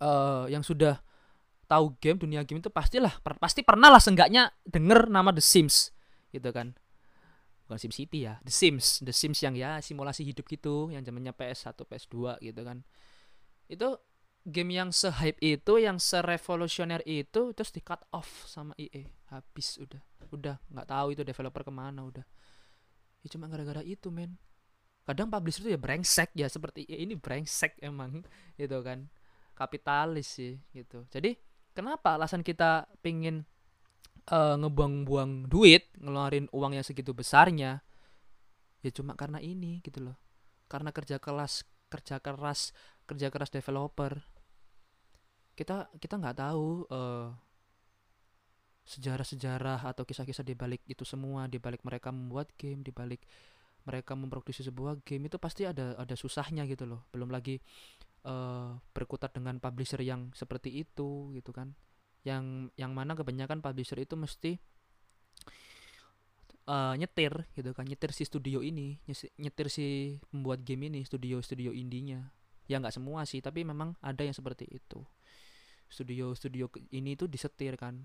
uh, 0.00 0.48
yang 0.48 0.64
sudah 0.64 1.00
tahu 1.68 2.00
game 2.00 2.16
dunia 2.16 2.40
game 2.48 2.64
itu 2.64 2.72
pastilah 2.72 3.20
per, 3.20 3.36
pasti 3.36 3.60
pernah 3.60 3.92
lah 3.92 4.00
seenggaknya 4.00 4.48
denger 4.64 5.12
nama 5.12 5.28
The 5.34 5.44
Sims 5.44 5.92
gitu 6.32 6.48
kan. 6.52 6.72
Bukan 7.68 7.76
Sim 7.76 7.92
City 7.92 8.24
ya 8.24 8.40
The 8.40 8.52
Sims. 8.52 9.04
The 9.04 9.12
Sims 9.12 9.44
yang 9.44 9.52
ya 9.52 9.84
simulasi 9.84 10.24
hidup 10.24 10.48
gitu 10.48 10.88
yang 10.88 11.04
zamannya 11.04 11.36
PS1 11.36 11.76
PS2 11.76 12.40
gitu 12.40 12.60
kan. 12.64 12.80
Itu 13.68 14.00
game 14.48 14.80
yang 14.80 14.90
se-hype 14.90 15.36
itu 15.44 15.76
yang 15.76 16.00
se-revolusioner 16.00 17.04
itu 17.04 17.52
terus 17.52 17.68
di 17.68 17.84
cut 17.84 18.00
off 18.16 18.48
sama 18.48 18.72
EA 18.80 19.04
habis 19.28 19.76
udah. 19.76 20.00
Udah 20.32 20.56
nggak 20.72 20.88
tahu 20.88 21.06
itu 21.12 21.22
developer 21.22 21.62
ke 21.68 21.72
mana 21.72 22.00
udah. 22.08 22.24
Ya 23.20 23.28
cuma 23.28 23.46
gara-gara 23.46 23.84
itu 23.84 24.08
men. 24.08 24.40
Kadang 25.04 25.28
publisher 25.28 25.68
itu 25.68 25.70
ya 25.76 25.80
brengsek 25.80 26.32
ya 26.32 26.48
seperti 26.48 26.88
EA 26.88 27.04
ini 27.04 27.14
brengsek 27.14 27.76
emang 27.84 28.24
gitu 28.60 28.80
kan. 28.80 29.06
Kapitalis 29.52 30.40
sih 30.40 30.56
gitu. 30.72 31.04
Jadi 31.12 31.36
kenapa 31.76 32.16
alasan 32.16 32.40
kita 32.40 32.88
pingin 33.04 33.44
uh, 34.32 34.56
ngebuang-buang 34.56 35.52
duit 35.52 35.92
ngeluarin 36.00 36.48
uang 36.56 36.72
yang 36.80 36.84
segitu 36.84 37.12
besarnya? 37.12 37.84
Ya 38.80 38.90
cuma 38.96 39.12
karena 39.12 39.44
ini 39.44 39.84
gitu 39.84 40.00
loh. 40.00 40.16
Karena 40.72 40.88
kerja 40.88 41.20
keras 41.20 41.68
kerja 41.88 42.20
keras 42.20 42.76
kerja 43.08 43.32
keras 43.32 43.48
developer 43.48 44.37
kita 45.58 45.90
kita 45.98 46.14
nggak 46.22 46.38
tahu 46.38 46.86
uh, 46.86 47.34
sejarah-sejarah 48.86 49.90
atau 49.90 50.06
kisah-kisah 50.06 50.46
di 50.46 50.54
balik 50.54 50.86
itu 50.86 51.02
semua 51.02 51.50
di 51.50 51.58
balik 51.58 51.82
mereka 51.82 52.14
membuat 52.14 52.54
game 52.54 52.86
di 52.86 52.94
balik 52.94 53.26
mereka 53.82 54.14
memproduksi 54.14 54.62
sebuah 54.62 55.02
game 55.02 55.26
itu 55.26 55.36
pasti 55.42 55.66
ada 55.66 55.98
ada 55.98 56.14
susahnya 56.14 56.62
gitu 56.70 56.86
loh. 56.86 57.10
Belum 57.10 57.28
lagi 57.28 57.58
uh, 58.24 58.78
berkutat 58.94 59.34
dengan 59.34 59.58
publisher 59.58 59.98
yang 60.06 60.30
seperti 60.30 60.86
itu 60.86 61.34
gitu 61.34 61.50
kan. 61.50 61.74
Yang 62.22 62.70
yang 62.78 62.94
mana 62.94 63.18
kebanyakan 63.18 63.58
publisher 63.58 63.98
itu 63.98 64.14
mesti 64.14 64.62
uh, 66.68 66.94
nyetir 66.94 67.48
gitu 67.56 67.72
kan 67.72 67.88
nyetir 67.88 68.12
si 68.12 68.28
studio 68.28 68.60
ini 68.60 69.00
nyetir 69.40 69.72
si 69.72 70.16
pembuat 70.28 70.62
game 70.62 70.92
ini 70.92 71.00
studio 71.02 71.40
studio 71.40 71.72
indinya 71.72 72.28
ya 72.68 72.76
nggak 72.76 72.92
semua 72.92 73.24
sih 73.24 73.40
tapi 73.40 73.64
memang 73.64 73.96
ada 74.04 74.20
yang 74.20 74.36
seperti 74.36 74.68
itu 74.68 75.00
studio-studio 75.88 76.68
ini 76.92 77.16
tuh 77.16 77.26
disetir 77.26 77.74
kan. 77.80 78.04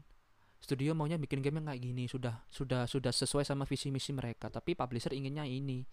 Studio 0.64 0.96
maunya 0.96 1.20
bikin 1.20 1.44
game 1.44 1.60
yang 1.60 1.68
kayak 1.68 1.84
gini 1.84 2.08
sudah 2.08 2.48
sudah 2.48 2.88
sudah 2.88 3.12
sesuai 3.12 3.44
sama 3.44 3.68
visi 3.68 3.92
misi 3.92 4.16
mereka. 4.16 4.48
Tapi 4.48 4.74
publisher 4.74 5.12
inginnya 5.12 5.44
ini. 5.44 5.84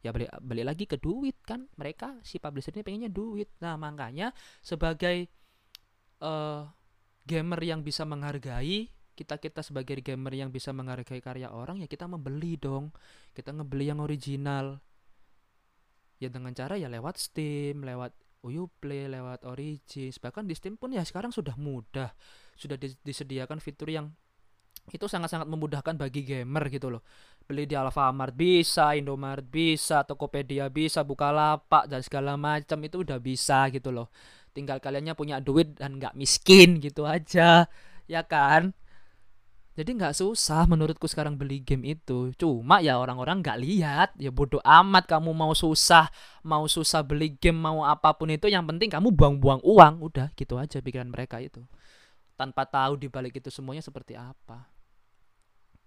Ya 0.00 0.12
balik 0.12 0.32
balik 0.40 0.64
lagi 0.64 0.84
ke 0.88 0.96
duit 0.96 1.36
kan 1.44 1.68
mereka. 1.76 2.16
Si 2.24 2.40
publisher 2.40 2.72
ini 2.72 2.82
pengennya 2.82 3.10
duit. 3.12 3.52
Nah 3.60 3.76
makanya 3.76 4.32
sebagai 4.64 5.28
uh, 6.24 6.64
gamer 7.28 7.60
yang 7.60 7.84
bisa 7.84 8.08
menghargai 8.08 8.88
kita 9.16 9.40
kita 9.40 9.64
sebagai 9.64 10.04
gamer 10.04 10.36
yang 10.36 10.52
bisa 10.52 10.76
menghargai 10.76 11.24
karya 11.24 11.48
orang 11.48 11.80
ya 11.80 11.88
kita 11.88 12.04
membeli 12.08 12.60
dong. 12.60 12.92
Kita 13.32 13.52
ngebeli 13.52 13.88
yang 13.88 14.00
original. 14.00 14.80
Ya 16.16 16.32
dengan 16.32 16.56
cara 16.56 16.80
ya 16.80 16.88
lewat 16.88 17.20
Steam 17.20 17.84
lewat 17.84 18.12
Uplay 18.46 19.10
lewat 19.10 19.42
Origins. 19.42 20.22
Bahkan 20.22 20.46
di 20.46 20.54
Steam 20.54 20.78
pun 20.78 20.94
ya 20.94 21.02
sekarang 21.02 21.34
sudah 21.34 21.58
mudah. 21.58 22.14
Sudah 22.54 22.78
disediakan 22.78 23.58
fitur 23.58 23.90
yang 23.90 24.14
itu 24.94 25.10
sangat-sangat 25.10 25.50
memudahkan 25.50 25.98
bagi 25.98 26.22
gamer 26.22 26.70
gitu 26.70 26.94
loh. 26.94 27.02
Beli 27.42 27.66
di 27.66 27.74
Alfamart 27.74 28.34
bisa 28.34 28.94
Indomaret 28.94 29.46
bisa 29.46 30.06
Tokopedia 30.06 30.70
bisa 30.70 31.02
Bukalapak 31.02 31.90
dan 31.90 32.02
segala 32.02 32.38
macam 32.38 32.78
itu 32.86 33.02
udah 33.02 33.18
bisa 33.18 33.66
gitu 33.74 33.90
loh. 33.90 34.10
Tinggal 34.54 34.78
kaliannya 34.78 35.18
punya 35.18 35.42
duit 35.42 35.74
dan 35.74 35.98
nggak 35.98 36.14
miskin 36.14 36.78
gitu 36.78 37.02
aja. 37.02 37.66
Ya 38.06 38.22
kan 38.22 38.74
jadi 39.76 39.92
nggak 39.92 40.16
susah 40.16 40.64
menurutku 40.64 41.04
sekarang 41.04 41.36
beli 41.36 41.60
game 41.60 41.84
itu. 41.92 42.32
Cuma 42.40 42.80
ya 42.80 42.96
orang-orang 42.96 43.44
nggak 43.44 43.60
lihat. 43.60 44.08
Ya 44.16 44.32
bodoh 44.32 44.64
amat 44.64 45.04
kamu 45.04 45.36
mau 45.36 45.52
susah 45.52 46.08
mau 46.40 46.64
susah 46.64 47.04
beli 47.04 47.36
game 47.36 47.60
mau 47.60 47.84
apa 47.84 48.16
pun 48.16 48.32
itu 48.32 48.48
yang 48.48 48.64
penting 48.64 48.88
kamu 48.88 49.12
buang-buang 49.12 49.60
uang. 49.60 50.00
Udah 50.00 50.32
gitu 50.32 50.56
aja 50.56 50.80
pikiran 50.80 51.12
mereka 51.12 51.44
itu. 51.44 51.60
Tanpa 52.40 52.64
tahu 52.64 52.96
di 52.96 53.12
balik 53.12 53.36
itu 53.36 53.52
semuanya 53.52 53.84
seperti 53.84 54.16
apa. 54.16 54.64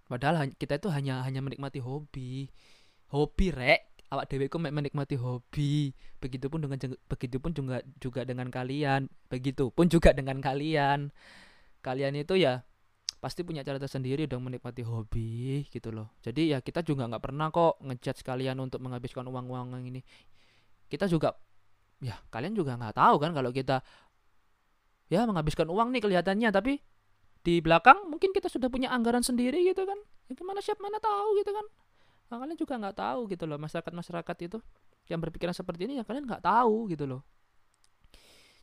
Padahal 0.05 0.53
kita 0.53 0.77
itu 0.77 0.93
hanya 0.93 1.25
hanya 1.25 1.41
menikmati 1.41 1.81
hobi. 1.81 2.45
Hobi 3.09 3.49
rek. 3.49 4.05
Awak 4.13 4.29
deweku 4.29 4.61
menikmati 4.61 5.17
hobi. 5.17 5.97
Begitupun 6.21 6.61
dengan 6.61 6.77
begitupun 7.09 7.57
juga 7.57 7.81
juga 7.97 8.21
dengan 8.21 8.53
kalian. 8.53 9.09
Begitupun 9.33 9.89
juga 9.89 10.13
dengan 10.13 10.37
kalian. 10.45 11.09
Kalian 11.81 12.13
itu 12.13 12.37
ya 12.37 12.68
pasti 13.19 13.43
punya 13.43 13.67
cara 13.67 13.75
tersendiri 13.75 14.25
dong 14.25 14.47
menikmati 14.47 14.79
hobi 14.81 15.67
gitu 15.67 15.91
loh. 15.91 16.15
Jadi 16.23 16.55
ya 16.55 16.63
kita 16.63 16.79
juga 16.81 17.03
nggak 17.11 17.19
pernah 17.19 17.51
kok 17.51 17.83
ngechat 17.83 18.23
sekalian 18.23 18.55
untuk 18.63 18.79
menghabiskan 18.79 19.27
uang-uang 19.27 19.75
yang 19.75 19.83
ini. 19.83 20.01
Kita 20.87 21.05
juga 21.05 21.35
ya 21.99 22.15
kalian 22.31 22.55
juga 22.55 22.79
nggak 22.79 22.95
tahu 22.95 23.15
kan 23.19 23.35
kalau 23.35 23.51
kita 23.51 23.83
ya 25.11 25.27
menghabiskan 25.27 25.67
uang 25.67 25.91
nih 25.91 26.01
kelihatannya 26.07 26.49
tapi 26.55 26.79
di 27.43 27.59
belakang 27.59 28.07
mungkin 28.07 28.31
kita 28.31 28.47
sudah 28.47 28.71
punya 28.71 28.87
anggaran 28.87 29.21
sendiri 29.21 29.59
gitu 29.67 29.83
kan. 29.83 29.99
Itu 30.31 30.47
mana 30.47 30.63
siap 30.63 30.79
mana 30.79 30.97
tahu 31.03 31.43
gitu 31.43 31.51
kan. 31.51 31.67
Nah, 32.29 32.37
kalian 32.39 32.55
juga 32.55 32.77
nggak 32.79 32.95
tahu 32.95 33.19
gitu 33.27 33.43
loh 33.49 33.57
masyarakat 33.59 33.89
masyarakat 33.91 34.37
itu 34.47 34.57
yang 35.09 35.19
berpikiran 35.19 35.51
seperti 35.51 35.89
ini 35.89 35.99
ya 35.99 36.07
kalian 36.07 36.23
nggak 36.23 36.45
tahu 36.45 36.87
gitu 36.87 37.03
loh. 37.03 37.21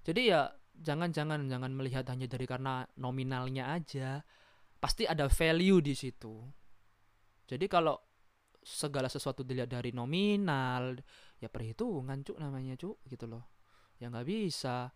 Jadi 0.06 0.32
ya 0.32 0.48
jangan 0.80 1.10
jangan 1.10 1.44
jangan 1.50 1.72
melihat 1.74 2.06
hanya 2.08 2.30
dari 2.30 2.46
karena 2.46 2.86
nominalnya 2.96 3.74
aja 3.74 4.22
pasti 4.86 5.02
ada 5.02 5.26
value 5.26 5.82
di 5.82 5.98
situ. 5.98 6.46
Jadi 7.42 7.66
kalau 7.66 7.98
segala 8.62 9.10
sesuatu 9.10 9.42
dilihat 9.42 9.66
dari 9.66 9.90
nominal, 9.90 10.94
ya 11.42 11.50
perhitungan 11.50 12.22
cuk 12.22 12.38
namanya 12.38 12.78
cuk 12.78 13.02
gitu 13.10 13.26
loh. 13.26 13.50
Ya 13.98 14.06
nggak 14.14 14.30
bisa. 14.30 14.94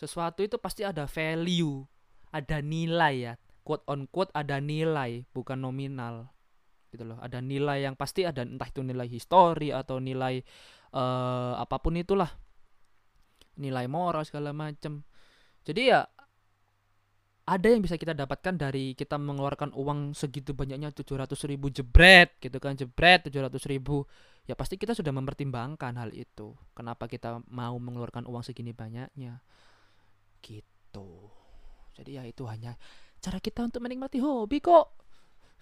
Sesuatu 0.00 0.40
itu 0.40 0.56
pasti 0.56 0.80
ada 0.80 1.04
value, 1.04 1.84
ada 2.32 2.64
nilai 2.64 3.14
ya. 3.20 3.32
Quote 3.60 3.84
on 3.84 4.08
quote 4.08 4.32
ada 4.32 4.64
nilai, 4.64 5.28
bukan 5.36 5.60
nominal. 5.60 6.32
Gitu 6.88 7.04
loh. 7.04 7.20
Ada 7.20 7.44
nilai 7.44 7.84
yang 7.84 8.00
pasti 8.00 8.24
ada 8.24 8.40
entah 8.48 8.72
itu 8.72 8.80
nilai 8.80 9.12
histori 9.12 9.76
atau 9.76 10.00
nilai 10.00 10.40
uh, 10.96 11.52
apa 11.60 11.76
pun 11.84 12.00
itulah. 12.00 12.32
Nilai 13.60 13.84
moral 13.92 14.24
segala 14.24 14.56
macam. 14.56 15.04
Jadi 15.68 15.92
ya 15.92 16.08
ada 17.48 17.72
yang 17.72 17.80
bisa 17.80 17.96
kita 17.96 18.12
dapatkan 18.12 18.60
dari 18.60 18.92
kita 18.92 19.16
mengeluarkan 19.16 19.72
uang 19.72 20.12
segitu 20.12 20.52
banyaknya 20.52 20.92
700 20.92 21.32
ribu 21.48 21.72
jebret 21.72 22.36
gitu 22.44 22.60
kan 22.60 22.76
jebret 22.76 23.24
700 23.24 23.56
ribu. 23.72 24.04
Ya 24.44 24.52
pasti 24.52 24.76
kita 24.76 24.92
sudah 24.92 25.12
mempertimbangkan 25.16 25.96
hal 25.96 26.12
itu. 26.12 26.52
Kenapa 26.76 27.08
kita 27.08 27.40
mau 27.48 27.76
mengeluarkan 27.80 28.28
uang 28.28 28.44
segini 28.44 28.76
banyaknya? 28.76 29.40
Gitu. 30.44 31.08
Jadi 31.96 32.10
ya 32.20 32.22
itu 32.28 32.44
hanya 32.44 32.76
cara 33.18 33.40
kita 33.40 33.64
untuk 33.64 33.80
menikmati 33.80 34.20
hobi 34.20 34.60
kok. 34.60 34.92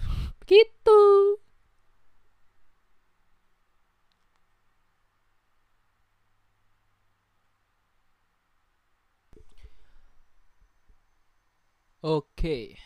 Gitu 0.51 1.03
Oke. 12.07 12.79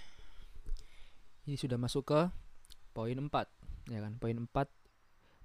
Ini 1.44 1.52
sudah 1.60 1.76
masuk 1.76 2.08
ke 2.08 2.20
poin 2.96 3.20
4. 3.20 3.28
ya 3.92 4.00
kan 4.00 4.16
poin 4.16 4.38
4 4.38 4.48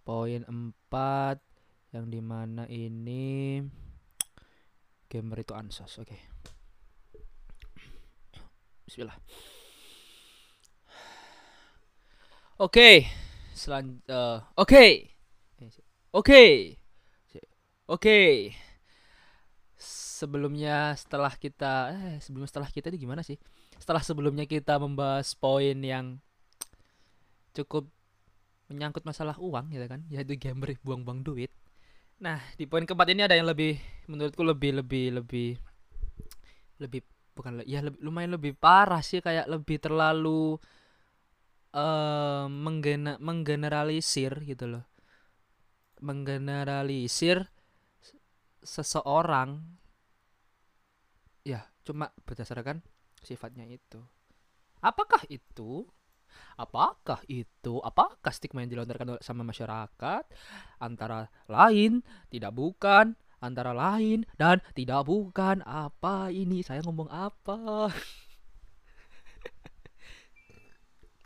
poin 0.06 0.42
4 0.48 1.42
yang 1.92 2.06
di 2.08 2.22
mana 2.22 2.70
ini 2.70 3.60
gamer 5.10 5.42
itu 5.42 5.58
ansos 5.58 5.90
oke 5.98 6.14
okay. 6.14 6.20
Bismillah 8.86 9.18
oke 12.62 12.70
okay. 12.70 13.10
selan 13.58 14.00
uh, 14.12 14.46
oke 14.56 14.70
okay. 14.70 14.92
oke 15.58 15.74
okay. 16.14 16.54
oke 17.34 17.42
okay. 17.90 18.30
sebelumnya 19.76 20.94
setelah 21.00 21.34
kita 21.34 21.98
eh 21.98 22.16
sebelum 22.22 22.46
setelah 22.46 22.70
kita 22.70 22.94
itu 22.94 23.10
gimana 23.10 23.26
sih 23.26 23.42
setelah 23.80 24.02
sebelumnya 24.02 24.46
kita 24.48 24.80
membahas 24.80 25.36
poin 25.36 25.78
yang 25.80 26.20
cukup 27.56 27.88
menyangkut 28.68 29.06
masalah 29.06 29.38
uang 29.38 29.72
gitu 29.72 29.86
kan 29.86 30.02
yaitu 30.10 30.36
gamer 30.36 30.76
buang-buang 30.82 31.22
duit. 31.22 31.54
Nah 32.20 32.42
di 32.58 32.66
poin 32.66 32.84
keempat 32.84 33.08
ini 33.14 33.22
ada 33.28 33.38
yang 33.38 33.48
lebih 33.48 33.78
menurutku 34.10 34.42
lebih 34.42 34.82
lebih 34.82 35.22
lebih 35.22 35.50
lebih 36.82 37.02
bukan 37.36 37.62
ya 37.68 37.84
lebih, 37.84 38.00
lumayan 38.02 38.36
lebih 38.40 38.56
parah 38.56 39.04
sih 39.04 39.20
kayak 39.20 39.48
lebih 39.52 39.78
terlalu 39.80 40.58
uh, 41.76 42.48
menggena, 42.48 43.20
menggeneralisir 43.20 44.34
gitu 44.48 44.66
loh. 44.80 44.86
Menggeneralisir 46.00 47.52
seseorang 48.66 49.62
ya 51.46 51.70
cuma 51.86 52.10
berdasarkan 52.26 52.82
sifatnya 53.26 53.68
itu 53.68 54.00
apakah 54.80 55.20
itu 55.28 55.84
Apakah 56.56 57.20
itu? 57.28 57.84
Apakah 57.84 58.32
stigma 58.32 58.64
yang 58.64 58.72
dilontarkan 58.72 59.20
sama 59.20 59.44
masyarakat? 59.44 60.24
Antara 60.80 61.28
lain, 61.52 62.00
tidak 62.32 62.56
bukan, 62.56 63.20
antara 63.44 63.76
lain 63.76 64.24
dan 64.40 64.64
tidak 64.72 65.04
bukan. 65.04 65.60
Apa 65.68 66.32
ini? 66.32 66.64
Saya 66.64 66.80
ngomong 66.88 67.12
apa? 67.12 67.92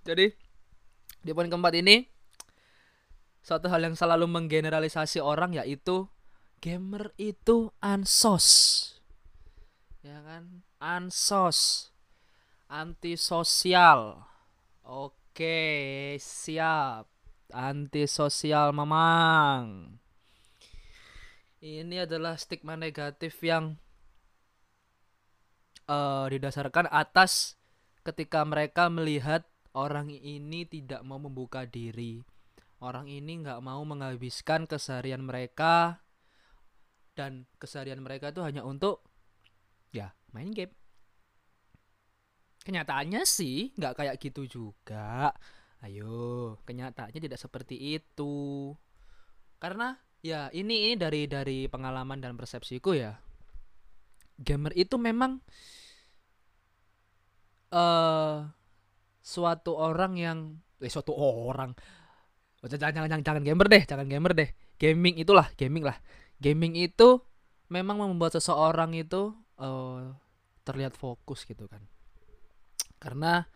Jadi 0.08 0.34
di 1.22 1.32
poin 1.36 1.52
keempat 1.52 1.76
ini 1.78 2.08
suatu 3.46 3.70
hal 3.70 3.86
yang 3.86 3.94
selalu 3.94 4.26
menggeneralisasi 4.26 5.22
orang 5.22 5.54
yaitu 5.54 6.10
gamer 6.58 7.14
itu 7.22 7.70
ansos. 7.78 8.89
Ya 10.00 10.24
kan? 10.24 10.64
Ansos. 10.80 11.92
Antisosial. 12.72 14.24
Oke, 14.88 16.16
siap. 16.22 17.12
Antisosial 17.52 18.72
mamang. 18.72 20.00
Ini 21.60 22.08
adalah 22.08 22.40
stigma 22.40 22.80
negatif 22.80 23.44
yang 23.44 23.76
uh, 25.92 26.24
didasarkan 26.32 26.88
atas 26.88 27.60
ketika 28.08 28.48
mereka 28.48 28.88
melihat 28.88 29.44
orang 29.76 30.08
ini 30.08 30.64
tidak 30.64 31.04
mau 31.04 31.20
membuka 31.20 31.68
diri. 31.68 32.24
Orang 32.80 33.12
ini 33.12 33.44
nggak 33.44 33.60
mau 33.60 33.84
menghabiskan 33.84 34.64
keseharian 34.64 35.20
mereka 35.20 36.00
dan 37.20 37.44
keseharian 37.60 38.00
mereka 38.00 38.32
itu 38.32 38.40
hanya 38.40 38.64
untuk 38.64 39.09
main 40.36 40.50
game. 40.52 40.74
Kenyataannya 42.66 43.22
sih 43.26 43.74
nggak 43.76 43.94
kayak 43.98 44.16
gitu 44.22 44.46
juga. 44.46 45.34
Ayo 45.80 46.60
kenyataannya 46.68 47.20
tidak 47.24 47.40
seperti 47.40 47.98
itu. 47.98 48.76
Karena 49.58 49.96
ya 50.20 50.52
ini 50.52 50.92
ini 50.92 50.96
dari 51.00 51.26
dari 51.26 51.66
pengalaman 51.72 52.20
dan 52.20 52.36
persepsiku 52.36 52.94
ya. 52.94 53.16
Gamer 54.40 54.72
itu 54.76 54.96
memang 54.96 55.44
uh, 57.76 58.48
suatu 59.20 59.76
orang 59.76 60.14
yang 60.20 60.40
eh 60.80 60.92
suatu 60.92 61.16
orang. 61.16 61.76
Jangan 62.60 62.92
jangan 62.92 63.08
jangan 63.08 63.24
jangan 63.24 63.44
gamer 63.44 63.68
deh 63.72 63.84
jangan 63.88 64.08
gamer 64.08 64.34
deh. 64.36 64.50
Gaming 64.80 65.16
itulah 65.20 65.48
gaming 65.56 65.84
lah. 65.84 65.98
Gaming 66.40 66.76
itu 66.76 67.20
memang 67.68 68.00
membuat 68.00 68.36
seseorang 68.36 68.96
itu 68.96 69.36
uh, 69.60 70.16
terlihat 70.64 70.96
fokus 70.96 71.44
gitu 71.44 71.68
kan 71.68 71.84
karena 73.00 73.48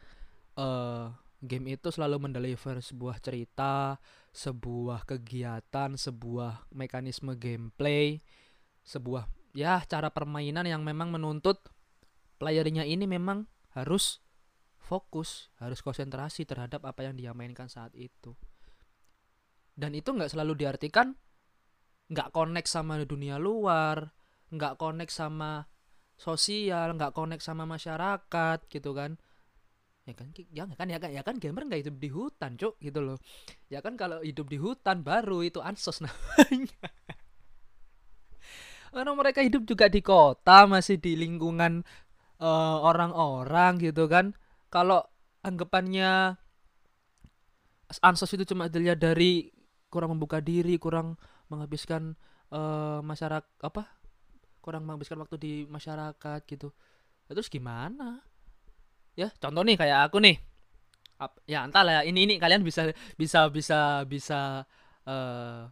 uh, 0.55 1.11
game 1.43 1.75
itu 1.75 1.91
selalu 1.91 2.31
mendeliver 2.31 2.79
sebuah 2.79 3.19
cerita, 3.19 3.99
sebuah 4.31 5.03
kegiatan, 5.03 5.99
sebuah 5.99 6.71
mekanisme 6.71 7.35
gameplay, 7.35 8.23
sebuah 8.87 9.27
ya 9.51 9.83
cara 9.83 10.09
permainan 10.09 10.65
yang 10.65 10.81
memang 10.81 11.11
menuntut 11.11 11.59
playernya 12.39 12.87
ini 12.87 13.05
memang 13.05 13.45
harus 13.75 14.23
fokus, 14.79 15.51
harus 15.59 15.83
konsentrasi 15.83 16.47
terhadap 16.47 16.87
apa 16.87 17.03
yang 17.03 17.19
dia 17.19 17.35
mainkan 17.35 17.67
saat 17.67 17.91
itu. 17.99 18.33
Dan 19.75 19.91
itu 19.93 20.15
nggak 20.15 20.31
selalu 20.31 20.55
diartikan 20.55 21.19
nggak 22.07 22.31
connect 22.35 22.69
sama 22.71 22.99
dunia 23.03 23.35
luar, 23.35 24.15
nggak 24.53 24.79
connect 24.79 25.11
sama 25.11 25.65
sosial, 26.17 26.95
nggak 26.95 27.13
connect 27.15 27.43
sama 27.43 27.63
masyarakat 27.67 28.59
gitu 28.69 28.91
kan. 28.95 29.17
Ya 30.03 30.13
kan 30.13 30.27
ya 30.51 30.65
kan? 30.75 30.87
Ya 30.91 30.99
kan 30.99 31.09
ya 31.11 31.21
kan 31.23 31.35
gamer 31.39 31.63
nggak 31.67 31.81
hidup 31.87 31.95
di 31.99 32.09
hutan 32.11 32.59
cuk 32.59 32.75
gitu 32.83 32.99
loh. 32.99 33.17
Ya 33.71 33.79
kan 33.79 33.95
kalau 33.95 34.19
hidup 34.19 34.51
di 34.51 34.59
hutan 34.59 35.01
baru 35.01 35.43
itu 35.47 35.63
ansos 35.63 36.01
namanya. 36.05 36.89
Karena 38.93 39.11
mereka 39.17 39.41
hidup 39.41 39.65
juga 39.65 39.89
di 39.89 40.05
kota 40.05 40.69
masih 40.69 41.01
di 41.01 41.17
lingkungan 41.17 41.81
uh, 42.37 42.77
orang-orang 42.83 43.81
gitu 43.81 44.05
kan. 44.05 44.37
Kalau 44.69 45.01
anggapannya 45.41 46.37
ansos 48.01 48.31
itu 48.33 48.45
cuma 48.47 48.69
dilihat 48.69 49.01
dari 49.01 49.49
kurang 49.93 50.17
membuka 50.17 50.41
diri 50.41 50.81
kurang 50.81 51.19
menghabiskan 51.53 52.17
uh, 52.49 53.01
masyarakat 53.05 53.45
apa 53.61 54.02
kurang 54.63 54.87
menghabiskan 54.87 55.19
waktu 55.19 55.35
di 55.35 55.53
masyarakat 55.67 56.39
gitu. 56.47 56.71
Terus 57.27 57.51
gimana? 57.51 58.23
Ya 59.19 59.27
contoh 59.35 59.67
nih 59.67 59.75
kayak 59.75 60.07
aku 60.07 60.23
nih. 60.23 60.39
Ya 61.43 61.67
entahlah 61.67 61.99
ya 61.99 62.07
ini 62.07 62.23
ini 62.23 62.35
kalian 62.39 62.63
bisa 62.63 62.95
bisa 63.19 63.51
bisa 63.51 64.07
bisa 64.07 64.63
uh, 65.03 65.67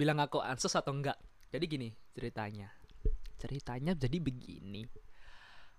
bilang 0.00 0.16
aku 0.24 0.40
ansos 0.40 0.72
atau 0.72 0.96
enggak. 0.96 1.20
Jadi 1.52 1.64
gini 1.68 1.88
ceritanya. 2.16 2.72
Ceritanya 3.36 3.92
jadi 3.92 4.16
begini. 4.16 4.88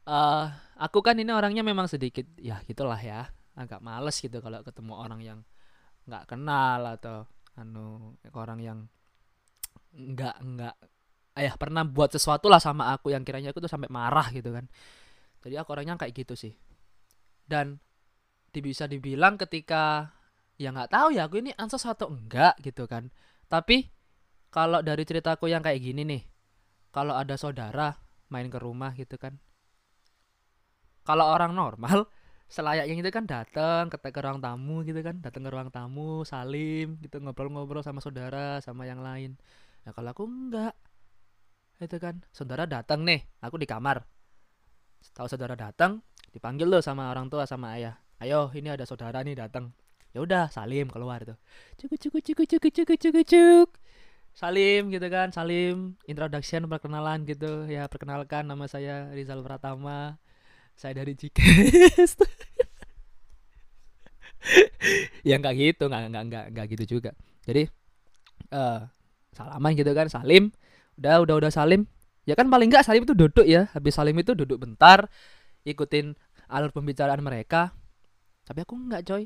Uh, 0.05 0.49
aku 0.77 1.01
kan 1.01 1.17
ini 1.17 1.29
orangnya 1.33 1.61
memang 1.65 1.89
sedikit 1.89 2.25
ya 2.37 2.61
gitulah 2.65 2.97
ya 2.97 3.29
agak 3.53 3.85
males 3.85 4.17
gitu 4.17 4.41
kalau 4.41 4.65
ketemu 4.65 4.93
orang 4.97 5.21
yang 5.21 5.39
nggak 6.09 6.25
kenal 6.25 6.81
atau 6.89 7.29
anu 7.53 8.17
orang 8.33 8.59
yang 8.61 8.79
nggak 9.93 10.35
nggak 10.41 10.75
ayah 11.41 11.57
pernah 11.57 11.81
buat 11.81 12.13
sesuatu 12.13 12.47
lah 12.47 12.61
sama 12.61 12.93
aku 12.93 13.11
yang 13.11 13.25
kiranya 13.25 13.51
aku 13.51 13.59
tuh 13.59 13.71
sampai 13.71 13.89
marah 13.89 14.29
gitu 14.29 14.53
kan. 14.53 14.69
Jadi 15.41 15.57
aku 15.57 15.69
orangnya 15.73 15.97
kayak 15.97 16.13
gitu 16.13 16.37
sih. 16.37 16.53
Dan 17.43 17.81
bisa 18.51 18.85
dibilang 18.85 19.39
ketika 19.39 20.13
ya 20.59 20.69
nggak 20.69 20.91
tahu 20.93 21.15
ya 21.17 21.25
aku 21.25 21.41
ini 21.41 21.51
ansos 21.57 21.83
atau 21.89 22.13
enggak 22.13 22.55
gitu 22.61 22.85
kan. 22.85 23.09
Tapi 23.49 23.89
kalau 24.51 24.83
dari 24.83 25.07
ceritaku 25.07 25.47
yang 25.47 25.63
kayak 25.63 25.79
gini 25.79 26.03
nih 26.03 26.21
kalau 26.91 27.15
ada 27.15 27.39
saudara 27.39 27.95
main 28.27 28.51
ke 28.51 28.59
rumah 28.59 28.91
gitu 28.99 29.15
kan 29.15 29.39
kalau 31.07 31.31
orang 31.31 31.55
normal 31.55 32.05
selayaknya 32.53 32.99
itu 32.99 33.11
kan 33.15 33.25
datang 33.25 33.87
ke, 33.87 33.97
ke 33.97 34.19
ruang 34.19 34.43
tamu 34.43 34.83
gitu 34.83 34.99
kan 34.99 35.23
datang 35.23 35.47
ke 35.47 35.49
ruang 35.49 35.71
tamu 35.71 36.27
salim 36.27 36.99
gitu 36.99 37.23
ngobrol-ngobrol 37.23 37.79
sama 37.79 38.03
saudara 38.03 38.59
sama 38.59 38.83
yang 38.83 38.99
lain. 38.99 39.39
Nah 39.87 39.95
kalau 39.95 40.11
aku 40.11 40.27
enggak 40.27 40.75
itu 41.83 41.97
kan. 41.97 42.21
Saudara 42.31 42.69
datang 42.69 43.03
nih 43.03 43.25
aku 43.41 43.57
di 43.57 43.67
kamar. 43.67 44.05
Tahu 45.17 45.27
saudara 45.27 45.57
datang 45.57 46.05
dipanggil 46.31 46.69
lo 46.69 46.79
sama 46.79 47.09
orang 47.09 47.27
tua 47.27 47.49
sama 47.49 47.73
ayah. 47.75 47.97
Ayo 48.21 48.53
ini 48.53 48.69
ada 48.69 48.85
saudara 48.85 49.25
nih 49.25 49.33
datang. 49.33 49.73
Ya 50.13 50.21
udah 50.21 50.51
salim 50.53 50.87
keluar 50.91 51.25
tuh. 51.25 51.37
Cukup 51.81 51.97
cukup 51.97 52.21
cukup 52.21 52.45
cukup 52.45 52.71
cukup 52.71 52.97
cukup 52.99 53.23
cuk 53.25 53.69
salim 54.31 54.91
gitu 54.91 55.07
kan 55.11 55.31
salim. 55.35 55.99
Introduction 56.07 56.67
perkenalan 56.67 57.23
gitu. 57.27 57.67
Ya 57.67 57.87
perkenalkan 57.87 58.47
nama 58.47 58.65
saya 58.67 59.11
Rizal 59.11 59.43
Pratama. 59.43 60.19
Saya 60.75 60.97
dari 61.01 61.13
Cikes. 61.15 62.17
Ya 65.21 65.37
nggak 65.37 65.53
gitu. 65.53 65.85
Nggak 65.85 66.01
nggak 66.09 66.23
nggak 66.33 66.45
nggak 66.57 66.65
gitu 66.73 66.97
juga. 66.97 67.13
Jadi 67.45 67.69
uh, 68.49 68.89
salaman 69.37 69.77
gitu 69.77 69.93
kan 69.93 70.09
salim 70.09 70.49
udah 71.01 71.25
udah 71.25 71.35
udah 71.41 71.51
salim 71.51 71.89
ya 72.29 72.37
kan 72.37 72.45
paling 72.47 72.69
nggak 72.69 72.85
salim 72.85 73.01
itu 73.01 73.17
duduk 73.17 73.43
ya 73.49 73.67
habis 73.73 73.97
salim 73.97 74.13
itu 74.21 74.37
duduk 74.37 74.61
bentar 74.61 75.09
ikutin 75.65 76.13
alur 76.45 76.69
pembicaraan 76.69 77.25
mereka 77.25 77.73
tapi 78.45 78.61
aku 78.61 78.77
nggak 78.77 79.09
coy 79.09 79.25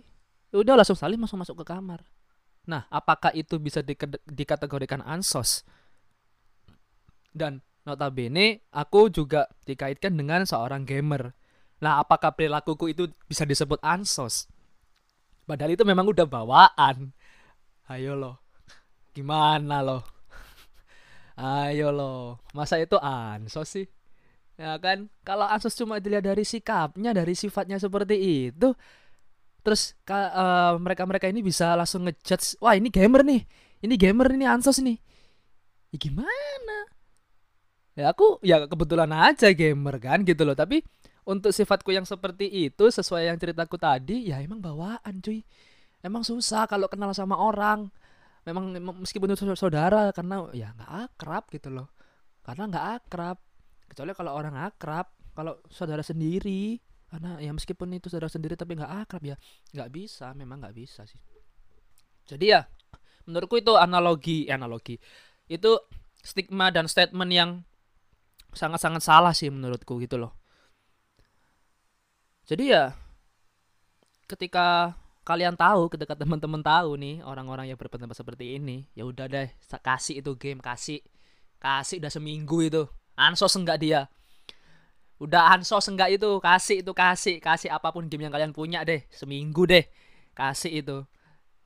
ya 0.50 0.56
udah 0.64 0.80
langsung 0.80 0.96
salim 0.96 1.20
langsung 1.20 1.44
masuk 1.44 1.60
ke 1.60 1.66
kamar 1.68 2.08
Nah, 2.66 2.90
apakah 2.90 3.30
itu 3.38 3.62
bisa 3.62 3.86
dikategorikan 4.26 5.06
ansos? 5.06 5.62
Dan 7.30 7.62
notabene 7.86 8.66
aku 8.74 9.14
juga 9.14 9.46
dikaitkan 9.70 10.18
dengan 10.18 10.50
seorang 10.50 10.82
gamer. 10.82 11.38
Nah, 11.82 12.02
apakah 12.02 12.34
perilakuku 12.34 12.98
itu 12.98 13.04
bisa 13.30 13.46
disebut 13.46 13.78
ansos? 13.86 14.50
Padahal 15.46 15.78
itu 15.78 15.86
memang 15.86 16.10
udah 16.10 16.26
bawaan. 16.26 17.14
Ayo 17.86 18.18
loh. 18.18 18.42
Gimana 19.14 19.86
loh? 19.86 20.02
Ayo 21.36 21.92
loh. 21.92 22.40
Masa 22.56 22.80
itu 22.80 22.96
ansos 23.00 23.68
sih? 23.68 23.88
Ya 24.56 24.80
kan? 24.80 25.12
Kalau 25.28 25.44
ansos 25.48 25.76
cuma 25.76 26.00
dilihat 26.00 26.24
dari 26.24 26.48
sikapnya, 26.48 27.12
dari 27.12 27.36
sifatnya 27.36 27.76
seperti 27.76 28.16
itu, 28.52 28.72
terus 29.66 29.98
uh, 30.14 30.78
mereka-mereka 30.78 31.26
ini 31.26 31.42
bisa 31.42 31.74
langsung 31.74 32.06
ngejudge 32.06 32.62
wah 32.62 32.78
ini 32.78 32.94
gamer 32.94 33.26
nih 33.26 33.42
ini 33.82 33.98
gamer 33.98 34.30
ini 34.38 34.46
ansos 34.46 34.78
nih 34.78 35.02
ya 35.90 35.98
gimana 35.98 36.78
ya 37.98 38.14
aku 38.14 38.38
ya 38.46 38.70
kebetulan 38.70 39.10
aja 39.10 39.50
gamer 39.58 39.98
kan 39.98 40.22
gitu 40.22 40.46
loh 40.46 40.54
tapi 40.54 40.86
untuk 41.26 41.50
sifatku 41.50 41.90
yang 41.90 42.06
seperti 42.06 42.70
itu 42.70 42.86
sesuai 42.94 43.26
yang 43.34 43.42
ceritaku 43.42 43.82
tadi 43.82 44.30
ya 44.30 44.38
emang 44.38 44.62
bawaan 44.62 45.18
cuy 45.18 45.42
emang 46.06 46.22
susah 46.22 46.70
kalau 46.70 46.86
kenal 46.86 47.10
sama 47.18 47.34
orang 47.34 47.90
memang, 48.46 48.72
meskipun 49.02 49.34
itu 49.34 49.44
saudara 49.58 50.14
karena 50.14 50.50
ya 50.54 50.72
nggak 50.78 50.92
akrab 51.10 51.44
gitu 51.50 51.74
loh. 51.74 51.90
Karena 52.46 52.70
nggak 52.70 52.86
akrab. 53.02 53.38
Kecuali 53.90 54.12
kalau 54.14 54.32
orang 54.38 54.56
akrab 54.58 55.10
kalau 55.34 55.60
saudara 55.70 56.06
sendiri. 56.06 56.78
Karena 57.06 57.38
ya 57.42 57.54
meskipun 57.54 57.90
itu 57.96 58.10
saudara 58.10 58.30
sendiri 58.30 58.58
tapi 58.58 58.78
nggak 58.78 59.06
akrab 59.06 59.24
ya 59.24 59.36
nggak 59.72 59.90
bisa 59.94 60.34
memang 60.34 60.62
nggak 60.62 60.76
bisa 60.76 61.06
sih. 61.06 61.22
Jadi 62.26 62.46
ya 62.50 62.66
menurutku 63.30 63.58
itu 63.58 63.74
analogi 63.78 64.50
eh, 64.50 64.54
analogi. 64.54 64.98
Itu 65.46 65.86
stigma 66.18 66.74
dan 66.74 66.90
statement 66.90 67.32
yang 67.34 67.62
sangat-sangat 68.56 69.02
salah 69.04 69.34
sih 69.38 69.54
menurutku 69.54 70.02
gitu 70.02 70.18
loh. 70.18 70.34
Jadi 72.46 72.74
ya 72.74 72.94
ketika 74.26 74.98
kalian 75.26 75.58
tahu 75.58 75.90
ketika 75.90 76.14
teman-teman 76.14 76.62
tahu 76.62 77.02
nih 77.02 77.26
orang-orang 77.26 77.74
yang 77.74 77.80
berpendapat 77.82 78.14
seperti 78.14 78.62
ini 78.62 78.86
ya 78.94 79.10
udah 79.10 79.26
deh 79.26 79.50
kasih 79.82 80.22
itu 80.22 80.32
game 80.38 80.62
kasih. 80.62 81.02
Kasih 81.58 81.98
udah 81.98 82.14
seminggu 82.14 82.62
itu. 82.62 82.86
Ansos 83.18 83.58
enggak 83.58 83.82
dia? 83.82 84.06
Udah 85.18 85.58
ansos 85.58 85.90
enggak 85.90 86.14
itu? 86.14 86.30
Kasih 86.38 86.86
itu 86.86 86.92
kasih. 86.94 87.42
Kasih 87.42 87.74
apa 87.74 87.90
pun 87.90 88.06
game 88.06 88.30
yang 88.30 88.34
kalian 88.34 88.54
punya 88.54 88.86
deh 88.86 89.02
seminggu 89.10 89.66
deh. 89.66 89.90
Kasih 90.38 90.86
itu. 90.86 90.98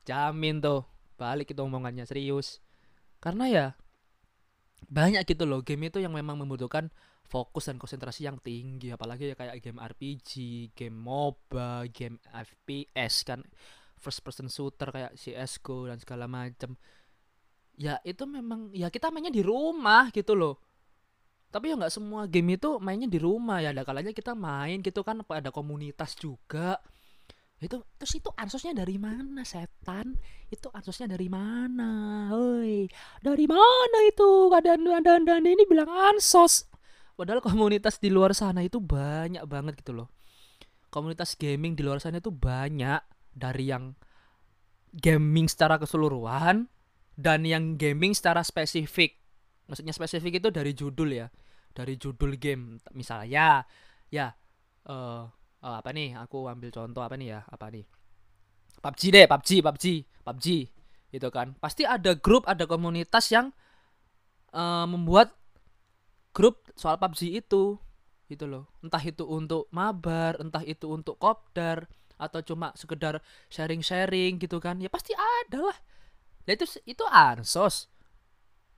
Jamin 0.07 0.63
tuh 0.63 0.87
balik 1.19 1.51
itu 1.51 1.59
omongannya 1.59 2.07
serius. 2.07 2.63
Karena 3.19 3.51
ya 3.51 3.65
banyak 4.87 5.27
gitu 5.27 5.43
loh 5.43 5.59
game 5.59 5.91
itu 5.91 5.99
yang 5.99 6.15
memang 6.15 6.39
membutuhkan 6.39 6.87
fokus 7.29 7.69
dan 7.69 7.77
konsentrasi 7.77 8.25
yang 8.25 8.41
tinggi 8.41 8.89
apalagi 8.89 9.29
ya 9.31 9.35
kayak 9.37 9.61
game 9.61 9.77
RPG, 9.77 10.31
game 10.73 10.97
MOBA, 10.97 11.85
game 11.93 12.17
FPS 12.33 13.21
kan 13.21 13.45
first 14.01 14.25
person 14.25 14.49
shooter 14.49 14.89
kayak 14.89 15.13
CS:GO 15.13 15.85
dan 15.85 16.01
segala 16.01 16.25
macam. 16.25 16.73
Ya 17.77 18.01
itu 18.01 18.25
memang 18.25 18.73
ya 18.73 18.89
kita 18.89 19.13
mainnya 19.13 19.31
di 19.31 19.45
rumah 19.45 20.09
gitu 20.09 20.33
loh. 20.33 20.57
Tapi 21.53 21.69
ya 21.69 21.75
nggak 21.77 21.93
semua 21.93 22.25
game 22.25 22.57
itu 22.57 22.81
mainnya 22.81 23.05
di 23.05 23.21
rumah 23.21 23.61
ya 23.61 23.69
ada 23.71 23.85
kalanya 23.85 24.09
kita 24.09 24.33
main 24.33 24.81
gitu 24.81 25.05
kan 25.05 25.21
ada 25.21 25.53
komunitas 25.53 26.17
juga. 26.17 26.81
Itu 27.59 27.83
terus 27.99 28.15
itu 28.15 28.31
ansosnya 28.39 28.71
dari 28.71 28.95
mana 28.95 29.43
setan? 29.43 30.15
Itu 30.47 30.71
ansosnya 30.71 31.11
dari 31.13 31.27
mana? 31.27 32.31
Hoi 32.33 32.89
dari 33.21 33.45
mana 33.45 33.97
itu? 34.09 34.49
Dan 34.63 34.81
dan 35.03 35.21
dan 35.27 35.43
ini 35.43 35.67
bilang 35.67 35.91
ansos 35.91 36.69
padahal 37.19 37.43
komunitas 37.43 37.99
di 37.99 38.07
luar 38.07 38.31
sana 38.31 38.63
itu 38.63 38.79
banyak 38.79 39.43
banget 39.43 39.75
gitu 39.83 39.91
loh. 39.91 40.07
Komunitas 40.87 41.35
gaming 41.35 41.75
di 41.75 41.83
luar 41.83 41.99
sana 41.99 42.23
itu 42.23 42.31
banyak. 42.31 43.03
Dari 43.35 43.67
yang 43.67 43.91
gaming 44.95 45.51
secara 45.51 45.75
keseluruhan 45.75 46.71
dan 47.19 47.43
yang 47.43 47.75
gaming 47.75 48.15
secara 48.15 48.39
spesifik. 48.39 49.19
Maksudnya 49.67 49.91
spesifik 49.91 50.39
itu 50.39 50.47
dari 50.47 50.71
judul 50.71 51.11
ya. 51.11 51.27
Dari 51.75 51.99
judul 51.99 52.39
game. 52.39 52.79
Misalnya 52.95 53.27
ya 53.27 53.47
ya 54.07 54.27
uh, 54.87 55.27
uh, 55.59 55.75
apa 55.75 55.91
nih? 55.91 56.15
Aku 56.23 56.47
ambil 56.47 56.71
contoh 56.71 57.03
apa 57.03 57.19
nih 57.19 57.35
ya? 57.35 57.39
Apa 57.51 57.67
nih? 57.67 57.83
PUBG 58.79 59.01
deh 59.11 59.25
PUBG 59.27 59.49
PUBG 59.59 59.85
PUBG 60.23 60.47
itu 61.11 61.27
kan. 61.35 61.51
Pasti 61.59 61.83
ada 61.83 62.15
grup 62.15 62.47
ada 62.47 62.63
komunitas 62.63 63.27
yang 63.27 63.51
uh, 64.55 64.87
membuat 64.87 65.35
grup 66.33 66.68
soal 66.79 66.95
PUBG 66.95 67.43
itu 67.43 67.75
gitu 68.31 68.45
loh. 68.47 68.71
Entah 68.79 69.01
itu 69.03 69.27
untuk 69.27 69.67
mabar 69.75 70.39
entah 70.39 70.63
itu 70.63 70.87
untuk 70.87 71.19
kopdar 71.19 71.91
atau 72.15 72.39
cuma 72.43 72.71
sekedar 72.75 73.19
sharing-sharing 73.51 74.39
gitu 74.39 74.63
kan 74.63 74.79
ya 74.79 74.87
pasti 74.87 75.11
ada 75.11 75.67
lah. 75.67 75.77
Ya 76.47 76.55
itu 76.55 76.65
itu 76.87 77.03
ansos. 77.11 77.91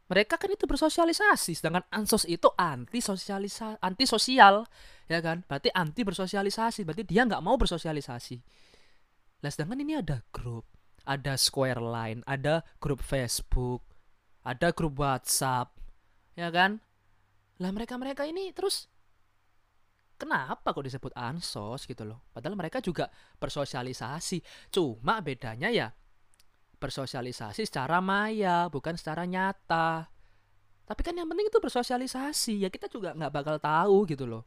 Mereka 0.10 0.36
kan 0.36 0.52
itu 0.52 0.66
bersosialisasi 0.68 1.56
sedangkan 1.56 1.86
ansos 1.94 2.26
itu 2.28 2.50
anti 2.58 3.00
sosialisa 3.00 3.78
anti 3.80 4.10
sosial 4.10 4.66
ya 5.06 5.22
kan? 5.22 5.46
Berarti 5.46 5.70
anti 5.72 6.02
bersosialisasi 6.02 6.82
berarti 6.84 7.06
dia 7.06 7.24
nggak 7.24 7.44
mau 7.46 7.56
bersosialisasi. 7.56 8.42
Lah 9.46 9.50
sedangkan 9.54 9.80
ini 9.86 10.02
ada 10.02 10.26
grup 10.34 10.66
ada 11.06 11.34
square 11.38 11.82
line 11.82 12.22
ada 12.30 12.62
grup 12.78 13.02
Facebook 13.02 13.82
ada 14.46 14.74
grup 14.74 14.98
WhatsApp 14.98 15.74
ya 16.38 16.50
kan 16.54 16.82
lah 17.62 17.70
mereka 17.70 17.94
mereka 18.02 18.26
ini 18.26 18.50
terus 18.50 18.90
kenapa 20.18 20.74
kok 20.74 20.86
disebut 20.86 21.14
ansos 21.14 21.86
gitu 21.86 22.06
loh? 22.06 22.26
Padahal 22.34 22.58
mereka 22.58 22.78
juga 22.78 23.10
bersosialisasi. 23.42 24.70
Cuma 24.74 25.22
bedanya 25.22 25.70
ya 25.70 25.90
bersosialisasi 26.82 27.66
secara 27.66 28.02
maya 28.02 28.66
bukan 28.70 28.98
secara 28.98 29.30
nyata. 29.30 30.10
Tapi 30.86 31.02
kan 31.06 31.14
yang 31.14 31.30
penting 31.30 31.50
itu 31.50 31.58
bersosialisasi. 31.62 32.66
Ya 32.66 32.70
kita 32.74 32.90
juga 32.90 33.14
nggak 33.14 33.34
bakal 33.34 33.56
tahu 33.58 34.10
gitu 34.10 34.26
loh. 34.26 34.46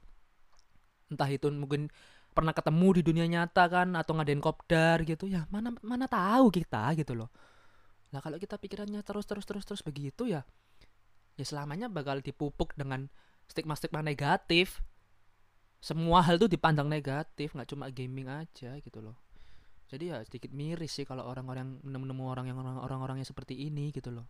Entah 1.10 1.30
itu 1.30 1.50
mungkin 1.54 1.90
pernah 2.34 2.50
ketemu 2.50 2.88
di 2.98 3.02
dunia 3.06 3.26
nyata 3.30 3.70
kan 3.70 3.94
atau 3.94 4.18
ngadain 4.18 4.42
kopdar 4.42 5.06
gitu. 5.06 5.30
Ya 5.30 5.46
mana 5.54 5.70
mana 5.82 6.10
tahu 6.10 6.50
kita 6.50 6.94
gitu 6.98 7.14
loh. 7.18 7.30
Nah 8.10 8.22
kalau 8.22 8.38
kita 8.38 8.58
pikirannya 8.58 9.02
terus 9.02 9.26
terus 9.26 9.46
terus 9.46 9.66
terus 9.66 9.82
begitu 9.82 10.26
ya 10.26 10.46
ya 11.34 11.44
selamanya 11.46 11.90
bakal 11.90 12.22
dipupuk 12.22 12.74
dengan 12.78 13.10
stigma-stigma 13.50 14.00
negatif. 14.00 14.80
Semua 15.84 16.24
hal 16.24 16.40
tuh 16.40 16.48
dipandang 16.48 16.88
negatif 16.88 17.52
nggak 17.52 17.68
cuma 17.68 17.92
gaming 17.92 18.30
aja 18.30 18.80
gitu 18.80 19.04
loh. 19.04 19.16
Jadi 19.92 20.10
ya 20.10 20.24
sedikit 20.24 20.48
miris 20.50 20.96
sih 20.96 21.04
kalau 21.04 21.28
orang-orang 21.28 21.78
nemu-nemu 21.84 22.24
orang 22.24 22.48
yang 22.48 22.58
orang-orang 22.58 23.20
yang 23.20 23.28
seperti 23.28 23.68
ini 23.68 23.92
gitu 23.92 24.08
loh. 24.08 24.24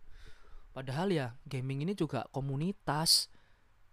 Padahal 0.75 1.15
ya 1.15 1.39
gaming 1.47 1.87
ini 1.87 1.95
juga 1.95 2.27
komunitas. 2.35 3.31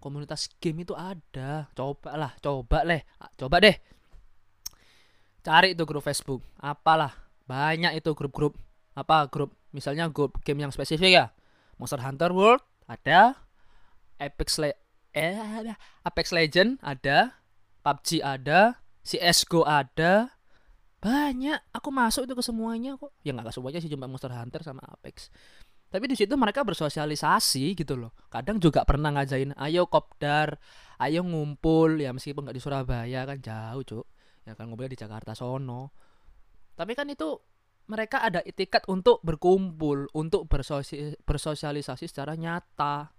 Komunitas 0.02 0.50
game 0.58 0.82
itu 0.82 0.98
ada. 0.98 1.70
Coba 1.78 2.18
lah 2.18 2.34
coba 2.42 2.82
leh. 2.82 3.06
Coba 3.38 3.62
deh. 3.62 3.78
Cari 5.46 5.78
itu 5.78 5.86
grup 5.86 6.02
Facebook. 6.02 6.42
Apalah 6.58 7.14
banyak 7.46 7.94
itu 8.02 8.10
grup-grup. 8.18 8.58
Apa 8.98 9.30
grup? 9.30 9.54
Misalnya 9.70 10.10
grup 10.10 10.42
game 10.42 10.66
yang 10.66 10.74
spesifik 10.74 11.14
ya. 11.14 11.26
Monster 11.78 12.02
Hunter 12.02 12.34
World 12.34 12.66
ada 12.92 13.40
Apex 14.20 14.60
Le 14.60 14.76
eh 15.16 15.36
Apex 16.04 16.36
Legend 16.36 16.80
ada 16.84 17.40
PUBG 17.82 18.22
ada 18.22 18.82
CS:GO 19.02 19.66
ada. 19.66 20.38
Banyak 21.02 21.74
aku 21.74 21.90
masuk 21.90 22.30
itu 22.30 22.38
ke 22.38 22.44
semuanya 22.46 22.94
kok. 22.94 23.10
Ya 23.26 23.34
nggak 23.34 23.50
semuanya 23.50 23.82
sih 23.82 23.90
cuma 23.90 24.06
Monster 24.06 24.30
Hunter 24.30 24.62
sama 24.62 24.86
Apex. 24.86 25.34
Tapi 25.92 26.06
di 26.08 26.16
situ 26.16 26.38
mereka 26.38 26.62
bersosialisasi 26.62 27.74
gitu 27.74 27.98
loh. 27.98 28.14
Kadang 28.30 28.62
juga 28.62 28.86
pernah 28.86 29.12
ngajain 29.12 29.58
ayo 29.58 29.90
kopdar 29.90 30.62
ayo 31.02 31.26
ngumpul. 31.26 31.98
Ya 31.98 32.14
meskipun 32.14 32.46
nggak 32.46 32.56
di 32.56 32.64
Surabaya 32.64 33.26
kan 33.26 33.42
jauh 33.42 33.82
cuk. 33.82 34.06
Ya 34.46 34.54
kan 34.54 34.70
ngumpul 34.70 34.86
di 34.88 34.96
Jakarta 34.96 35.34
sono. 35.34 35.90
Tapi 36.78 36.94
kan 36.94 37.10
itu 37.10 37.34
mereka 37.92 38.24
ada 38.24 38.40
etikat 38.48 38.88
untuk 38.88 39.20
berkumpul 39.20 40.08
untuk 40.16 40.48
bersosi 40.48 41.20
bersosialisasi 41.28 42.08
secara 42.08 42.40
nyata. 42.40 43.12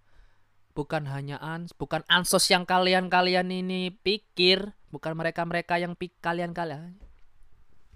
Bukan 0.73 1.05
hanya 1.05 1.37
ans 1.45 1.77
bukan 1.77 2.01
ansos 2.09 2.49
yang 2.49 2.65
kalian 2.65 3.13
kalian 3.13 3.53
ini 3.53 3.93
pikir 3.93 4.73
bukan 4.89 5.13
mereka 5.13 5.45
mereka 5.45 5.77
yang 5.77 5.93
pik 5.93 6.17
kalian 6.25 6.57
kalian 6.57 6.97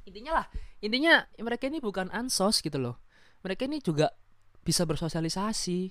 intinya 0.04 0.40
lah 0.40 0.46
intinya 0.84 1.24
mereka 1.40 1.66
ini 1.66 1.80
bukan 1.80 2.12
ansos 2.12 2.60
gitu 2.60 2.76
loh. 2.76 3.00
Mereka 3.40 3.64
ini 3.64 3.80
juga 3.80 4.12
bisa 4.60 4.84
bersosialisasi. 4.84 5.90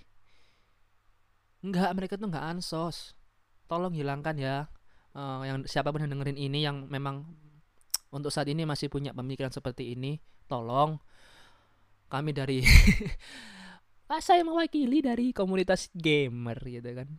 Enggak 1.66 1.90
mereka 1.98 2.14
tuh 2.16 2.30
enggak 2.30 2.46
ansos. 2.46 3.18
Tolong 3.66 3.98
hilangkan 3.98 4.38
ya 4.38 4.70
uh, 5.18 5.42
yang 5.42 5.66
siapa 5.66 5.90
pun 5.90 6.06
yang 6.06 6.14
dengerin 6.14 6.38
ini 6.38 6.62
yang 6.62 6.86
memang 6.86 7.26
untuk 8.14 8.30
saat 8.30 8.46
ini 8.46 8.64
masih 8.64 8.88
punya 8.88 9.12
pemikiran 9.12 9.50
seperti 9.50 9.98
ini 9.98 10.22
tolong 10.46 11.02
kami 12.06 12.32
dari 12.32 12.62
ah, 14.12 14.22
saya 14.22 14.46
mewakili 14.46 15.02
dari 15.02 15.34
komunitas 15.34 15.89
gamer 15.91 16.58
gitu 16.64 16.91
kan. 16.93 17.10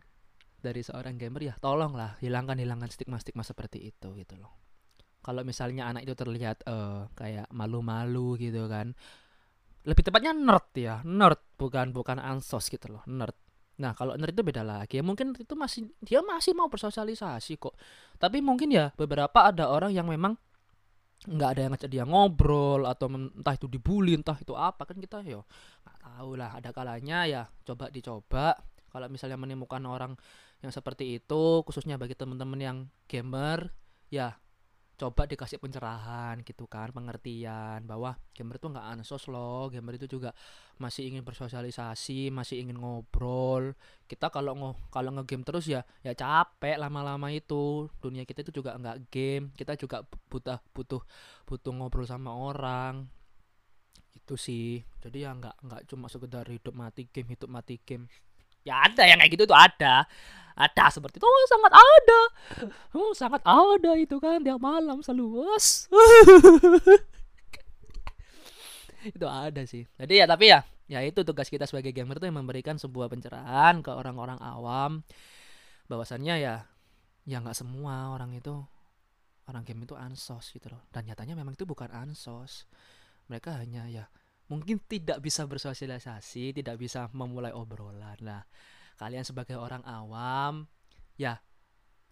Dari 0.57 0.81
seorang 0.81 1.15
gamer 1.21 1.53
ya 1.53 1.55
tolonglah 1.61 2.17
hilangkan 2.17 2.57
hilangkan 2.57 2.89
stigma 2.89 3.21
stigma 3.21 3.45
seperti 3.45 3.93
itu 3.93 4.15
gitu 4.17 4.35
loh. 4.39 4.57
Kalau 5.21 5.43
misalnya 5.43 5.91
anak 5.91 6.07
itu 6.07 6.15
terlihat 6.15 6.63
uh, 6.65 7.11
kayak 7.13 7.51
malu-malu 7.51 8.39
gitu 8.39 8.65
kan. 8.71 8.95
Lebih 9.83 10.03
tepatnya 10.07 10.31
nerd 10.31 10.71
ya. 10.73 11.03
Nerd 11.03 11.39
bukan 11.59 11.91
bukan 11.91 12.17
ansos 12.17 12.71
gitu 12.71 12.95
loh. 12.95 13.03
Nerd. 13.05 13.35
Nah 13.77 13.91
kalau 13.93 14.15
nerd 14.15 14.33
itu 14.33 14.43
beda 14.43 14.63
lagi. 14.63 14.97
Ya 14.97 15.03
mungkin 15.03 15.35
itu 15.35 15.53
masih 15.53 15.91
dia 15.99 16.23
masih 16.23 16.55
mau 16.55 16.71
bersosialisasi 16.71 17.59
kok. 17.59 17.75
Tapi 18.17 18.39
mungkin 18.39 18.71
ya 18.71 18.95
beberapa 18.95 19.45
ada 19.51 19.67
orang 19.67 19.91
yang 19.91 20.07
memang 20.07 20.39
nggak 21.25 21.49
ada 21.49 21.59
yang 21.65 21.71
ngajak 21.73 21.89
dia 21.89 22.05
ngobrol 22.05 22.85
atau 22.85 23.09
entah 23.09 23.55
itu 23.57 23.65
dibully 23.65 24.13
entah 24.13 24.37
itu 24.37 24.53
apa 24.53 24.85
kan 24.85 25.01
kita 25.01 25.25
yo 25.25 25.49
nggak 25.81 25.97
tahu 25.97 26.29
lah 26.37 26.53
ada 26.53 26.69
kalanya 26.69 27.25
ya 27.25 27.43
coba 27.65 27.89
dicoba. 27.89 28.53
Kalau 28.87 29.07
misalnya 29.11 29.37
menemukan 29.37 29.83
orang 29.83 30.15
yang 30.63 30.71
seperti 30.73 31.21
itu 31.21 31.61
khususnya 31.67 31.99
bagi 32.01 32.17
teman-teman 32.17 32.57
yang 32.57 32.77
gamer 33.05 33.69
ya 34.09 34.33
coba 34.97 35.29
dikasih 35.29 35.61
pencerahan 35.61 36.41
gitu 36.41 36.65
kan 36.65 36.89
pengertian 36.89 37.85
bahwa 37.85 38.17
gamer 38.33 38.57
itu 38.57 38.67
nggak 38.73 38.87
ansos 38.97 39.29
loh 39.29 39.69
gamer 39.69 39.93
itu 40.01 40.09
juga 40.09 40.33
masih 40.81 41.13
ingin 41.13 41.21
bersosialisasi 41.21 42.33
masih 42.33 42.65
ingin 42.65 42.77
ngobrol. 42.81 43.77
Kita 44.09 44.33
kalau 44.33 44.57
ngo 44.57 44.69
kalau 44.89 45.13
ngegame 45.13 45.45
terus 45.45 45.69
ya 45.69 45.85
ya 46.01 46.17
capek 46.17 46.81
lama-lama 46.81 47.29
itu. 47.29 47.89
Dunia 48.01 48.25
kita 48.25 48.41
itu 48.41 48.61
juga 48.61 48.73
nggak 48.77 48.97
game 49.13 49.53
kita 49.53 49.77
juga 49.77 50.01
butuh 50.33 50.57
butuh 50.73 51.01
butuh 51.45 51.71
ngobrol 51.77 52.09
sama 52.09 52.33
orang. 52.33 53.05
Itu 54.17 54.33
sih. 54.33 54.81
Jadi 55.01 55.25
ya 55.25 55.33
nggak 55.37 55.61
nggak 55.61 55.81
cuma 55.93 56.09
sekedar 56.09 56.45
hidup 56.49 56.73
mati 56.73 57.05
game 57.13 57.29
hidup 57.37 57.49
mati 57.53 57.77
game 57.85 58.09
ya 58.67 58.83
ada 58.91 59.03
yang 59.07 59.17
kayak 59.23 59.31
gitu 59.31 59.43
tuh 59.47 59.55
ada. 59.55 60.03
Ada 60.57 60.89
seperti 60.89 61.21
itu. 61.21 61.27
Oh, 61.29 61.45
sangat 61.47 61.71
ada. 61.71 62.21
Oh, 62.97 63.11
sangat 63.13 63.41
ada 63.45 63.91
itu 63.95 64.17
kan 64.17 64.41
tiap 64.41 64.57
malam 64.57 65.05
selalu 65.05 65.45
was 65.45 65.85
itu 69.07 69.27
ada 69.29 69.61
sih. 69.63 69.85
Jadi 69.95 70.13
ya 70.19 70.25
tapi 70.27 70.51
ya 70.51 70.65
ya 70.89 70.99
itu 71.03 71.23
tugas 71.23 71.47
kita 71.47 71.63
sebagai 71.69 71.93
gamer 71.95 72.19
tuh 72.19 72.27
yang 72.27 72.41
memberikan 72.41 72.75
sebuah 72.75 73.07
pencerahan 73.07 73.79
ke 73.85 73.91
orang-orang 73.93 74.41
awam. 74.41 75.05
Bahwasannya 75.87 76.35
ya 76.41 76.65
ya 77.23 77.37
nggak 77.39 77.55
semua 77.55 78.11
orang 78.11 78.35
itu 78.35 78.55
orang 79.47 79.63
game 79.63 79.87
itu 79.87 79.95
ansos 79.95 80.51
gitu 80.51 80.67
loh. 80.73 80.83
Dan 80.91 81.07
nyatanya 81.07 81.37
memang 81.37 81.55
itu 81.55 81.63
bukan 81.63 81.87
ansos. 81.93 82.67
Mereka 83.31 83.61
hanya 83.61 83.87
ya 83.87 84.09
mungkin 84.47 84.79
tidak 84.87 85.19
bisa 85.19 85.43
bersosialisasi 85.43 86.55
tidak 86.55 86.79
bisa 86.79 87.11
memulai 87.11 87.51
obrolan. 87.51 88.17
Lah 88.23 88.43
kalian 88.97 89.23
sebagai 89.27 89.59
orang 89.59 89.85
awam 89.85 90.65
ya 91.19 91.37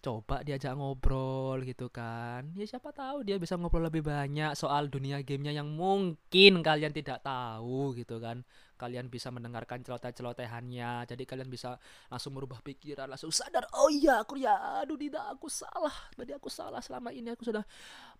coba 0.06 0.46
diajak 0.46 0.78
ngobrol 0.78 1.66
gitu 1.66 1.90
kan. 1.90 2.54
Ya 2.54 2.70
siapa 2.70 2.94
tahu 2.94 3.26
dia 3.26 3.42
bisa 3.42 3.58
ngobrol 3.58 3.90
lebih 3.90 4.06
banyak 4.06 4.54
soal 4.54 4.86
dunia 4.86 5.18
gamenya 5.26 5.58
yang 5.58 5.74
mungkin 5.74 6.62
kalian 6.62 6.94
tidak 6.94 7.26
tahu 7.26 7.98
gitu 7.98 8.22
kan. 8.22 8.46
Kalian 8.78 9.10
bisa 9.10 9.34
mendengarkan 9.34 9.82
celoteh-celotehannya 9.82 11.10
jadi 11.10 11.24
kalian 11.26 11.50
bisa 11.50 11.82
langsung 12.14 12.38
merubah 12.38 12.62
pikiran 12.62 13.10
langsung 13.10 13.34
sadar 13.34 13.66
oh 13.74 13.90
iya 13.90 14.22
aku 14.22 14.38
ya 14.38 14.86
aduh 14.86 14.94
tidak 14.94 15.26
aku 15.26 15.50
salah. 15.50 15.96
Tadi 16.14 16.38
aku 16.38 16.54
salah 16.54 16.86
selama 16.86 17.10
ini 17.10 17.34
aku 17.34 17.42
sudah 17.42 17.66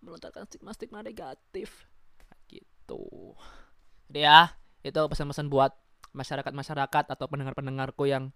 melontarkan 0.02 0.42
stigma-stigma 0.50 1.06
negatif. 1.06 1.86
Gitu 2.50 3.06
jadi 4.10 4.20
ya 4.26 4.40
itu 4.86 4.98
pesan-pesan 4.98 5.50
buat 5.50 5.74
masyarakat-masyarakat 6.14 7.04
atau 7.12 7.26
pendengar-pendengarku 7.28 8.08
yang 8.08 8.32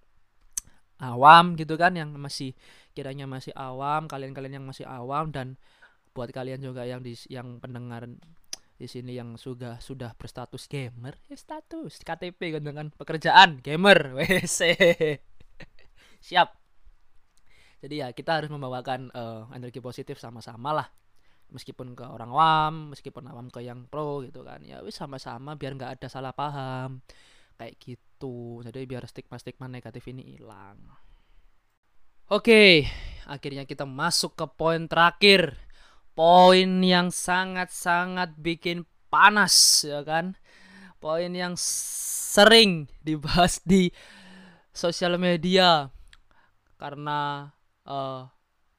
awam 1.01 1.57
gitu 1.57 1.81
kan 1.81 1.97
yang 1.97 2.13
masih 2.13 2.53
kiranya 2.93 3.25
masih 3.25 3.57
awam 3.57 4.05
kalian-kalian 4.05 4.61
yang 4.61 4.67
masih 4.69 4.85
awam 4.85 5.33
dan 5.33 5.57
buat 6.13 6.29
kalian 6.29 6.61
juga 6.61 6.85
yang 6.85 7.01
di 7.01 7.17
yang 7.33 7.63
pendengar 7.63 8.05
di 8.77 8.89
sini 8.89 9.17
yang 9.17 9.37
sudah 9.37 9.81
sudah 9.81 10.13
berstatus 10.17 10.69
gamer 10.69 11.17
ya 11.29 11.37
status 11.37 12.01
KTP 12.05 12.61
dengan 12.61 12.93
pekerjaan 12.93 13.61
gamer 13.65 14.13
wc 14.17 14.61
siap. 16.21 16.57
Jadi 17.81 18.05
ya 18.05 18.13
kita 18.13 18.37
harus 18.37 18.53
membawakan 18.53 19.09
uh, 19.17 19.49
energi 19.57 19.81
positif 19.81 20.21
sama-sama 20.21 20.77
lah 20.77 20.89
meskipun 21.51 21.99
ke 21.99 22.07
orang 22.07 22.31
awam 22.31 22.75
meskipun 22.95 23.27
awam 23.31 23.51
ke 23.51 23.63
yang 23.63 23.87
pro 23.91 24.23
gitu 24.23 24.47
kan 24.47 24.63
ya 24.63 24.83
wis 24.83 24.99
sama-sama 24.99 25.55
biar 25.55 25.77
nggak 25.77 26.01
ada 26.01 26.09
salah 26.11 26.35
paham. 26.35 27.03
Kayak 27.61 27.77
gitu. 27.77 28.65
Jadi 28.65 28.89
biar 28.89 29.05
stigma-stigma 29.05 29.69
negatif 29.69 30.09
ini 30.09 30.25
hilang. 30.35 30.81
Oke 32.31 32.87
akhirnya 33.31 33.63
kita 33.69 33.87
masuk 33.87 34.35
ke 34.35 34.47
poin 34.51 34.91
terakhir. 34.91 35.55
Poin 36.19 36.83
yang 36.83 37.15
sangat-sangat 37.15 38.35
bikin 38.37 38.89
panas 39.09 39.87
ya 39.87 40.03
kan? 40.03 40.35
Poin 41.01 41.33
yang 41.33 41.55
sering 41.57 42.91
dibahas 43.01 43.63
di 43.63 43.95
sosial 44.75 45.17
media. 45.17 45.89
Karena 46.77 47.51
uh, 47.85 48.25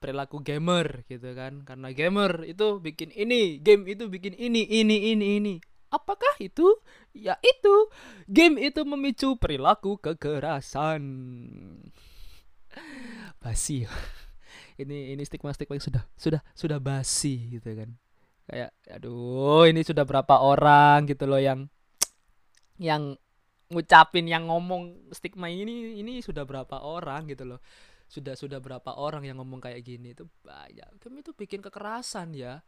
perilaku 0.01 0.41
gamer 0.41 1.05
gitu 1.05 1.37
kan 1.37 1.61
karena 1.61 1.93
gamer 1.93 2.41
itu 2.49 2.81
bikin 2.81 3.13
ini 3.13 3.61
game 3.61 3.85
itu 3.85 4.09
bikin 4.09 4.33
ini 4.33 4.65
ini 4.65 5.13
ini 5.13 5.27
ini 5.37 5.55
Apakah 5.91 6.39
itu? 6.39 6.63
Ya 7.11 7.35
itu. 7.43 7.91
Game 8.23 8.55
itu 8.55 8.79
memicu 8.87 9.35
perilaku 9.35 9.99
kekerasan. 9.99 11.03
Basi. 13.43 13.83
ini 14.81 15.11
ini 15.11 15.21
stigma-stigma 15.27 15.75
yang 15.75 15.83
sudah 15.83 16.03
sudah 16.15 16.41
sudah 16.55 16.79
basi 16.79 17.59
gitu 17.59 17.75
kan. 17.75 17.91
Kayak 18.47 18.71
aduh, 18.87 19.67
ini 19.67 19.83
sudah 19.83 20.07
berapa 20.07 20.39
orang 20.39 21.11
gitu 21.11 21.27
loh 21.27 21.43
yang 21.43 21.67
yang 22.79 23.19
ngucapin 23.67 24.27
yang 24.31 24.47
ngomong 24.47 25.11
stigma 25.11 25.47
ini 25.51 25.99
ini 25.99 26.23
sudah 26.23 26.47
berapa 26.47 26.79
orang 26.87 27.27
gitu 27.27 27.43
loh. 27.43 27.59
Sudah 28.11 28.35
sudah 28.35 28.59
berapa 28.59 28.99
orang 28.99 29.23
yang 29.23 29.39
ngomong 29.39 29.63
kayak 29.63 29.87
gini 29.87 30.11
itu 30.11 30.27
banyak. 30.43 30.99
Game 30.99 31.23
itu 31.23 31.31
bikin 31.31 31.63
kekerasan 31.63 32.35
ya. 32.35 32.59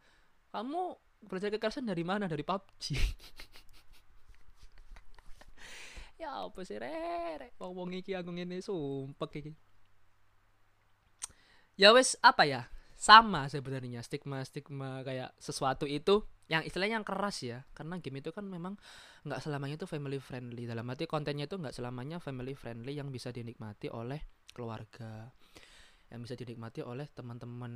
Kamu 0.48 0.96
belajar 1.28 1.52
kekerasan 1.52 1.84
dari 1.84 2.00
mana? 2.00 2.24
Dari 2.24 2.40
PUBG 2.40 2.84
ya 6.24 6.46
apa 6.46 6.62
sih 6.62 6.78
rere 6.78 7.52
wong 7.58 7.74
wong 7.74 7.90
iki 7.92 8.16
aku 8.16 8.32
ngene 8.32 8.64
sumpek 8.64 9.44
iki. 9.44 9.52
Ya 11.76 11.92
wes 11.92 12.16
apa 12.24 12.48
ya 12.48 12.70
sama 13.04 13.52
sebenarnya 13.52 14.00
stigma 14.00 14.40
stigma 14.48 15.04
kayak 15.04 15.36
sesuatu 15.36 15.84
itu 15.84 16.24
yang 16.48 16.64
istilahnya 16.64 16.96
yang 16.96 17.04
keras 17.04 17.44
ya. 17.44 17.60
Karena 17.76 18.00
game 18.00 18.24
itu 18.24 18.32
kan 18.32 18.48
memang 18.48 18.80
nggak 19.28 19.44
selamanya 19.44 19.76
itu 19.76 19.84
family 19.84 20.16
friendly. 20.16 20.64
Dalam 20.64 20.88
arti 20.88 21.04
kontennya 21.04 21.44
itu 21.44 21.60
nggak 21.60 21.76
selamanya 21.76 22.16
family 22.16 22.56
friendly 22.56 22.96
yang 22.96 23.12
bisa 23.12 23.28
dinikmati 23.28 23.92
oleh 23.92 24.24
keluarga 24.56 25.28
yang 26.08 26.20
bisa 26.24 26.38
dinikmati 26.38 26.80
oleh 26.80 27.04
teman-teman 27.12 27.72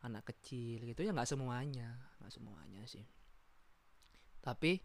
anak 0.00 0.32
kecil 0.32 0.80
gitu. 0.88 1.04
Ya 1.04 1.12
nggak 1.12 1.28
semuanya 1.28 2.00
nggak 2.24 2.32
semuanya 2.32 2.82
sih. 2.88 3.04
Tapi 4.40 4.80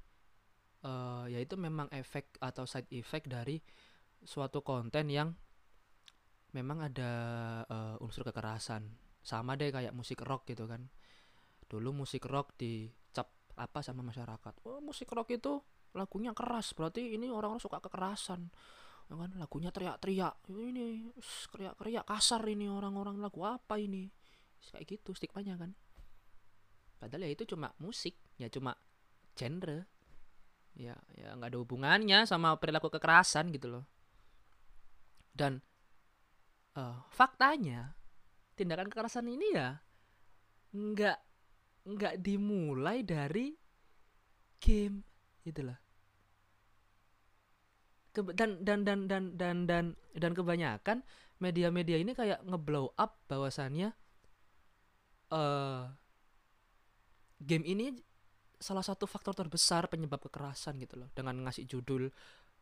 uh, 0.83 1.23
ya 1.31 1.39
itu 1.39 1.55
memang 1.55 1.87
efek 1.95 2.35
atau 2.43 2.67
side 2.67 2.91
effect 2.91 3.31
dari 3.31 3.63
suatu 4.27 4.59
konten 4.59 5.07
yang 5.07 5.31
memang 6.51 6.83
ada 6.83 7.11
uh, 7.63 7.95
unsur 8.03 8.27
kekerasan 8.27 9.08
sama 9.23 9.59
deh 9.59 9.69
kayak 9.69 9.93
musik 9.95 10.23
rock 10.23 10.47
gitu 10.47 10.65
kan. 10.65 10.87
Dulu 11.69 11.93
musik 12.03 12.25
rock 12.25 12.55
dicap 12.57 13.29
apa 13.59 13.79
sama 13.83 14.01
masyarakat. 14.01 14.65
Oh 14.65 14.81
musik 14.81 15.11
rock 15.11 15.29
itu 15.35 15.61
lagunya 15.93 16.33
keras 16.37 16.73
berarti 16.77 17.17
ini 17.17 17.29
orang-orang 17.29 17.61
suka 17.61 17.81
kekerasan. 17.81 18.49
Ya 19.09 19.15
kan? 19.17 19.31
Lagunya 19.37 19.69
teriak-teriak. 19.73 20.45
Ini 20.49 21.13
teriak-teriak 21.49 22.05
kasar 22.05 22.41
ini 22.45 22.69
orang-orang. 22.69 23.17
Lagu 23.17 23.41
apa 23.45 23.81
ini? 23.81 24.09
Kayak 24.59 24.85
gitu 24.85 25.17
stigmanya 25.17 25.57
kan. 25.57 25.73
Padahal 26.99 27.25
ya 27.25 27.31
itu 27.31 27.47
cuma 27.47 27.71
musik 27.79 28.17
ya 28.37 28.51
cuma 28.51 28.75
genre. 29.33 29.87
Ya 30.77 30.95
ya 31.17 31.33
nggak 31.35 31.49
ada 31.55 31.59
hubungannya 31.59 32.19
sama 32.29 32.53
perilaku 32.61 32.93
kekerasan 32.93 33.49
gitu 33.55 33.71
loh. 33.71 33.85
Dan 35.33 35.63
uh, 36.75 37.01
faktanya 37.09 37.98
tindakan 38.59 38.91
kekerasan 38.91 39.31
ini 39.31 39.55
ya 39.55 39.79
nggak 40.75 41.17
nggak 41.87 42.15
dimulai 42.19 43.01
dari 43.07 43.55
game 44.59 45.01
gitu 45.47 45.63
loh. 45.63 45.79
Ke, 48.11 48.19
dan 48.35 48.59
dan 48.61 48.83
dan 48.83 49.07
dan 49.07 49.23
dan 49.39 49.57
dan 49.63 49.85
dan 50.17 50.31
kebanyakan 50.35 51.05
media-media 51.39 51.97
ini 52.03 52.11
kayak 52.11 52.43
ngeblow 52.43 52.91
up 52.99 53.23
bahwasannya 53.31 53.95
uh, 55.31 55.87
game 57.39 57.63
ini 57.63 57.95
salah 58.59 58.83
satu 58.83 59.07
faktor 59.07 59.31
terbesar 59.31 59.87
penyebab 59.87 60.19
kekerasan 60.19 60.75
gitu 60.83 60.99
loh. 60.99 61.09
Dengan 61.15 61.47
ngasih 61.47 61.63
judul 61.63 62.11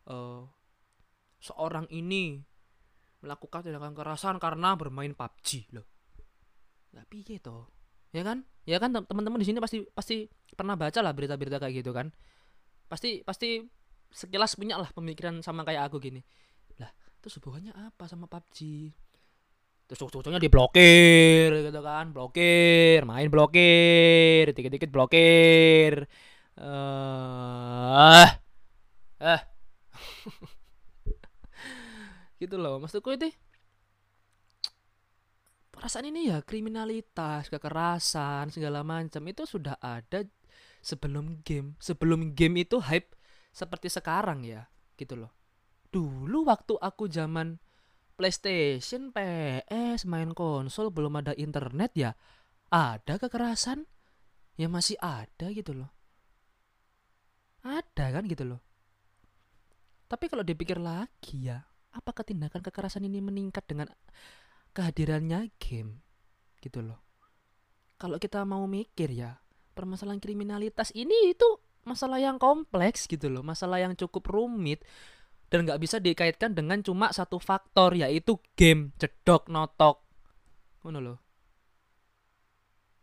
uh, 0.08 0.46
seorang 1.42 1.90
ini 1.90 2.46
melakukan 3.24 3.66
tindakan 3.66 3.94
kekerasan 3.98 4.36
karena 4.38 4.78
bermain 4.78 5.14
PUBG 5.14 5.74
loh. 5.74 5.86
Lah 6.94 7.06
piye 7.10 7.42
toh? 7.42 7.70
Ya 8.14 8.24
kan? 8.24 8.46
Ya 8.68 8.78
kan 8.78 8.94
teman-teman 8.94 9.40
di 9.42 9.48
sini 9.48 9.60
pasti 9.64 9.84
pasti 9.92 10.28
pernah 10.56 10.78
baca 10.78 11.00
lah 11.02 11.14
berita-berita 11.14 11.58
kayak 11.62 11.74
gitu 11.84 11.92
kan. 11.92 12.14
Pasti 12.88 13.22
pasti 13.26 13.64
sekilas 14.12 14.56
punya 14.56 14.80
lah 14.80 14.90
pemikiran 14.94 15.44
sama 15.44 15.68
kayak 15.68 15.92
aku 15.92 16.00
gini. 16.00 16.24
Lah, 16.80 16.90
terus 17.20 17.38
hubungannya 17.42 17.76
apa 17.76 18.08
sama 18.08 18.30
PUBG? 18.32 18.90
terus 19.88 20.04
cowok-cowoknya 20.04 20.44
diblokir 20.44 21.48
gitu 21.64 21.80
kan 21.80 22.12
blokir 22.12 23.08
main 23.08 23.32
blokir 23.32 24.52
dikit-dikit 24.52 24.92
blokir 24.92 26.04
eh 26.60 26.68
uh, 26.68 28.28
eh 29.24 29.42
gitu 32.38 32.56
loh 32.58 32.78
maksudku 32.78 33.14
itu 33.14 33.34
perasaan 35.78 36.10
ini 36.10 36.34
ya 36.34 36.42
kriminalitas 36.42 37.54
kekerasan 37.54 38.50
segala 38.50 38.82
macam 38.82 39.22
itu 39.30 39.46
sudah 39.46 39.78
ada 39.78 40.26
sebelum 40.82 41.44
game. 41.44 41.76
Sebelum 41.78 42.32
game 42.34 42.64
itu 42.64 42.82
hype 42.82 43.14
seperti 43.54 43.92
sekarang 43.92 44.48
ya 44.48 44.66
gitu 44.98 45.20
loh. 45.20 45.32
Dulu 45.92 46.48
waktu 46.48 46.80
aku 46.80 47.12
zaman 47.12 47.60
PlayStation, 48.18 49.14
PS, 49.14 50.10
main 50.10 50.34
konsol 50.34 50.90
belum 50.90 51.22
ada 51.22 51.38
internet 51.38 51.94
ya 51.94 52.12
ada 52.74 53.22
kekerasan? 53.22 53.86
Ya 54.58 54.66
masih 54.66 54.98
ada 54.98 55.54
gitu 55.54 55.78
loh. 55.78 55.94
Ada 57.62 58.10
kan 58.10 58.26
gitu 58.26 58.42
loh. 58.48 58.62
Tapi 60.10 60.26
kalau 60.32 60.42
dipikir 60.42 60.82
lagi 60.82 61.52
ya 61.52 61.62
apakah 61.98 62.22
tindakan 62.22 62.62
kekerasan 62.62 63.10
ini 63.10 63.20
meningkat 63.20 63.66
dengan 63.66 63.90
kehadirannya 64.78 65.50
game? 65.58 66.06
Gitu 66.62 66.86
loh. 66.86 67.02
Kalau 67.98 68.22
kita 68.22 68.46
mau 68.46 68.70
mikir 68.70 69.10
ya 69.10 69.42
permasalahan 69.74 70.22
kriminalitas 70.22 70.94
ini 70.94 71.34
itu 71.34 71.46
masalah 71.86 72.18
yang 72.18 72.42
kompleks 72.42 73.06
gitu 73.06 73.30
loh 73.30 73.46
masalah 73.46 73.80
yang 73.80 73.94
cukup 73.94 74.26
rumit 74.28 74.82
dan 75.48 75.64
nggak 75.64 75.80
bisa 75.80 76.02
dikaitkan 76.04 76.52
dengan 76.52 76.84
cuma 76.84 77.14
satu 77.16 77.40
faktor 77.40 77.96
yaitu 77.96 78.36
game 78.60 78.92
cedok 79.00 79.48
notok. 79.48 80.04
Ngono 80.84 81.00
loh. 81.00 81.18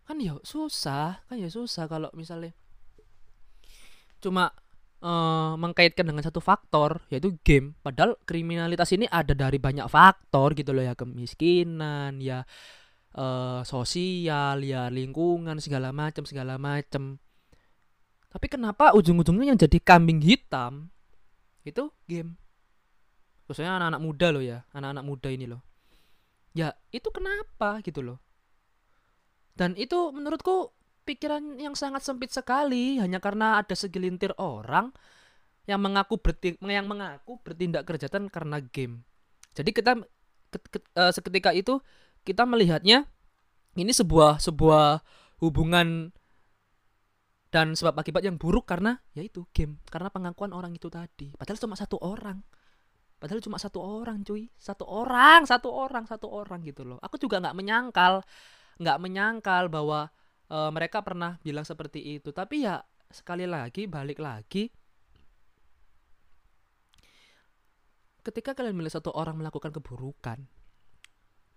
Kan 0.04 0.20
ya 0.20 0.36
susah 0.44 1.24
kan 1.24 1.40
ya 1.40 1.48
susah 1.48 1.88
kalau 1.88 2.12
misalnya 2.12 2.52
cuma 4.20 4.52
uh, 5.04 5.52
mengkaitkan 5.60 6.08
dengan 6.08 6.24
satu 6.24 6.40
faktor 6.40 7.04
yaitu 7.12 7.36
game. 7.44 7.76
Padahal 7.84 8.16
kriminalitas 8.24 8.90
ini 8.96 9.04
ada 9.12 9.36
dari 9.36 9.60
banyak 9.60 9.84
faktor 9.86 10.56
gitu 10.56 10.72
loh 10.72 10.80
ya. 10.80 10.96
Kemiskinan 10.96 12.24
ya 12.24 12.42
uh, 13.14 13.60
sosial 13.62 14.64
ya 14.64 14.88
lingkungan 14.88 15.60
segala 15.60 15.92
macam 15.92 16.24
segala 16.24 16.56
macam. 16.56 17.20
Tapi 18.34 18.46
kenapa 18.50 18.90
ujung-ujungnya 18.98 19.54
yang 19.54 19.60
jadi 19.60 19.78
kambing 19.78 20.18
hitam 20.24 20.90
itu 21.62 21.92
game? 22.08 22.34
Khususnya 23.46 23.76
anak-anak 23.76 24.00
muda 24.02 24.26
loh 24.32 24.42
ya 24.42 24.64
anak-anak 24.72 25.04
muda 25.04 25.28
ini 25.28 25.46
loh. 25.46 25.62
Ya 26.56 26.74
itu 26.90 27.12
kenapa 27.12 27.78
gitu 27.84 28.00
loh? 28.02 28.18
Dan 29.54 29.78
itu 29.78 30.10
menurutku 30.10 30.74
pikiran 31.04 31.60
yang 31.60 31.76
sangat 31.76 32.02
sempit 32.02 32.32
sekali 32.32 32.98
hanya 32.98 33.20
karena 33.20 33.60
ada 33.60 33.76
segelintir 33.76 34.32
orang 34.40 34.90
yang 35.64 35.80
mengaku 35.80 36.20
berti 36.20 36.56
yang 36.60 36.88
mengaku 36.88 37.40
bertindak 37.40 37.88
kejahatan 37.88 38.28
karena 38.28 38.60
game. 38.60 39.04
Jadi 39.56 39.70
kita 39.72 40.00
uh, 40.00 41.12
seketika 41.12 41.52
itu 41.52 41.80
kita 42.24 42.44
melihatnya 42.44 43.08
ini 43.76 43.92
sebuah 43.92 44.40
sebuah 44.40 45.04
hubungan 45.40 46.12
dan 47.54 47.78
sebab 47.78 47.94
akibat 47.94 48.26
yang 48.26 48.34
buruk 48.34 48.66
karena 48.66 48.98
yaitu 49.14 49.46
game. 49.54 49.78
Karena 49.86 50.10
pengakuan 50.10 50.50
orang 50.50 50.74
itu 50.74 50.90
tadi. 50.90 51.30
Padahal 51.38 51.60
cuma 51.60 51.78
satu 51.78 51.96
orang. 52.02 52.42
Padahal 53.22 53.40
cuma 53.40 53.56
satu 53.62 53.78
orang 53.78 54.26
cuy. 54.26 54.50
Satu 54.58 54.84
orang 54.84 55.46
satu 55.46 55.70
orang 55.70 56.04
satu 56.04 56.26
orang 56.28 56.60
gitu 56.66 56.82
loh. 56.82 56.98
Aku 57.00 57.14
juga 57.16 57.38
nggak 57.38 57.54
menyangkal 57.54 58.26
nggak 58.74 58.98
menyangkal 58.98 59.70
bahwa 59.70 60.10
e, 60.48 60.58
mereka 60.72 61.00
pernah 61.00 61.36
bilang 61.40 61.66
seperti 61.66 62.18
itu 62.18 62.30
tapi 62.30 62.64
ya 62.64 62.82
sekali 63.08 63.44
lagi 63.44 63.86
balik 63.86 64.18
lagi 64.18 64.68
ketika 68.24 68.56
kalian 68.56 68.74
melihat 68.74 68.98
satu 68.98 69.12
orang 69.12 69.36
melakukan 69.36 69.70
keburukan 69.70 70.44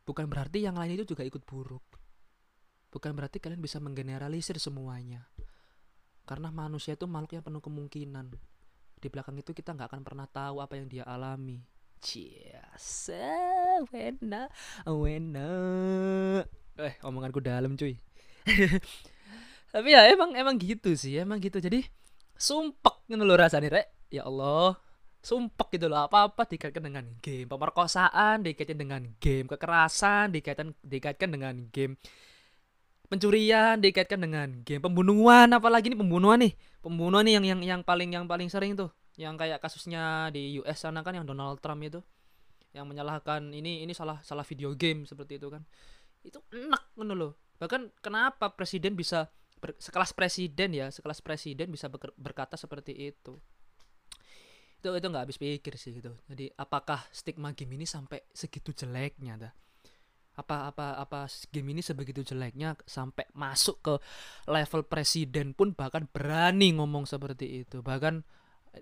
bukan 0.03 0.25
berarti 0.27 0.63
yang 0.63 0.75
lain 0.75 0.99
itu 0.99 1.15
juga 1.15 1.23
ikut 1.23 1.43
buruk 1.47 1.83
bukan 2.91 3.11
berarti 3.15 3.39
kalian 3.39 3.59
bisa 3.59 3.79
menggeneralisir 3.79 4.59
semuanya 4.59 5.27
karena 6.27 6.51
manusia 6.51 6.99
itu 6.99 7.07
makhluk 7.07 7.39
yang 7.39 7.45
penuh 7.47 7.63
kemungkinan. 7.63 8.27
Di 8.99 9.07
belakang 9.07 9.39
itu 9.39 9.55
kita 9.55 9.71
nggak 9.71 9.95
akan 9.95 10.01
pernah 10.03 10.27
tahu 10.27 10.59
apa 10.59 10.75
yang 10.75 10.91
dia 10.91 11.07
alami. 11.07 11.63
Cheers, 12.03 13.09
wena, 13.89 14.51
wena. 14.83 15.49
Eh, 16.77 16.93
omonganku 17.01 17.39
dalam 17.39 17.79
cuy. 17.79 17.95
Tapi 19.73 19.87
ya 19.93 20.07
emang 20.09 20.31
emang 20.33 20.55
gitu 20.57 20.95
sih, 20.95 21.19
emang 21.19 21.43
gitu. 21.43 21.59
Jadi 21.59 21.83
sumpek 22.37 23.05
gitu 23.11 23.23
loh 23.23 23.37
rasanya, 23.37 23.69
Rek. 23.81 23.87
Ya 24.07 24.23
Allah, 24.23 24.79
sumpek 25.19 25.75
gitu 25.75 25.91
loh. 25.91 26.07
Apa-apa 26.07 26.47
dikaitkan 26.47 26.83
dengan 26.83 27.05
game 27.19 27.47
pemerkosaan 27.49 28.47
dikaitkan 28.47 28.79
dengan 28.79 29.01
game 29.19 29.45
kekerasan 29.51 30.31
dikaitkan 30.31 30.71
dikaitkan 30.79 31.29
dengan 31.35 31.53
game 31.75 31.99
pencurian 33.07 33.79
dikaitkan 33.79 34.19
dengan 34.23 34.47
game 34.63 34.81
pembunuhan. 34.83 35.51
Apalagi 35.51 35.91
nih 35.91 35.99
pembunuhan 35.99 36.39
nih. 36.39 36.53
Pembunuhan 36.79 37.27
nih 37.27 37.33
yang 37.39 37.45
yang 37.45 37.61
yang 37.77 37.81
paling 37.83 38.09
yang 38.15 38.25
paling 38.25 38.47
sering 38.47 38.79
tuh. 38.79 38.91
Yang 39.19 39.35
kayak 39.43 39.59
kasusnya 39.59 40.29
di 40.31 40.61
US 40.61 40.79
sana 40.79 41.01
kan 41.03 41.11
yang 41.17 41.27
Donald 41.27 41.59
Trump 41.59 41.83
itu. 41.83 41.99
Yang 42.71 42.85
menyalahkan 42.87 43.51
ini 43.51 43.83
ini 43.83 43.91
salah 43.91 44.23
salah 44.23 44.45
video 44.47 44.71
game 44.77 45.03
seperti 45.03 45.41
itu 45.41 45.51
kan. 45.51 45.67
Itu 46.23 46.39
enak 46.55 46.95
ngono 46.95 47.13
loh 47.15 47.46
bahkan 47.57 47.89
kenapa 48.01 48.53
presiden 48.53 48.93
bisa 48.93 49.29
ber, 49.57 49.73
sekelas 49.77 50.13
presiden 50.13 50.73
ya 50.73 50.87
sekelas 50.93 51.21
presiden 51.25 51.73
bisa 51.73 51.89
ber, 51.89 52.13
berkata 52.17 52.55
seperti 52.55 52.93
itu? 52.93 53.37
Itu 54.77 54.93
itu 54.93 55.07
nggak 55.09 55.23
habis 55.25 55.41
pikir 55.41 55.73
sih 55.75 55.97
gitu. 55.97 56.13
Jadi 56.29 56.53
apakah 56.53 57.01
stigma 57.09 57.53
game 57.57 57.81
ini 57.81 57.85
sampai 57.89 58.21
segitu 58.29 58.73
jeleknya 58.73 59.49
dah? 59.49 59.53
Apa 60.37 60.69
apa 60.69 61.01
apa 61.01 61.25
game 61.49 61.73
ini 61.73 61.81
sebegitu 61.81 62.21
jeleknya 62.21 62.77
sampai 62.85 63.25
masuk 63.33 63.81
ke 63.81 63.93
level 64.45 64.85
presiden 64.85 65.57
pun 65.57 65.73
bahkan 65.73 66.05
berani 66.05 66.77
ngomong 66.77 67.09
seperti 67.09 67.65
itu. 67.65 67.81
Bahkan 67.81 68.21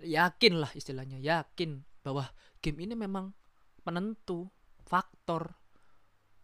yakin 0.04 0.60
lah 0.60 0.68
istilahnya 0.76 1.16
yakin 1.16 1.80
bahwa 2.04 2.28
game 2.60 2.84
ini 2.84 2.92
memang 2.92 3.32
penentu 3.80 4.52
faktor 4.84 5.56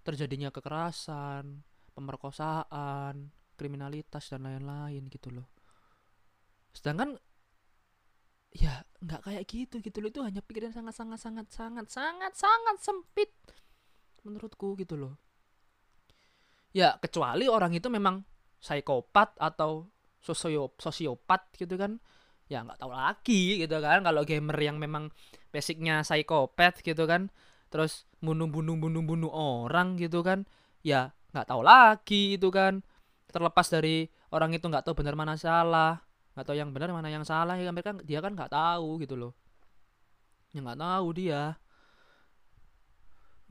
terjadinya 0.03 0.51
kekerasan 0.51 1.63
pemerkosaan 1.93 3.31
kriminalitas 3.57 4.33
dan 4.33 4.49
lain-lain 4.49 5.07
gitu 5.13 5.31
loh. 5.31 5.47
Sedangkan 6.73 7.21
ya 8.53 8.85
nggak 9.01 9.23
kayak 9.25 9.45
gitu 9.49 9.81
gitu 9.81 9.99
loh. 10.01 10.09
Itu 10.13 10.21
hanya 10.25 10.41
pikiran 10.45 10.73
sangat 10.73 10.95
sangat 10.97 11.21
sangat 11.21 11.47
sangat 11.53 11.87
sangat 11.89 12.33
sangat 12.37 12.77
sempit 12.81 13.31
menurutku 14.25 14.75
gitu 14.81 14.97
loh. 14.97 15.15
Ya 16.73 16.97
kecuali 16.99 17.47
orang 17.47 17.77
itu 17.77 17.93
memang 17.93 18.25
psikopat 18.57 19.37
atau 19.37 19.93
sosiop 20.23 20.81
sosiopat 20.81 21.53
gitu 21.61 21.77
kan. 21.77 22.01
Ya 22.49 22.65
nggak 22.65 22.81
tahu 22.81 22.93
lagi 22.93 23.61
gitu 23.61 23.77
kan. 23.85 24.01
Kalau 24.01 24.25
gamer 24.25 24.57
yang 24.57 24.81
memang 24.81 25.13
basicnya 25.53 26.01
psikopat 26.01 26.81
gitu 26.81 27.05
kan. 27.05 27.29
Terus 27.69 28.09
bunuh 28.21 28.49
bunuh 28.49 28.77
bunuh 28.81 29.05
bunuh 29.05 29.33
orang 29.33 30.01
gitu 30.01 30.25
kan. 30.25 30.49
Ya 30.81 31.13
nggak 31.33 31.49
tahu 31.49 31.63
lagi 31.65 32.37
itu 32.37 32.49
kan. 32.53 32.81
Terlepas 33.33 33.67
dari 33.73 34.07
orang 34.33 34.53
itu 34.53 34.65
nggak 34.69 34.85
tahu 34.85 34.95
benar 35.01 35.17
mana 35.17 35.35
salah 35.41 36.01
nggak 36.33 36.47
tahu 36.49 36.57
yang 36.57 36.73
benar 36.73 36.89
mana 36.97 37.13
yang 37.13 37.25
salah 37.29 37.61
ya 37.61 37.69
mereka 37.69 37.93
dia 38.01 38.25
kan 38.25 38.33
nggak 38.33 38.53
tahu 38.53 39.01
gitu 39.05 39.15
loh. 39.17 39.33
Ya 40.57 40.65
nggak 40.65 40.81
tahu 40.81 41.07
dia. 41.13 41.43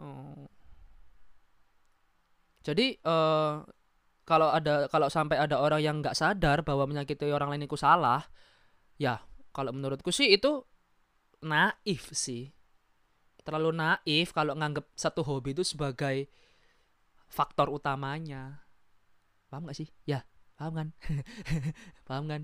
Oh. 0.02 0.50
Jadi 2.62 2.98
uh, 3.06 3.62
kalau 4.26 4.50
ada 4.54 4.86
kalau 4.90 5.10
sampai 5.10 5.38
ada 5.38 5.62
orang 5.62 5.82
yang 5.82 5.96
nggak 6.02 6.18
sadar 6.18 6.66
bahwa 6.66 6.90
menyakiti 6.90 7.30
orang 7.30 7.54
lain 7.54 7.66
itu 7.66 7.78
salah 7.78 8.22
ya 9.02 9.22
kalau 9.50 9.74
menurutku 9.74 10.10
sih 10.10 10.34
itu 10.34 10.66
naif 11.46 12.10
sih. 12.18 12.50
Terlalu 13.46 13.78
naif 13.78 14.34
kalau 14.34 14.58
nganggap 14.58 14.90
satu 14.98 15.22
hobi 15.22 15.54
itu 15.54 15.62
sebagai 15.66 16.30
faktor 17.32 17.72
utamanya. 17.72 18.60
Paham 19.48 19.72
gak 19.72 19.80
sih? 19.80 19.88
Ya 20.04 20.28
paham 20.62 20.74
kan? 20.78 20.88
Paham 22.08 22.26
kan? 22.30 22.42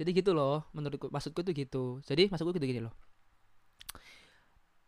Jadi 0.00 0.10
gitu 0.16 0.32
loh 0.32 0.64
menurutku 0.72 1.12
maksudku 1.12 1.44
tuh 1.44 1.52
gitu. 1.52 2.00
Jadi 2.08 2.32
maksudku 2.32 2.56
gitu 2.56 2.64
gini 2.64 2.80
loh. 2.80 2.94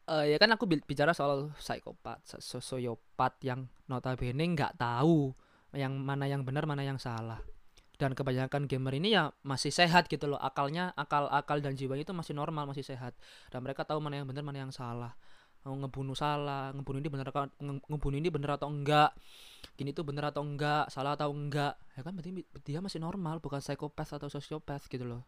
Uh, 0.09 0.25
ya 0.25 0.41
kan 0.41 0.51
aku 0.57 0.67
bicara 0.67 1.15
soal 1.15 1.55
psikopat 1.55 2.19
sosiopat 2.43 3.39
yang 3.47 3.71
notabene 3.87 4.43
nggak 4.57 4.75
tahu 4.75 5.31
yang 5.77 5.95
mana 5.95 6.27
yang 6.27 6.43
benar 6.49 6.65
mana 6.65 6.81
yang 6.81 6.97
salah. 6.97 7.45
Dan 8.01 8.17
kebanyakan 8.17 8.67
gamer 8.67 8.99
ini 8.99 9.15
ya 9.15 9.31
masih 9.45 9.69
sehat 9.69 10.09
gitu 10.09 10.33
loh. 10.33 10.41
Akalnya 10.41 10.97
akal 10.97 11.29
akal 11.29 11.61
dan 11.61 11.77
jiwanya 11.77 12.09
itu 12.09 12.17
masih 12.17 12.33
normal 12.33 12.65
masih 12.65 12.83
sehat. 12.83 13.13
Dan 13.53 13.63
mereka 13.63 13.85
tahu 13.85 14.01
mana 14.01 14.25
yang 14.25 14.27
benar 14.27 14.43
mana 14.43 14.65
yang 14.65 14.73
salah 14.73 15.13
ngebunuh 15.63 16.19
salah 16.19 16.75
ngebunuh 16.75 16.99
ini 16.99 17.07
bener 17.07 17.31
ngebunuh 17.87 18.19
ini 18.19 18.29
bener 18.35 18.59
atau 18.59 18.67
enggak 18.67 19.15
gini 19.79 19.95
tuh 19.95 20.03
bener 20.03 20.27
atau 20.29 20.43
enggak 20.43 20.91
salah 20.91 21.15
atau 21.15 21.31
enggak. 21.31 21.79
Ya 21.95 22.03
kan 22.03 22.13
berarti 22.19 22.43
dia 22.67 22.83
masih 22.83 22.99
normal 22.99 23.39
bukan 23.39 23.63
psikopat 23.63 24.19
atau 24.19 24.27
sosiopat 24.27 24.83
gitu 24.91 25.07
loh. 25.07 25.23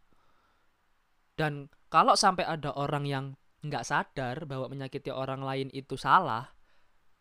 Dan 1.35 1.71
kalau 1.91 2.15
sampai 2.19 2.47
ada 2.47 2.75
orang 2.75 3.07
yang 3.07 3.25
nggak 3.65 3.87
sadar 3.87 4.45
bahwa 4.45 4.69
menyakiti 4.69 5.09
orang 5.09 5.41
lain 5.41 5.71
itu 5.71 5.97
salah 5.97 6.51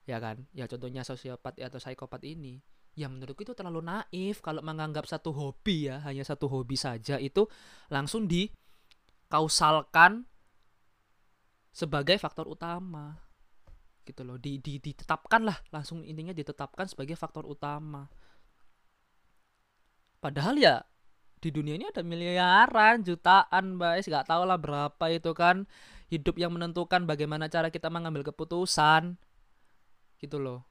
ya 0.10 0.20
kan? 0.20 0.46
Ya 0.52 0.68
contohnya 0.68 1.06
sosiopat 1.06 1.62
atau 1.62 1.80
psikopat 1.80 2.26
ini 2.26 2.60
ya 2.94 3.10
menurutku 3.10 3.42
itu 3.46 3.54
terlalu 3.54 3.82
naif. 3.86 4.42
Kalau 4.42 4.62
menganggap 4.66 5.06
satu 5.06 5.34
hobi 5.34 5.90
ya 5.90 6.02
hanya 6.06 6.26
satu 6.26 6.50
hobi 6.50 6.78
saja 6.78 7.18
itu 7.22 7.48
langsung 7.90 8.26
dikausalkan 8.30 10.26
sebagai 11.74 12.22
faktor 12.22 12.46
utama. 12.46 13.18
Gitu 14.06 14.22
loh 14.22 14.38
di, 14.38 14.62
di 14.62 14.78
ditetapkan 14.78 15.42
lah 15.42 15.58
langsung 15.74 16.06
intinya 16.06 16.32
ditetapkan 16.32 16.86
sebagai 16.86 17.18
faktor 17.18 17.50
utama. 17.50 18.06
Padahal 20.22 20.56
ya 20.56 20.86
di 21.44 21.52
dunia 21.52 21.76
ini 21.76 21.90
ada 21.92 22.00
miliaran 22.06 23.04
jutaan 23.04 23.76
guys 23.76 24.08
nggak 24.08 24.32
tahu 24.32 24.48
lah 24.48 24.56
berapa 24.56 25.06
itu 25.12 25.36
kan 25.36 25.68
hidup 26.08 26.40
yang 26.40 26.56
menentukan 26.56 27.04
bagaimana 27.04 27.50
cara 27.50 27.74
kita 27.74 27.90
mengambil 27.90 28.24
keputusan. 28.24 29.18
Gitu 30.22 30.38
loh. 30.40 30.64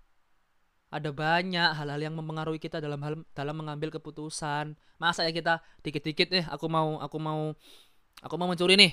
Ada 0.93 1.09
banyak 1.09 1.73
hal-hal 1.73 2.01
yang 2.05 2.15
mempengaruhi 2.17 2.61
kita 2.61 2.77
dalam 2.77 3.01
hal 3.01 3.25
dalam 3.33 3.57
mengambil 3.57 3.89
keputusan. 3.93 4.77
Masa 5.01 5.25
ya 5.25 5.33
kita 5.33 5.65
dikit-dikit 5.81 6.29
nih 6.29 6.45
aku 6.53 6.69
mau 6.69 7.01
aku 7.01 7.17
mau 7.17 7.57
aku 8.21 8.35
mau 8.37 8.49
mencuri 8.49 8.77
nih 8.77 8.93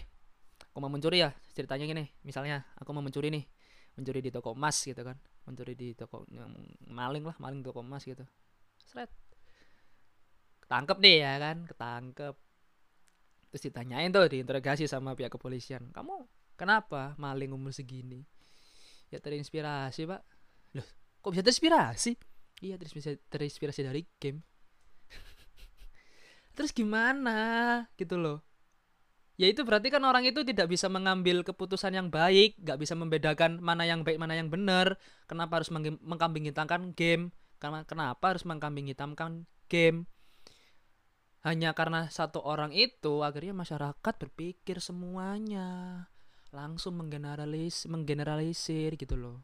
aku 0.79 0.87
mau 0.87 0.95
mencuri 0.95 1.19
ya 1.19 1.35
ceritanya 1.51 1.83
gini. 1.83 2.07
Misalnya 2.23 2.63
aku 2.79 2.95
mau 2.95 3.03
mencuri 3.03 3.27
nih 3.27 3.43
mencuri 3.99 4.23
di 4.23 4.31
toko 4.31 4.55
emas 4.55 4.79
gitu 4.79 5.03
kan. 5.03 5.19
Mencuri 5.43 5.75
di 5.75 5.91
toko 5.91 6.23
maling 6.87 7.27
lah 7.27 7.35
maling 7.35 7.59
toko 7.59 7.83
emas 7.83 8.07
gitu. 8.07 8.23
Seret. 8.87 9.11
Ketangkep 10.63 10.97
nih 11.03 11.15
ya 11.19 11.33
kan 11.35 11.57
ketangkep. 11.67 12.35
Terus 13.51 13.61
ditanyain 13.67 14.07
tuh 14.07 14.31
diinterogasi 14.31 14.87
sama 14.87 15.19
pihak 15.19 15.35
kepolisian. 15.35 15.91
Kamu 15.91 16.23
kenapa 16.55 17.19
maling 17.19 17.51
umur 17.51 17.75
segini? 17.75 18.23
Ya 19.11 19.19
terinspirasi 19.19 20.07
pak. 20.07 20.23
Loh 20.79 20.87
kok 21.19 21.35
bisa 21.35 21.43
terinspirasi? 21.43 22.15
Iya 22.63 22.79
terinspirasi 22.79 23.19
terinspirasi 23.27 23.83
dari 23.83 24.07
game. 24.15 24.39
Terus 26.55 26.71
gimana 26.71 27.35
gitu 27.99 28.15
loh 28.15 28.48
ya 29.39 29.47
itu 29.47 29.63
berarti 29.63 29.87
kan 29.87 30.03
orang 30.03 30.27
itu 30.27 30.43
tidak 30.43 30.67
bisa 30.67 30.91
mengambil 30.91 31.47
keputusan 31.47 31.95
yang 31.95 32.11
baik 32.11 32.59
nggak 32.59 32.75
bisa 32.75 32.91
membedakan 32.91 33.63
mana 33.63 33.87
yang 33.87 34.03
baik 34.03 34.19
mana 34.19 34.35
yang 34.35 34.51
benar. 34.51 34.99
Kenapa 35.31 35.63
harus 35.63 35.71
mengkambing 35.71 36.51
hitamkan 36.51 36.91
game? 36.91 37.31
Karena 37.55 37.87
kenapa 37.87 38.35
harus 38.35 38.43
mengkambing 38.43 38.91
hitamkan 38.91 39.47
game? 39.71 40.11
Hanya 41.39 41.71
karena 41.71 42.11
satu 42.11 42.43
orang 42.43 42.75
itu 42.75 43.23
akhirnya 43.23 43.55
masyarakat 43.55 44.13
berpikir 44.19 44.83
semuanya. 44.83 46.03
Langsung 46.51 46.99
menggeneralis 46.99 47.87
menggeneralisir 47.87 48.99
gitu 48.99 49.15
loh. 49.15 49.39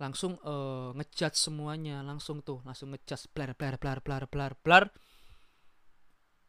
Langsung 0.00 0.40
uh, 0.40 0.96
ngejudge 0.96 1.36
semuanya. 1.36 2.00
Langsung 2.00 2.40
tuh 2.40 2.64
langsung 2.64 2.96
ngejudge 2.96 3.28
blar 3.36 3.52
blar 3.52 3.76
blar 3.76 4.00
blar 4.00 4.24
blar 4.24 4.56
blar 4.64 4.88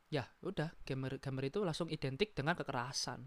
ya 0.10 0.26
udah 0.42 0.74
gamer 0.82 1.22
gamer 1.22 1.54
itu 1.54 1.62
langsung 1.62 1.88
identik 1.90 2.34
dengan 2.34 2.58
kekerasan. 2.58 3.22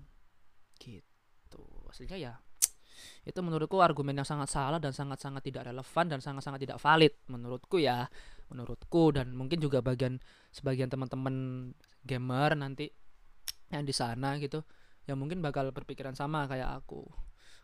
Gitu. 0.77 1.63
Aslinya 1.87 2.19
ya 2.19 2.35
itu 3.31 3.39
menurutku 3.39 3.79
argumen 3.79 4.19
yang 4.19 4.27
sangat 4.27 4.51
salah 4.51 4.83
dan 4.83 4.91
sangat-sangat 4.91 5.43
tidak 5.47 5.71
relevan 5.71 6.07
dan 6.11 6.19
sangat-sangat 6.19 6.67
tidak 6.67 6.79
valid 6.83 7.15
menurutku 7.31 7.79
ya 7.79 8.11
menurutku. 8.51 9.15
Dan 9.15 9.39
mungkin 9.39 9.63
juga 9.63 9.79
bagian 9.81 10.19
sebagian 10.51 10.91
teman-teman 10.91 11.71
gamer 12.03 12.59
nanti 12.59 12.91
yang 13.75 13.87
di 13.87 13.95
sana 13.95 14.37
gitu 14.43 14.67
yang 15.07 15.19
mungkin 15.19 15.43
bakal 15.43 15.71
berpikiran 15.71 16.15
sama 16.19 16.47
kayak 16.51 16.83
aku. 16.83 17.07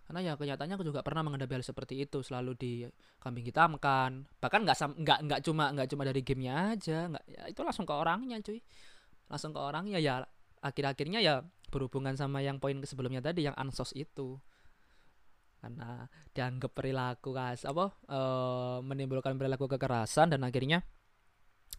Karena 0.09 0.25
ya 0.25 0.33
kenyataannya 0.41 0.81
aku 0.81 0.89
juga 0.89 1.05
pernah 1.05 1.21
menghadapi 1.21 1.61
hal 1.61 1.61
seperti 1.61 2.01
itu 2.01 2.25
selalu 2.25 2.57
di 2.57 2.73
kambing 3.21 3.45
hitamkan. 3.45 4.25
Bahkan 4.41 4.61
nggak 4.65 4.77
nggak 5.05 5.19
nggak 5.29 5.41
cuma 5.45 5.69
nggak 5.69 5.89
cuma 5.93 6.03
dari 6.09 6.25
gamenya 6.25 6.55
aja 6.73 6.99
nggak 7.13 7.25
ya 7.29 7.43
itu 7.53 7.61
langsung 7.61 7.85
ke 7.85 7.93
orangnya 7.93 8.41
cuy 8.41 8.57
langsung 9.29 9.53
ke 9.53 9.61
orangnya 9.61 10.01
ya 10.01 10.25
akhir-akhirnya 10.65 11.21
ya 11.23 11.45
berhubungan 11.69 12.17
sama 12.17 12.41
yang 12.41 12.59
poin 12.59 12.81
sebelumnya 12.83 13.21
tadi 13.21 13.45
yang 13.45 13.57
ansos 13.57 13.93
itu. 13.93 14.41
Karena 15.59 16.07
dianggap 16.33 16.71
perilaku 16.71 17.35
kas 17.35 17.67
apa 17.67 17.91
e, 18.07 18.21
menimbulkan 18.87 19.35
perilaku 19.35 19.67
kekerasan 19.67 20.31
dan 20.31 20.47
akhirnya 20.47 20.87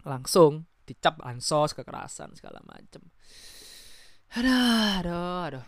langsung 0.04 0.68
dicap 0.84 1.22
ansos 1.22 1.78
kekerasan 1.78 2.34
segala 2.34 2.66
macam 2.66 3.06
aduh 4.34 5.06
aduh 5.06 5.39
aduh 5.45 5.66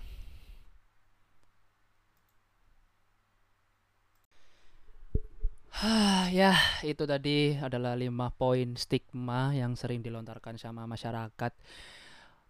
ya 6.35 6.53
itu 6.83 7.03
tadi 7.07 7.55
adalah 7.55 7.95
lima 7.95 8.29
poin 8.29 8.75
stigma 8.75 9.55
yang 9.55 9.73
sering 9.79 10.03
dilontarkan 10.03 10.59
sama 10.59 10.83
masyarakat 10.85 11.53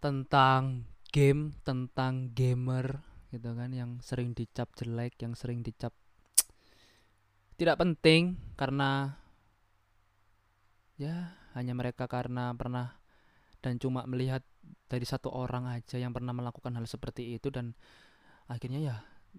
tentang 0.02 0.84
game, 1.14 1.54
tentang 1.62 2.34
gamer 2.34 2.98
gitu 3.30 3.54
kan 3.54 3.70
yang 3.72 4.02
sering 4.04 4.34
dicap 4.34 4.68
jelek, 4.74 5.16
yang 5.22 5.32
sering 5.38 5.62
dicap 5.62 5.94
tidak 7.60 7.78
penting 7.78 8.36
karena 8.58 9.16
ya 10.98 11.32
hanya 11.54 11.72
mereka 11.72 12.10
karena 12.10 12.52
pernah 12.58 12.98
dan 13.62 13.78
cuma 13.78 14.02
melihat 14.04 14.42
dari 14.90 15.06
satu 15.06 15.30
orang 15.30 15.70
aja 15.70 15.96
yang 15.96 16.10
pernah 16.10 16.34
melakukan 16.34 16.74
hal 16.74 16.84
seperti 16.84 17.38
itu 17.38 17.48
dan 17.48 17.72
akhirnya 18.50 18.82
ya 18.82 18.96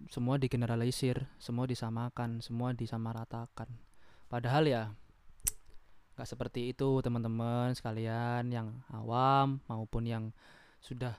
semua 0.09 0.41
digeneralisir, 0.41 1.29
semua 1.37 1.69
disamakan, 1.69 2.41
semua 2.41 2.73
disamaratakan. 2.73 3.69
Padahal 4.27 4.65
ya 4.65 4.83
nggak 6.13 6.29
seperti 6.29 6.73
itu 6.73 7.01
teman-teman 7.01 7.73
sekalian 7.73 8.45
yang 8.53 8.85
awam 8.93 9.61
maupun 9.65 10.05
yang 10.05 10.23
sudah 10.77 11.17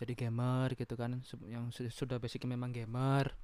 jadi 0.00 0.16
gamer 0.16 0.72
gitu 0.76 0.96
kan, 0.96 1.20
yang 1.44 1.68
sudah 1.72 2.16
basicnya 2.16 2.56
memang 2.56 2.72
gamer. 2.72 3.36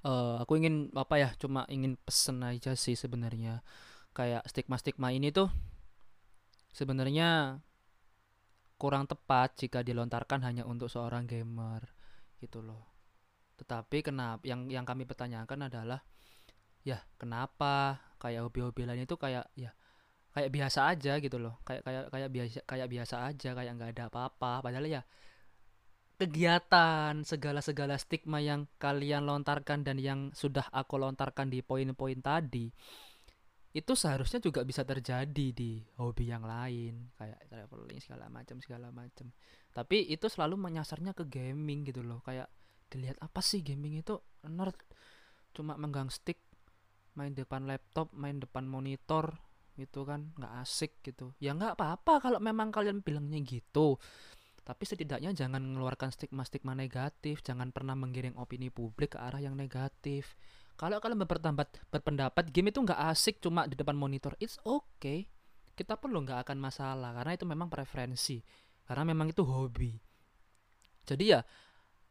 Uh, 0.00 0.40
aku 0.40 0.56
ingin 0.56 0.88
apa 0.96 1.20
ya, 1.20 1.28
cuma 1.36 1.68
ingin 1.68 1.96
pesen 2.00 2.40
aja 2.40 2.72
sih 2.72 2.96
sebenarnya 2.96 3.60
kayak 4.16 4.44
stigma-stigma 4.48 5.12
ini 5.12 5.28
tuh 5.30 5.52
sebenarnya 6.72 7.60
kurang 8.80 9.04
tepat 9.04 9.60
jika 9.60 9.84
dilontarkan 9.84 10.40
hanya 10.40 10.64
untuk 10.64 10.88
seorang 10.88 11.28
gamer 11.28 11.84
gitu 12.40 12.64
loh 12.64 12.89
tetapi 13.60 14.00
kenapa 14.00 14.40
yang 14.48 14.66
yang 14.72 14.88
kami 14.88 15.04
pertanyakan 15.04 15.68
adalah 15.68 16.00
ya 16.80 16.96
kenapa 17.20 18.00
kayak 18.16 18.48
hobi-hobi 18.48 18.88
lain 18.88 19.04
itu 19.04 19.20
kayak 19.20 19.52
ya 19.52 19.76
kayak 20.32 20.50
biasa 20.50 20.80
aja 20.88 21.20
gitu 21.20 21.36
loh. 21.36 21.60
Kayak 21.66 21.82
kayak 21.84 22.04
kayak 22.08 22.28
biasa 22.32 22.58
kayak 22.64 22.88
biasa 22.88 23.14
aja 23.28 23.50
kayak 23.52 23.72
nggak 23.76 23.90
ada 23.96 24.04
apa-apa. 24.08 24.64
Padahal 24.64 24.86
ya 24.88 25.02
kegiatan 26.20 27.24
segala 27.24 27.60
segala 27.64 27.96
stigma 27.96 28.44
yang 28.44 28.68
kalian 28.76 29.24
lontarkan 29.24 29.84
dan 29.84 29.96
yang 29.96 30.32
sudah 30.36 30.68
aku 30.68 31.00
lontarkan 31.00 31.48
di 31.48 31.64
poin-poin 31.64 32.20
tadi 32.20 32.68
itu 33.70 33.94
seharusnya 33.94 34.42
juga 34.42 34.66
bisa 34.66 34.82
terjadi 34.82 35.46
di 35.54 35.78
hobi 35.96 36.26
yang 36.26 36.42
lain. 36.42 37.14
Kayak 37.14 37.38
traveling 37.46 38.00
segala 38.02 38.26
macam 38.26 38.56
segala 38.58 38.88
macam. 38.90 39.30
Tapi 39.70 40.10
itu 40.10 40.26
selalu 40.26 40.58
menyasarnya 40.58 41.14
ke 41.14 41.22
gaming 41.30 41.86
gitu 41.86 42.02
loh. 42.02 42.18
Kayak 42.26 42.50
dilihat 42.90 43.16
apa 43.22 43.40
sih 43.40 43.62
gaming 43.62 44.02
itu? 44.02 44.18
Nerd. 44.44 44.76
Cuma 45.54 45.78
menggang 45.78 46.10
stick 46.10 46.42
main 47.14 47.34
depan 47.34 47.66
laptop 47.66 48.10
main 48.14 48.42
depan 48.42 48.66
monitor 48.66 49.38
gitu 49.78 50.02
kan. 50.02 50.34
Nggak 50.34 50.52
asik 50.66 50.92
gitu. 51.06 51.32
Ya 51.38 51.54
nggak 51.54 51.78
apa-apa 51.78 52.18
kalau 52.18 52.38
memang 52.42 52.74
kalian 52.74 53.00
bilangnya 53.00 53.38
gitu. 53.46 53.96
Tapi 54.60 54.82
setidaknya 54.86 55.34
jangan 55.34 55.62
mengeluarkan 55.64 56.12
stigma-stigma 56.12 56.76
negatif. 56.76 57.40
Jangan 57.42 57.72
pernah 57.72 57.96
menggiring 57.96 58.36
opini 58.36 58.68
publik 58.68 59.16
ke 59.16 59.18
arah 59.18 59.40
yang 59.40 59.56
negatif. 59.56 60.36
Kalau 60.78 60.96
kalian 60.96 61.20
berpendapat 61.20 61.76
berpendapat 61.90 62.44
game 62.52 62.72
itu 62.72 62.80
nggak 62.80 63.00
asik 63.12 63.42
cuma 63.42 63.68
di 63.68 63.76
depan 63.76 63.96
monitor 63.96 64.32
it's 64.40 64.56
okay. 64.64 65.26
Kita 65.76 65.96
pun 65.96 66.12
lo 66.12 66.20
nggak 66.22 66.44
akan 66.48 66.58
masalah 66.60 67.16
karena 67.16 67.32
itu 67.36 67.44
memang 67.48 67.68
preferensi. 67.72 68.40
Karena 68.84 69.06
memang 69.06 69.32
itu 69.32 69.42
hobi. 69.46 69.96
Jadi 71.04 71.24
ya 71.34 71.40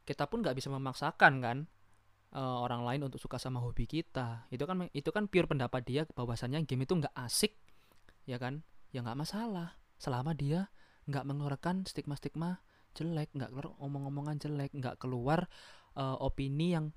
kita 0.10 0.26
pun 0.26 0.42
nggak 0.42 0.58
bisa 0.58 0.74
memaksakan 0.74 1.38
kan 1.38 1.58
uh, 2.34 2.66
orang 2.66 2.82
lain 2.82 3.06
untuk 3.06 3.22
suka 3.22 3.38
sama 3.38 3.62
hobi 3.62 3.86
kita. 3.86 4.50
Itu 4.50 4.66
kan 4.66 4.90
itu 4.90 5.10
kan 5.14 5.30
pure 5.30 5.46
pendapat 5.46 5.86
dia 5.86 6.10
bahwasannya 6.10 6.66
game 6.66 6.90
itu 6.90 6.98
nggak 6.98 7.14
asik 7.14 7.54
ya 8.26 8.42
kan? 8.42 8.66
Ya 8.90 9.06
nggak 9.06 9.22
masalah. 9.22 9.78
Selama 10.02 10.34
dia 10.34 10.74
nggak 11.06 11.30
mengeluarkan 11.30 11.86
stigma-stigma 11.86 12.66
jelek 12.98 13.30
nggak 13.38 13.54
keluar 13.54 13.70
omong-omongan 13.78 14.42
jelek 14.42 14.74
nggak 14.74 14.98
keluar 14.98 15.46
uh, 15.94 16.18
opini 16.18 16.74
yang 16.74 16.90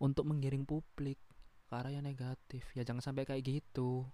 untuk 0.00 0.24
menggiring 0.24 0.64
publik 0.64 1.20
ke 1.68 1.72
arah 1.76 1.92
yang 1.92 2.08
negatif. 2.08 2.64
Ya 2.72 2.88
jangan 2.88 3.04
sampai 3.04 3.28
kayak 3.28 3.44
gitu. 3.44 4.08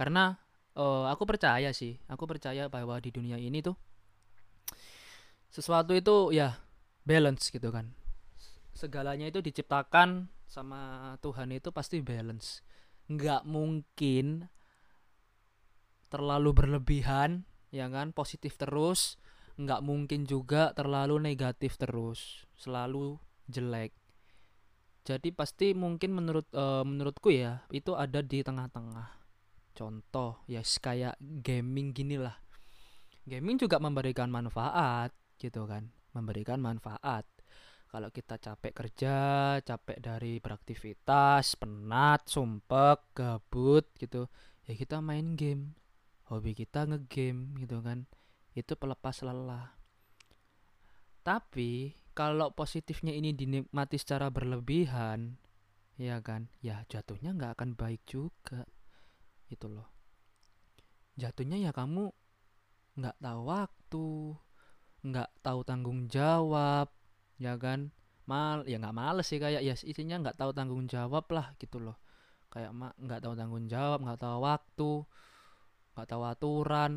Karena 0.00 0.40
uh, 0.80 1.12
aku 1.12 1.28
percaya 1.28 1.76
sih 1.76 2.00
aku 2.08 2.24
percaya 2.24 2.72
bahwa 2.72 2.96
di 3.04 3.12
dunia 3.12 3.36
ini 3.36 3.60
tuh 3.60 3.76
sesuatu 5.50 5.92
itu 5.92 6.30
ya 6.30 6.54
balance 7.04 7.50
gitu 7.50 7.70
kan. 7.70 7.92
Segalanya 8.74 9.28
itu 9.28 9.42
diciptakan 9.42 10.30
sama 10.46 11.14
Tuhan 11.20 11.54
itu 11.54 11.70
pasti 11.70 12.00
balance. 12.00 12.64
Nggak 13.10 13.44
mungkin 13.46 14.48
terlalu 16.10 16.50
berlebihan 16.54 17.44
ya 17.70 17.86
kan 17.90 18.12
positif 18.14 18.56
terus. 18.58 19.20
Nggak 19.60 19.84
mungkin 19.84 20.24
juga 20.24 20.72
terlalu 20.72 21.20
negatif 21.20 21.76
terus 21.76 22.48
selalu 22.56 23.20
jelek. 23.50 23.92
Jadi 25.04 25.32
pasti 25.32 25.72
mungkin 25.72 26.12
menurut 26.12 26.46
uh, 26.52 26.84
menurutku 26.86 27.32
ya 27.32 27.64
itu 27.72 27.96
ada 27.96 28.20
di 28.20 28.44
tengah-tengah. 28.44 29.20
Contoh 29.76 30.44
ya 30.44 30.60
kayak 30.60 31.16
gaming 31.20 31.96
gini 31.96 32.20
lah 32.20 32.36
gaming 33.30 33.60
juga 33.62 33.78
memberikan 33.78 34.26
manfaat 34.26 35.14
gitu 35.38 35.68
kan 35.70 35.86
memberikan 36.12 36.58
manfaat 36.58 37.26
kalau 37.90 38.06
kita 38.14 38.38
capek 38.38 38.70
kerja, 38.70 39.16
capek 39.66 39.98
dari 39.98 40.38
beraktivitas, 40.38 41.58
penat, 41.58 42.22
sumpek, 42.30 43.10
gabut 43.10 43.82
gitu, 43.98 44.30
ya 44.62 44.78
kita 44.78 45.02
main 45.02 45.34
game. 45.34 45.74
Hobi 46.30 46.54
kita 46.54 46.86
ngegame 46.86 47.58
gitu 47.58 47.82
kan. 47.82 48.06
Itu 48.54 48.78
pelepas 48.78 49.26
lelah. 49.26 49.74
Tapi 51.26 51.98
kalau 52.14 52.54
positifnya 52.54 53.10
ini 53.10 53.34
dinikmati 53.34 53.98
secara 53.98 54.30
berlebihan, 54.30 55.34
ya 55.98 56.22
kan, 56.22 56.46
ya 56.62 56.86
jatuhnya 56.86 57.34
nggak 57.34 57.58
akan 57.58 57.70
baik 57.74 58.06
juga. 58.06 58.70
Itu 59.50 59.66
loh. 59.66 59.90
Jatuhnya 61.18 61.58
ya 61.58 61.74
kamu 61.74 62.06
nggak 63.02 63.18
tahu 63.18 63.40
waktu, 63.50 64.08
nggak 65.00 65.28
tahu 65.40 65.64
tanggung 65.64 66.06
jawab, 66.12 66.92
ya 67.40 67.56
kan? 67.56 67.92
Mal 68.28 68.62
ya 68.68 68.78
nggak 68.78 68.94
males 68.94 69.26
sih 69.26 69.40
kayak 69.42 69.64
ya 69.64 69.74
isinya 69.74 70.20
nggak 70.22 70.38
tahu 70.38 70.54
tanggung 70.54 70.86
jawab 70.86 71.26
lah 71.32 71.56
gitu 71.58 71.80
loh. 71.82 71.98
Kayak 72.52 72.70
mak 72.76 72.94
nggak 73.00 73.20
tahu 73.24 73.34
tanggung 73.34 73.66
jawab 73.66 73.98
nggak 74.04 74.20
tahu 74.20 74.36
waktu 74.44 74.92
nggak 75.96 76.06
tahu 76.06 76.22
aturan 76.22 76.92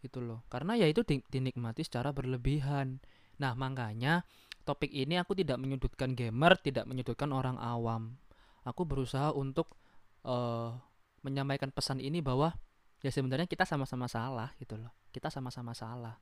gitu 0.00 0.24
loh. 0.24 0.46
Karena 0.48 0.78
ya 0.78 0.86
itu 0.88 1.04
di, 1.04 1.20
dinikmati 1.28 1.84
secara 1.84 2.14
berlebihan. 2.14 3.02
Nah 3.42 3.52
makanya 3.52 4.24
topik 4.64 4.88
ini 4.88 5.20
aku 5.20 5.36
tidak 5.36 5.60
menyudutkan 5.60 6.16
gamer 6.16 6.56
tidak 6.62 6.88
menyudutkan 6.88 7.34
orang 7.34 7.60
awam. 7.60 8.16
Aku 8.64 8.88
berusaha 8.88 9.30
untuk 9.36 9.76
uh, 10.24 10.72
menyampaikan 11.20 11.68
pesan 11.68 12.00
ini 12.00 12.24
bahwa 12.24 12.56
ya 13.04 13.12
sebenarnya 13.12 13.44
kita 13.44 13.68
sama-sama 13.68 14.08
salah 14.08 14.56
gitu 14.56 14.80
loh. 14.80 14.94
Kita 15.12 15.28
sama-sama 15.28 15.76
salah 15.76 16.16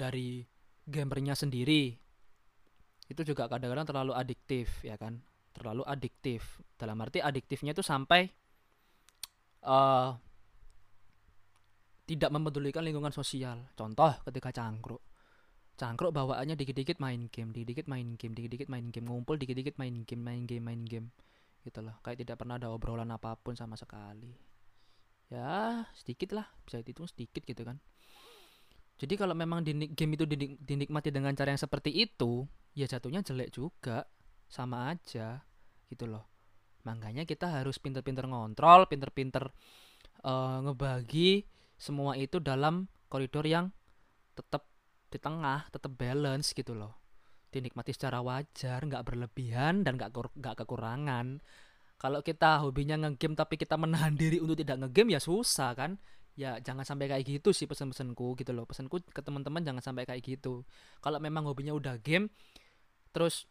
dari 0.00 0.40
gamernya 0.88 1.36
sendiri. 1.36 1.92
Itu 3.04 3.20
juga 3.26 3.50
kadang-kadang 3.50 3.84
terlalu 3.84 4.12
adiktif 4.16 4.80
ya 4.80 4.96
kan? 4.96 5.20
Terlalu 5.52 5.84
adiktif. 5.84 6.64
Dalam 6.80 6.96
arti 7.04 7.20
adiktifnya 7.20 7.76
itu 7.76 7.84
sampai 7.84 8.24
uh, 9.66 10.16
tidak 12.08 12.30
memedulikan 12.32 12.80
lingkungan 12.80 13.12
sosial. 13.12 13.68
Contoh 13.76 14.16
ketika 14.24 14.48
cangkruk. 14.56 15.04
Cangkruk 15.76 16.12
bawaannya 16.16 16.56
dikit-dikit 16.56 16.96
main 17.00 17.28
game 17.28 17.52
dikit-dikit 17.52 17.86
main 17.88 18.16
game 18.16 18.32
dikit-dikit 18.32 18.68
main 18.72 18.88
game 18.88 19.08
ngumpul 19.08 19.36
dikit-dikit 19.36 19.76
main 19.76 20.06
game 20.08 20.22
main 20.22 20.42
game 20.48 20.64
main 20.64 20.82
game. 20.88 21.12
Gitu 21.60 21.84
loh. 21.84 22.00
Kayak 22.00 22.24
tidak 22.24 22.36
pernah 22.40 22.56
ada 22.56 22.72
obrolan 22.72 23.10
apa 23.12 23.36
pun 23.36 23.52
sama 23.52 23.76
sekali. 23.76 24.32
Ya 25.28 25.84
sedikit 25.92 26.32
lah. 26.32 26.46
Bisa 26.64 26.80
dihitung 26.80 27.10
sedikit 27.10 27.44
gitu 27.44 27.66
kan 27.66 27.76
jadi 29.00 29.16
kalau 29.16 29.32
memang 29.32 29.64
di 29.64 29.72
game 29.96 30.12
itu 30.12 30.28
dinik 30.28 30.60
dinikmati 30.60 31.08
dengan 31.08 31.32
cara 31.32 31.56
yang 31.56 31.62
seperti 31.62 31.88
itu, 32.04 32.44
ya 32.76 32.84
jatuhnya 32.84 33.24
jelek 33.24 33.48
juga, 33.48 34.04
sama 34.44 34.92
aja 34.92 35.40
gitu 35.88 36.04
loh. 36.04 36.28
Makanya 36.84 37.24
kita 37.24 37.48
harus 37.48 37.80
pinter-pinter 37.80 38.28
ngontrol, 38.28 38.84
pinter-pinter 38.92 39.48
uh, 40.20 40.60
ngebagi 40.68 41.48
semua 41.80 42.12
itu 42.20 42.44
dalam 42.44 42.92
koridor 43.08 43.48
yang 43.48 43.72
tetap 44.36 44.68
di 45.08 45.16
tengah, 45.16 45.72
tetap 45.72 45.96
balance 45.96 46.52
gitu 46.52 46.76
loh. 46.76 47.00
Dinikmati 47.48 47.96
secara 47.96 48.20
wajar, 48.20 48.84
nggak 48.84 49.00
berlebihan 49.00 49.80
dan 49.80 49.96
nggak 49.96 50.12
nggak 50.12 50.54
kekurangan. 50.60 51.40
Kalau 51.96 52.20
kita 52.20 52.60
hobinya 52.60 53.00
ngegame 53.00 53.32
tapi 53.32 53.56
kita 53.56 53.80
menahan 53.80 54.12
diri 54.12 54.44
untuk 54.44 54.60
tidak 54.60 54.76
ngegame 54.84 55.16
ya 55.16 55.20
susah 55.24 55.72
kan 55.72 55.96
ya 56.38 56.58
jangan 56.62 56.86
sampai 56.86 57.10
kayak 57.10 57.24
gitu 57.26 57.50
sih 57.50 57.66
pesan-pesanku 57.66 58.38
gitu 58.38 58.50
loh. 58.54 58.64
Pesanku 58.64 59.02
ke 59.02 59.20
teman-teman 59.20 59.62
jangan 59.62 59.82
sampai 59.82 60.06
kayak 60.06 60.22
gitu. 60.22 60.62
Kalau 61.02 61.18
memang 61.18 61.46
hobinya 61.46 61.74
udah 61.74 61.98
game 62.00 62.30
terus 63.10 63.50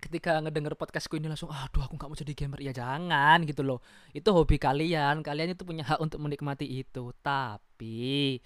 ketika 0.00 0.40
ngedenger 0.40 0.74
podcastku 0.74 1.20
ini 1.20 1.28
langsung 1.28 1.52
aduh 1.52 1.84
aku 1.84 1.94
nggak 1.94 2.08
mau 2.10 2.18
jadi 2.18 2.32
gamer. 2.34 2.60
Ya 2.64 2.72
jangan 2.74 3.44
gitu 3.46 3.62
loh. 3.62 3.80
Itu 4.16 4.32
hobi 4.32 4.56
kalian. 4.56 5.22
Kalian 5.22 5.54
itu 5.54 5.62
punya 5.62 5.84
hak 5.86 6.00
untuk 6.00 6.18
menikmati 6.20 6.66
itu. 6.66 7.12
Tapi 7.22 8.40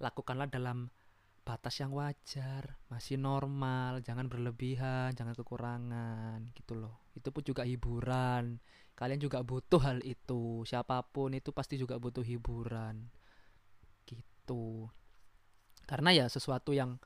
lakukanlah 0.00 0.48
dalam 0.48 0.88
batas 1.46 1.78
yang 1.78 1.94
wajar 1.94 2.78
masih 2.90 3.18
normal. 3.20 4.02
Jangan 4.02 4.26
berlebihan 4.26 5.14
jangan 5.14 5.34
kekurangan 5.34 6.50
gitu 6.58 6.74
loh. 6.78 7.06
Itu 7.14 7.30
pun 7.30 7.42
juga 7.46 7.62
hiburan 7.62 8.58
kalian 8.96 9.20
juga 9.20 9.44
butuh 9.44 9.78
hal 9.84 10.00
itu. 10.02 10.64
Siapa 10.64 11.04
pun 11.04 11.36
itu 11.36 11.52
pasti 11.52 11.76
juga 11.76 12.00
butuh 12.00 12.24
hiburan. 12.24 13.12
Gitu. 14.08 14.88
Karena 15.84 16.10
ya 16.16 16.26
sesuatu 16.32 16.72
yang 16.72 16.96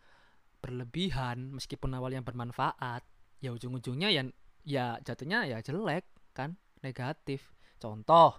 berlebihan 0.62 1.50
meskipun 1.50 1.90
awalnya 1.98 2.22
bermanfaat 2.22 3.02
ya 3.40 3.50
ujung-ujungnya 3.56 4.12
ya 4.12 4.22
ya 4.62 4.86
jatuhnya 5.02 5.50
ya 5.50 5.58
jelek 5.60 6.06
kan? 6.30 6.54
Negatif. 6.80 7.50
Contoh 7.82 8.38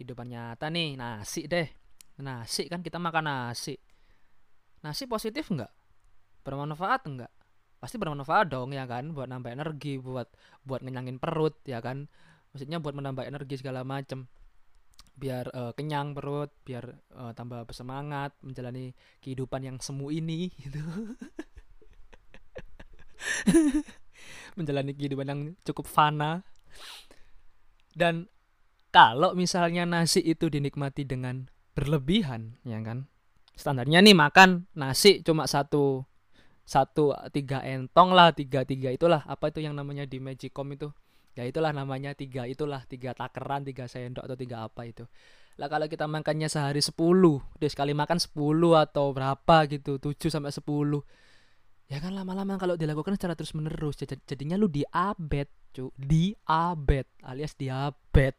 kehidupan 0.00 0.32
nyata 0.32 0.72
nih 0.72 0.96
nasi 0.96 1.44
deh. 1.44 1.68
Nasi 2.24 2.72
kan 2.72 2.80
kita 2.80 2.96
makan 2.96 3.28
nasi. 3.28 3.76
Nasi 4.80 5.04
positif 5.04 5.52
enggak 5.52 5.70
bermanfaat 6.40 7.02
enggak 7.04 7.32
pasti 7.76 8.00
bermanfaat 8.00 8.48
dong 8.48 8.72
ya 8.72 8.88
kan? 8.88 9.12
Buat 9.12 9.28
nambah 9.28 9.52
energi 9.52 10.00
buat 10.00 10.32
buat 10.64 10.80
ngenyangin 10.80 11.20
perut 11.20 11.60
ya 11.68 11.84
kan 11.84 12.08
maksudnya 12.56 12.80
buat 12.80 12.96
menambah 12.96 13.28
energi 13.28 13.60
segala 13.60 13.84
macam 13.84 14.24
biar 15.16 15.52
uh, 15.52 15.72
kenyang 15.76 16.16
perut 16.16 16.48
biar 16.64 16.88
uh, 17.12 17.36
tambah 17.36 17.68
bersemangat 17.68 18.32
menjalani 18.40 18.96
kehidupan 19.20 19.60
yang 19.60 19.76
semu 19.76 20.08
ini 20.08 20.48
gitu. 20.64 20.80
Menjalani 24.56 24.96
kehidupan 24.96 25.28
yang 25.28 25.40
cukup 25.68 25.84
fana. 25.84 26.40
Dan 27.92 28.28
kalau 28.88 29.36
misalnya 29.36 29.84
nasi 29.84 30.24
itu 30.24 30.48
dinikmati 30.48 31.04
dengan 31.04 31.48
berlebihan 31.76 32.56
ya 32.64 32.80
kan? 32.80 33.08
Standarnya 33.52 34.00
nih 34.00 34.16
makan 34.16 34.68
nasi 34.76 35.20
cuma 35.20 35.44
satu 35.44 36.08
satu 36.64 37.12
tiga 37.32 37.60
entong 37.64 38.12
lah 38.12 38.32
tiga 38.36 38.64
tiga 38.68 38.92
itulah. 38.92 39.24
Apa 39.24 39.48
itu 39.48 39.60
yang 39.64 39.76
namanya 39.76 40.08
di 40.08 40.20
Magicom 40.20 40.72
itu 40.76 40.92
ya 41.36 41.44
itulah 41.44 41.68
namanya 41.70 42.16
tiga 42.16 42.48
itulah 42.48 42.80
tiga 42.88 43.12
takeran 43.12 43.68
tiga 43.68 43.84
sendok 43.84 44.24
atau 44.24 44.36
tiga 44.40 44.64
apa 44.64 44.88
itu. 44.88 45.04
Lah 45.60 45.68
kalau 45.68 45.84
kita 45.84 46.08
makannya 46.08 46.48
sehari 46.48 46.80
sepuluh 46.80 47.44
deh 47.60 47.68
sekali 47.68 47.92
makan 47.92 48.16
sepuluh 48.16 48.80
atau 48.80 49.12
berapa 49.12 49.68
gitu 49.68 50.00
tujuh 50.00 50.32
sampai 50.32 50.48
sepuluh. 50.48 51.04
Ya 51.92 52.00
kan 52.00 52.16
lama-lama 52.16 52.56
kalau 52.56 52.74
dilakukan 52.74 53.20
secara 53.20 53.36
terus 53.36 53.52
menerus 53.52 54.00
jadinya 54.00 54.56
lu 54.56 54.66
diabet 54.66 55.52
cu 55.76 55.92
diabet 56.00 57.04
alias 57.20 57.52
diabet 57.52 58.32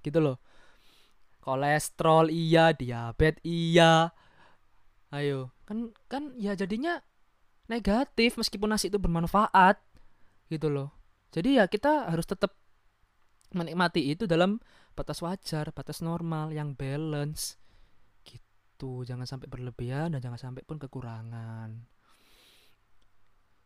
gitu 0.00 0.18
loh. 0.24 0.40
Kolesterol 1.44 2.32
iya 2.32 2.72
diabet 2.72 3.36
iya. 3.44 4.16
Ayo 5.12 5.52
kan 5.68 5.92
kan 6.08 6.32
ya 6.40 6.56
jadinya 6.56 7.04
negatif 7.68 8.40
meskipun 8.40 8.72
nasi 8.72 8.88
itu 8.88 8.98
bermanfaat 8.98 9.78
gitu 10.50 10.66
loh 10.66 10.99
jadi 11.30 11.62
ya 11.62 11.64
kita 11.70 12.10
harus 12.10 12.26
tetap 12.26 12.58
menikmati 13.54 14.14
itu 14.14 14.26
dalam 14.26 14.58
batas 14.98 15.22
wajar 15.22 15.70
batas 15.70 16.02
normal 16.02 16.50
yang 16.50 16.74
balance. 16.74 17.58
Gitu 18.26 19.06
jangan 19.06 19.26
sampai 19.26 19.46
berlebihan 19.46 20.14
dan 20.14 20.20
jangan 20.22 20.50
sampai 20.50 20.66
pun 20.66 20.78
kekurangan. 20.82 21.86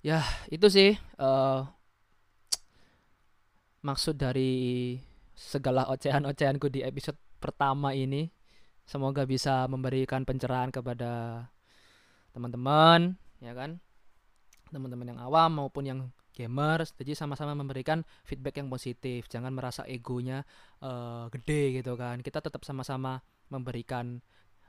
Ya 0.05 0.21
itu 0.53 0.69
sih 0.69 0.93
uh, 1.17 1.65
maksud 3.81 4.21
dari 4.21 4.97
segala 5.33 5.89
ocehan-ocehanku 5.89 6.69
di 6.69 6.85
episode 6.85 7.17
pertama 7.41 7.97
ini. 7.97 8.29
Semoga 8.85 9.25
bisa 9.25 9.65
memberikan 9.65 10.29
pencerahan 10.29 10.69
kepada 10.69 11.49
teman-teman 12.37 13.17
ya 13.41 13.57
kan? 13.57 13.81
Teman-teman 14.69 15.17
yang 15.17 15.21
awam 15.25 15.65
maupun 15.65 15.85
yang 15.89 16.01
gamers 16.35 16.93
jadi 16.99 17.15
sama-sama 17.15 17.55
memberikan 17.55 18.03
feedback 18.27 18.59
yang 18.59 18.67
positif. 18.67 19.31
Jangan 19.31 19.55
merasa 19.55 19.87
egonya 19.87 20.43
uh, 20.83 21.31
gede 21.31 21.81
gitu 21.81 21.95
kan. 21.95 22.19
Kita 22.21 22.43
tetap 22.43 22.67
sama-sama 22.67 23.23
memberikan 23.49 24.19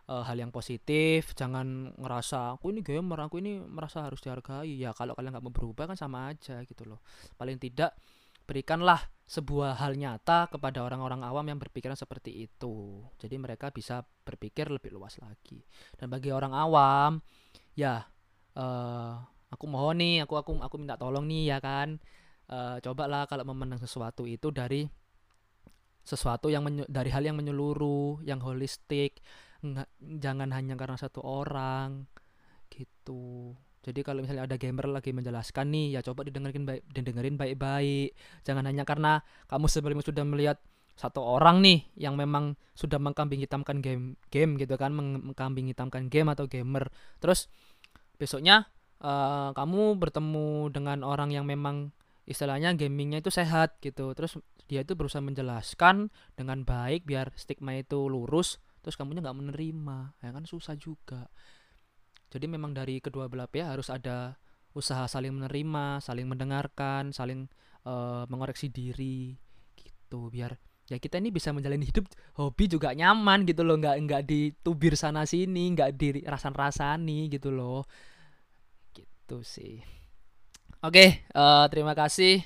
uh, 0.08 0.24
hal 0.24 0.38
yang 0.38 0.54
positif. 0.54 1.34
Jangan 1.34 1.98
ngerasa 1.98 2.58
aku 2.58 2.70
ini 2.70 2.86
gamer 2.86 3.26
aku 3.26 3.42
ini 3.42 3.58
merasa 3.58 4.06
harus 4.06 4.22
dihargai. 4.22 4.78
Ya 4.78 4.94
kalau 4.94 5.18
kalian 5.18 5.34
nggak 5.34 5.46
mau 5.46 5.54
berubah 5.54 5.90
kan 5.90 5.98
sama 5.98 6.32
aja 6.32 6.62
gitu 6.64 6.86
loh. 6.86 7.02
Paling 7.36 7.58
tidak 7.58 7.98
berikanlah 8.46 9.02
sebuah 9.26 9.82
hal 9.82 9.98
nyata 9.98 10.54
kepada 10.54 10.86
orang-orang 10.86 11.26
awam 11.26 11.46
yang 11.50 11.58
berpikiran 11.58 11.98
seperti 11.98 12.46
itu. 12.46 13.02
Jadi 13.18 13.36
mereka 13.42 13.74
bisa 13.74 14.06
berpikir 14.06 14.70
lebih 14.70 14.94
luas 14.94 15.18
lagi. 15.18 15.66
Dan 15.98 16.14
bagi 16.14 16.30
orang 16.30 16.54
awam 16.54 17.18
ya 17.74 18.06
uh, 18.54 19.18
aku 19.56 19.66
mohon 19.72 20.04
nih 20.04 20.28
aku 20.28 20.36
aku 20.36 20.52
aku 20.60 20.76
minta 20.76 21.00
tolong 21.00 21.26
nih 21.26 21.56
ya 21.56 21.58
kan. 21.64 21.98
Uh, 22.46 22.78
cobalah 22.84 23.26
kalau 23.26 23.42
memandang 23.48 23.82
sesuatu 23.82 24.30
itu 24.30 24.54
dari 24.54 24.86
sesuatu 26.06 26.54
yang 26.54 26.62
dari 26.86 27.10
hal 27.10 27.26
yang 27.26 27.40
menyeluruh 27.40 28.22
yang 28.22 28.44
holistik. 28.44 29.24
Nggak 29.66 29.90
jangan 30.22 30.54
hanya 30.54 30.78
karena 30.78 30.98
satu 31.00 31.26
orang 31.26 32.06
gitu. 32.70 33.56
Jadi 33.86 34.02
kalau 34.02 34.26
misalnya 34.26 34.50
ada 34.50 34.58
gamer 34.58 34.90
lagi 34.90 35.14
menjelaskan 35.14 35.70
nih 35.70 35.98
ya 35.98 36.02
coba 36.02 36.26
didengarkan 36.26 36.66
baik 36.66 36.82
didengerin 36.90 37.38
baik-baik. 37.38 38.18
Jangan 38.42 38.66
hanya 38.66 38.82
karena 38.82 39.22
kamu 39.46 39.66
sebelumnya 39.70 40.06
sudah 40.06 40.26
melihat 40.26 40.58
satu 40.96 41.22
orang 41.22 41.60
nih 41.60 41.86
yang 42.00 42.16
memang 42.16 42.56
sudah 42.74 42.98
mengkambing 42.98 43.44
hitamkan 43.44 43.84
game 43.84 44.16
game 44.32 44.56
gitu 44.56 44.80
kan 44.80 44.96
mengkambing 44.96 45.70
hitamkan 45.70 46.10
game 46.10 46.34
atau 46.34 46.50
gamer. 46.50 46.90
Terus 47.22 47.46
besoknya 48.18 48.72
uh, 49.06 49.50
kamu 49.54 50.02
bertemu 50.02 50.74
dengan 50.74 51.06
orang 51.06 51.30
yang 51.30 51.46
memang 51.46 51.94
istilahnya 52.26 52.74
gamingnya 52.74 53.22
itu 53.22 53.30
sehat 53.30 53.78
gitu. 53.80 54.12
Terus 54.18 54.42
dia 54.66 54.82
itu 54.82 54.98
berusaha 54.98 55.22
menjelaskan 55.22 56.10
dengan 56.34 56.66
baik 56.66 57.06
biar 57.06 57.30
stigma 57.38 57.78
itu 57.78 58.10
lurus 58.10 58.58
terus 58.82 58.98
kamunya 58.98 59.22
nggak 59.22 59.38
menerima. 59.38 59.98
Ya 60.26 60.30
kan 60.34 60.44
susah 60.50 60.74
juga. 60.78 61.30
Jadi 62.34 62.50
memang 62.50 62.74
dari 62.74 62.98
kedua 63.00 63.30
belah 63.30 63.46
pihak 63.46 63.78
harus 63.78 63.94
ada 63.94 64.36
usaha 64.76 65.08
saling 65.08 65.32
menerima 65.32 66.04
saling 66.04 66.28
mendengarkan 66.28 67.16
saling 67.16 67.48
uh, 67.86 68.26
mengoreksi 68.28 68.74
diri 68.74 69.38
gitu. 69.78 70.34
Biar 70.34 70.58
ya 70.90 70.98
kita 71.02 71.18
ini 71.18 71.34
bisa 71.34 71.50
menjalani 71.54 71.86
hidup 71.86 72.06
hobi 72.42 72.66
juga 72.66 72.94
nyaman 72.98 73.46
gitu 73.46 73.62
loh. 73.62 73.78
Nggak 73.78 73.96
nggak 74.02 74.22
ditubir 74.26 74.98
sana 74.98 75.30
sini 75.30 75.78
nggak 75.78 75.90
di 75.94 76.26
rasan 76.26 76.58
rasani 76.58 77.30
gitu 77.30 77.54
loh 77.54 77.86
gitu 79.26 79.42
sih. 79.42 79.82
Oke 80.86 81.26
uh, 81.34 81.66
terima 81.74 81.98
kasih 81.98 82.46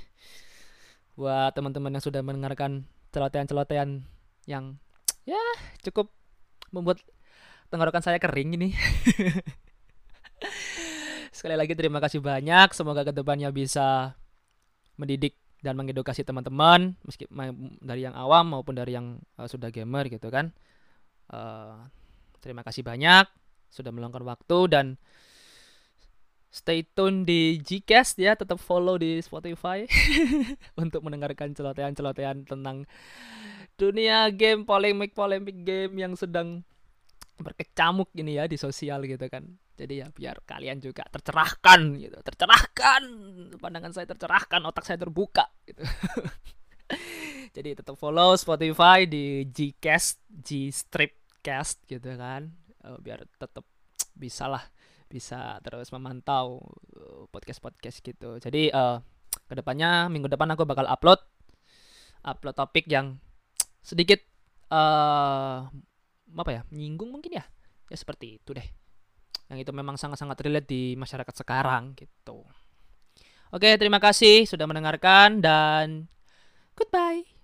buat 1.20 1.52
teman-teman 1.52 1.92
yang 1.92 2.00
sudah 2.00 2.24
mendengarkan 2.24 2.88
celotehan-celotehan 3.12 4.08
yang 4.48 4.80
ya 5.28 5.36
cukup 5.84 6.08
membuat 6.72 7.04
tenggorokan 7.68 8.00
saya 8.00 8.16
kering 8.16 8.56
ini. 8.56 8.72
Sekali 11.36 11.60
lagi 11.60 11.76
terima 11.76 12.00
kasih 12.00 12.24
banyak. 12.24 12.72
Semoga 12.72 13.04
ke 13.04 13.12
depannya 13.12 13.52
bisa 13.52 14.16
mendidik 14.96 15.36
dan 15.60 15.76
mengedukasi 15.76 16.24
teman-teman 16.24 16.96
meski 17.04 17.28
dari 17.84 18.08
yang 18.08 18.16
awam 18.16 18.56
maupun 18.56 18.80
dari 18.80 18.96
yang 18.96 19.20
uh, 19.36 19.52
sudah 19.52 19.68
gamer 19.68 20.08
gitu 20.08 20.32
kan. 20.32 20.56
Uh, 21.28 21.92
terima 22.40 22.64
kasih 22.64 22.88
banyak 22.88 23.28
sudah 23.68 23.92
meluangkan 23.92 24.24
waktu 24.24 24.60
dan 24.72 24.86
stay 26.50 26.82
tune 26.82 27.24
di 27.24 27.62
Gcast 27.62 28.18
ya, 28.18 28.34
tetap 28.34 28.58
follow 28.58 28.98
di 28.98 29.22
Spotify 29.22 29.86
untuk 30.84 31.06
mendengarkan 31.06 31.54
celotehan-celotehan 31.54 32.50
tentang 32.50 32.90
dunia 33.78 34.28
game 34.34 34.66
polemik-polemik 34.66 35.64
game 35.64 35.94
yang 36.02 36.14
sedang 36.18 36.66
berkecamuk 37.40 38.12
ini 38.20 38.36
ya 38.36 38.50
di 38.50 38.60
sosial 38.60 39.06
gitu 39.08 39.30
kan. 39.32 39.46
Jadi 39.80 40.04
ya 40.04 40.12
biar 40.12 40.44
kalian 40.44 40.84
juga 40.84 41.08
tercerahkan 41.08 41.96
gitu, 41.96 42.20
tercerahkan 42.20 43.02
pandangan 43.56 43.96
saya 43.96 44.12
tercerahkan, 44.12 44.60
otak 44.68 44.84
saya 44.84 45.00
terbuka 45.00 45.48
gitu. 45.64 45.80
Jadi 47.56 47.80
tetap 47.80 47.96
follow 47.96 48.36
Spotify 48.36 49.08
di 49.08 49.48
Gcast, 49.48 50.20
G 50.28 50.68
Stripcast 50.68 51.88
gitu 51.88 52.12
kan, 52.20 52.52
uh, 52.84 53.00
biar 53.00 53.24
tetap 53.40 53.64
bisa 54.20 54.52
lah 54.52 54.68
bisa 55.10 55.57
terus 55.65 55.90
memantau 55.90 56.61
uh, 56.95 57.26
podcast-podcast 57.34 58.06
gitu. 58.06 58.38
Jadi 58.38 58.69
uh, 58.69 59.02
ke 59.49 59.53
depannya 59.57 60.07
minggu 60.07 60.30
depan 60.30 60.53
aku 60.53 60.64
bakal 60.64 60.86
upload 60.86 61.18
upload 62.22 62.56
topik 62.56 62.86
yang 62.86 63.18
sedikit 63.81 64.22
uh, 64.69 65.65
apa 66.30 66.49
ya 66.53 66.61
menyinggung 66.69 67.10
mungkin 67.10 67.41
ya? 67.41 67.45
Ya 67.90 67.98
seperti 67.98 68.38
itu 68.38 68.53
deh. 68.53 68.68
Yang 69.49 69.65
itu 69.65 69.72
memang 69.73 69.98
sangat-sangat 69.98 70.38
relate 70.45 70.69
di 70.69 70.94
masyarakat 70.94 71.34
sekarang 71.34 71.98
gitu. 71.98 72.45
Oke 73.49 73.73
terima 73.81 73.98
kasih 73.98 74.45
sudah 74.45 74.69
mendengarkan 74.69 75.41
dan 75.41 76.06
goodbye 76.77 77.39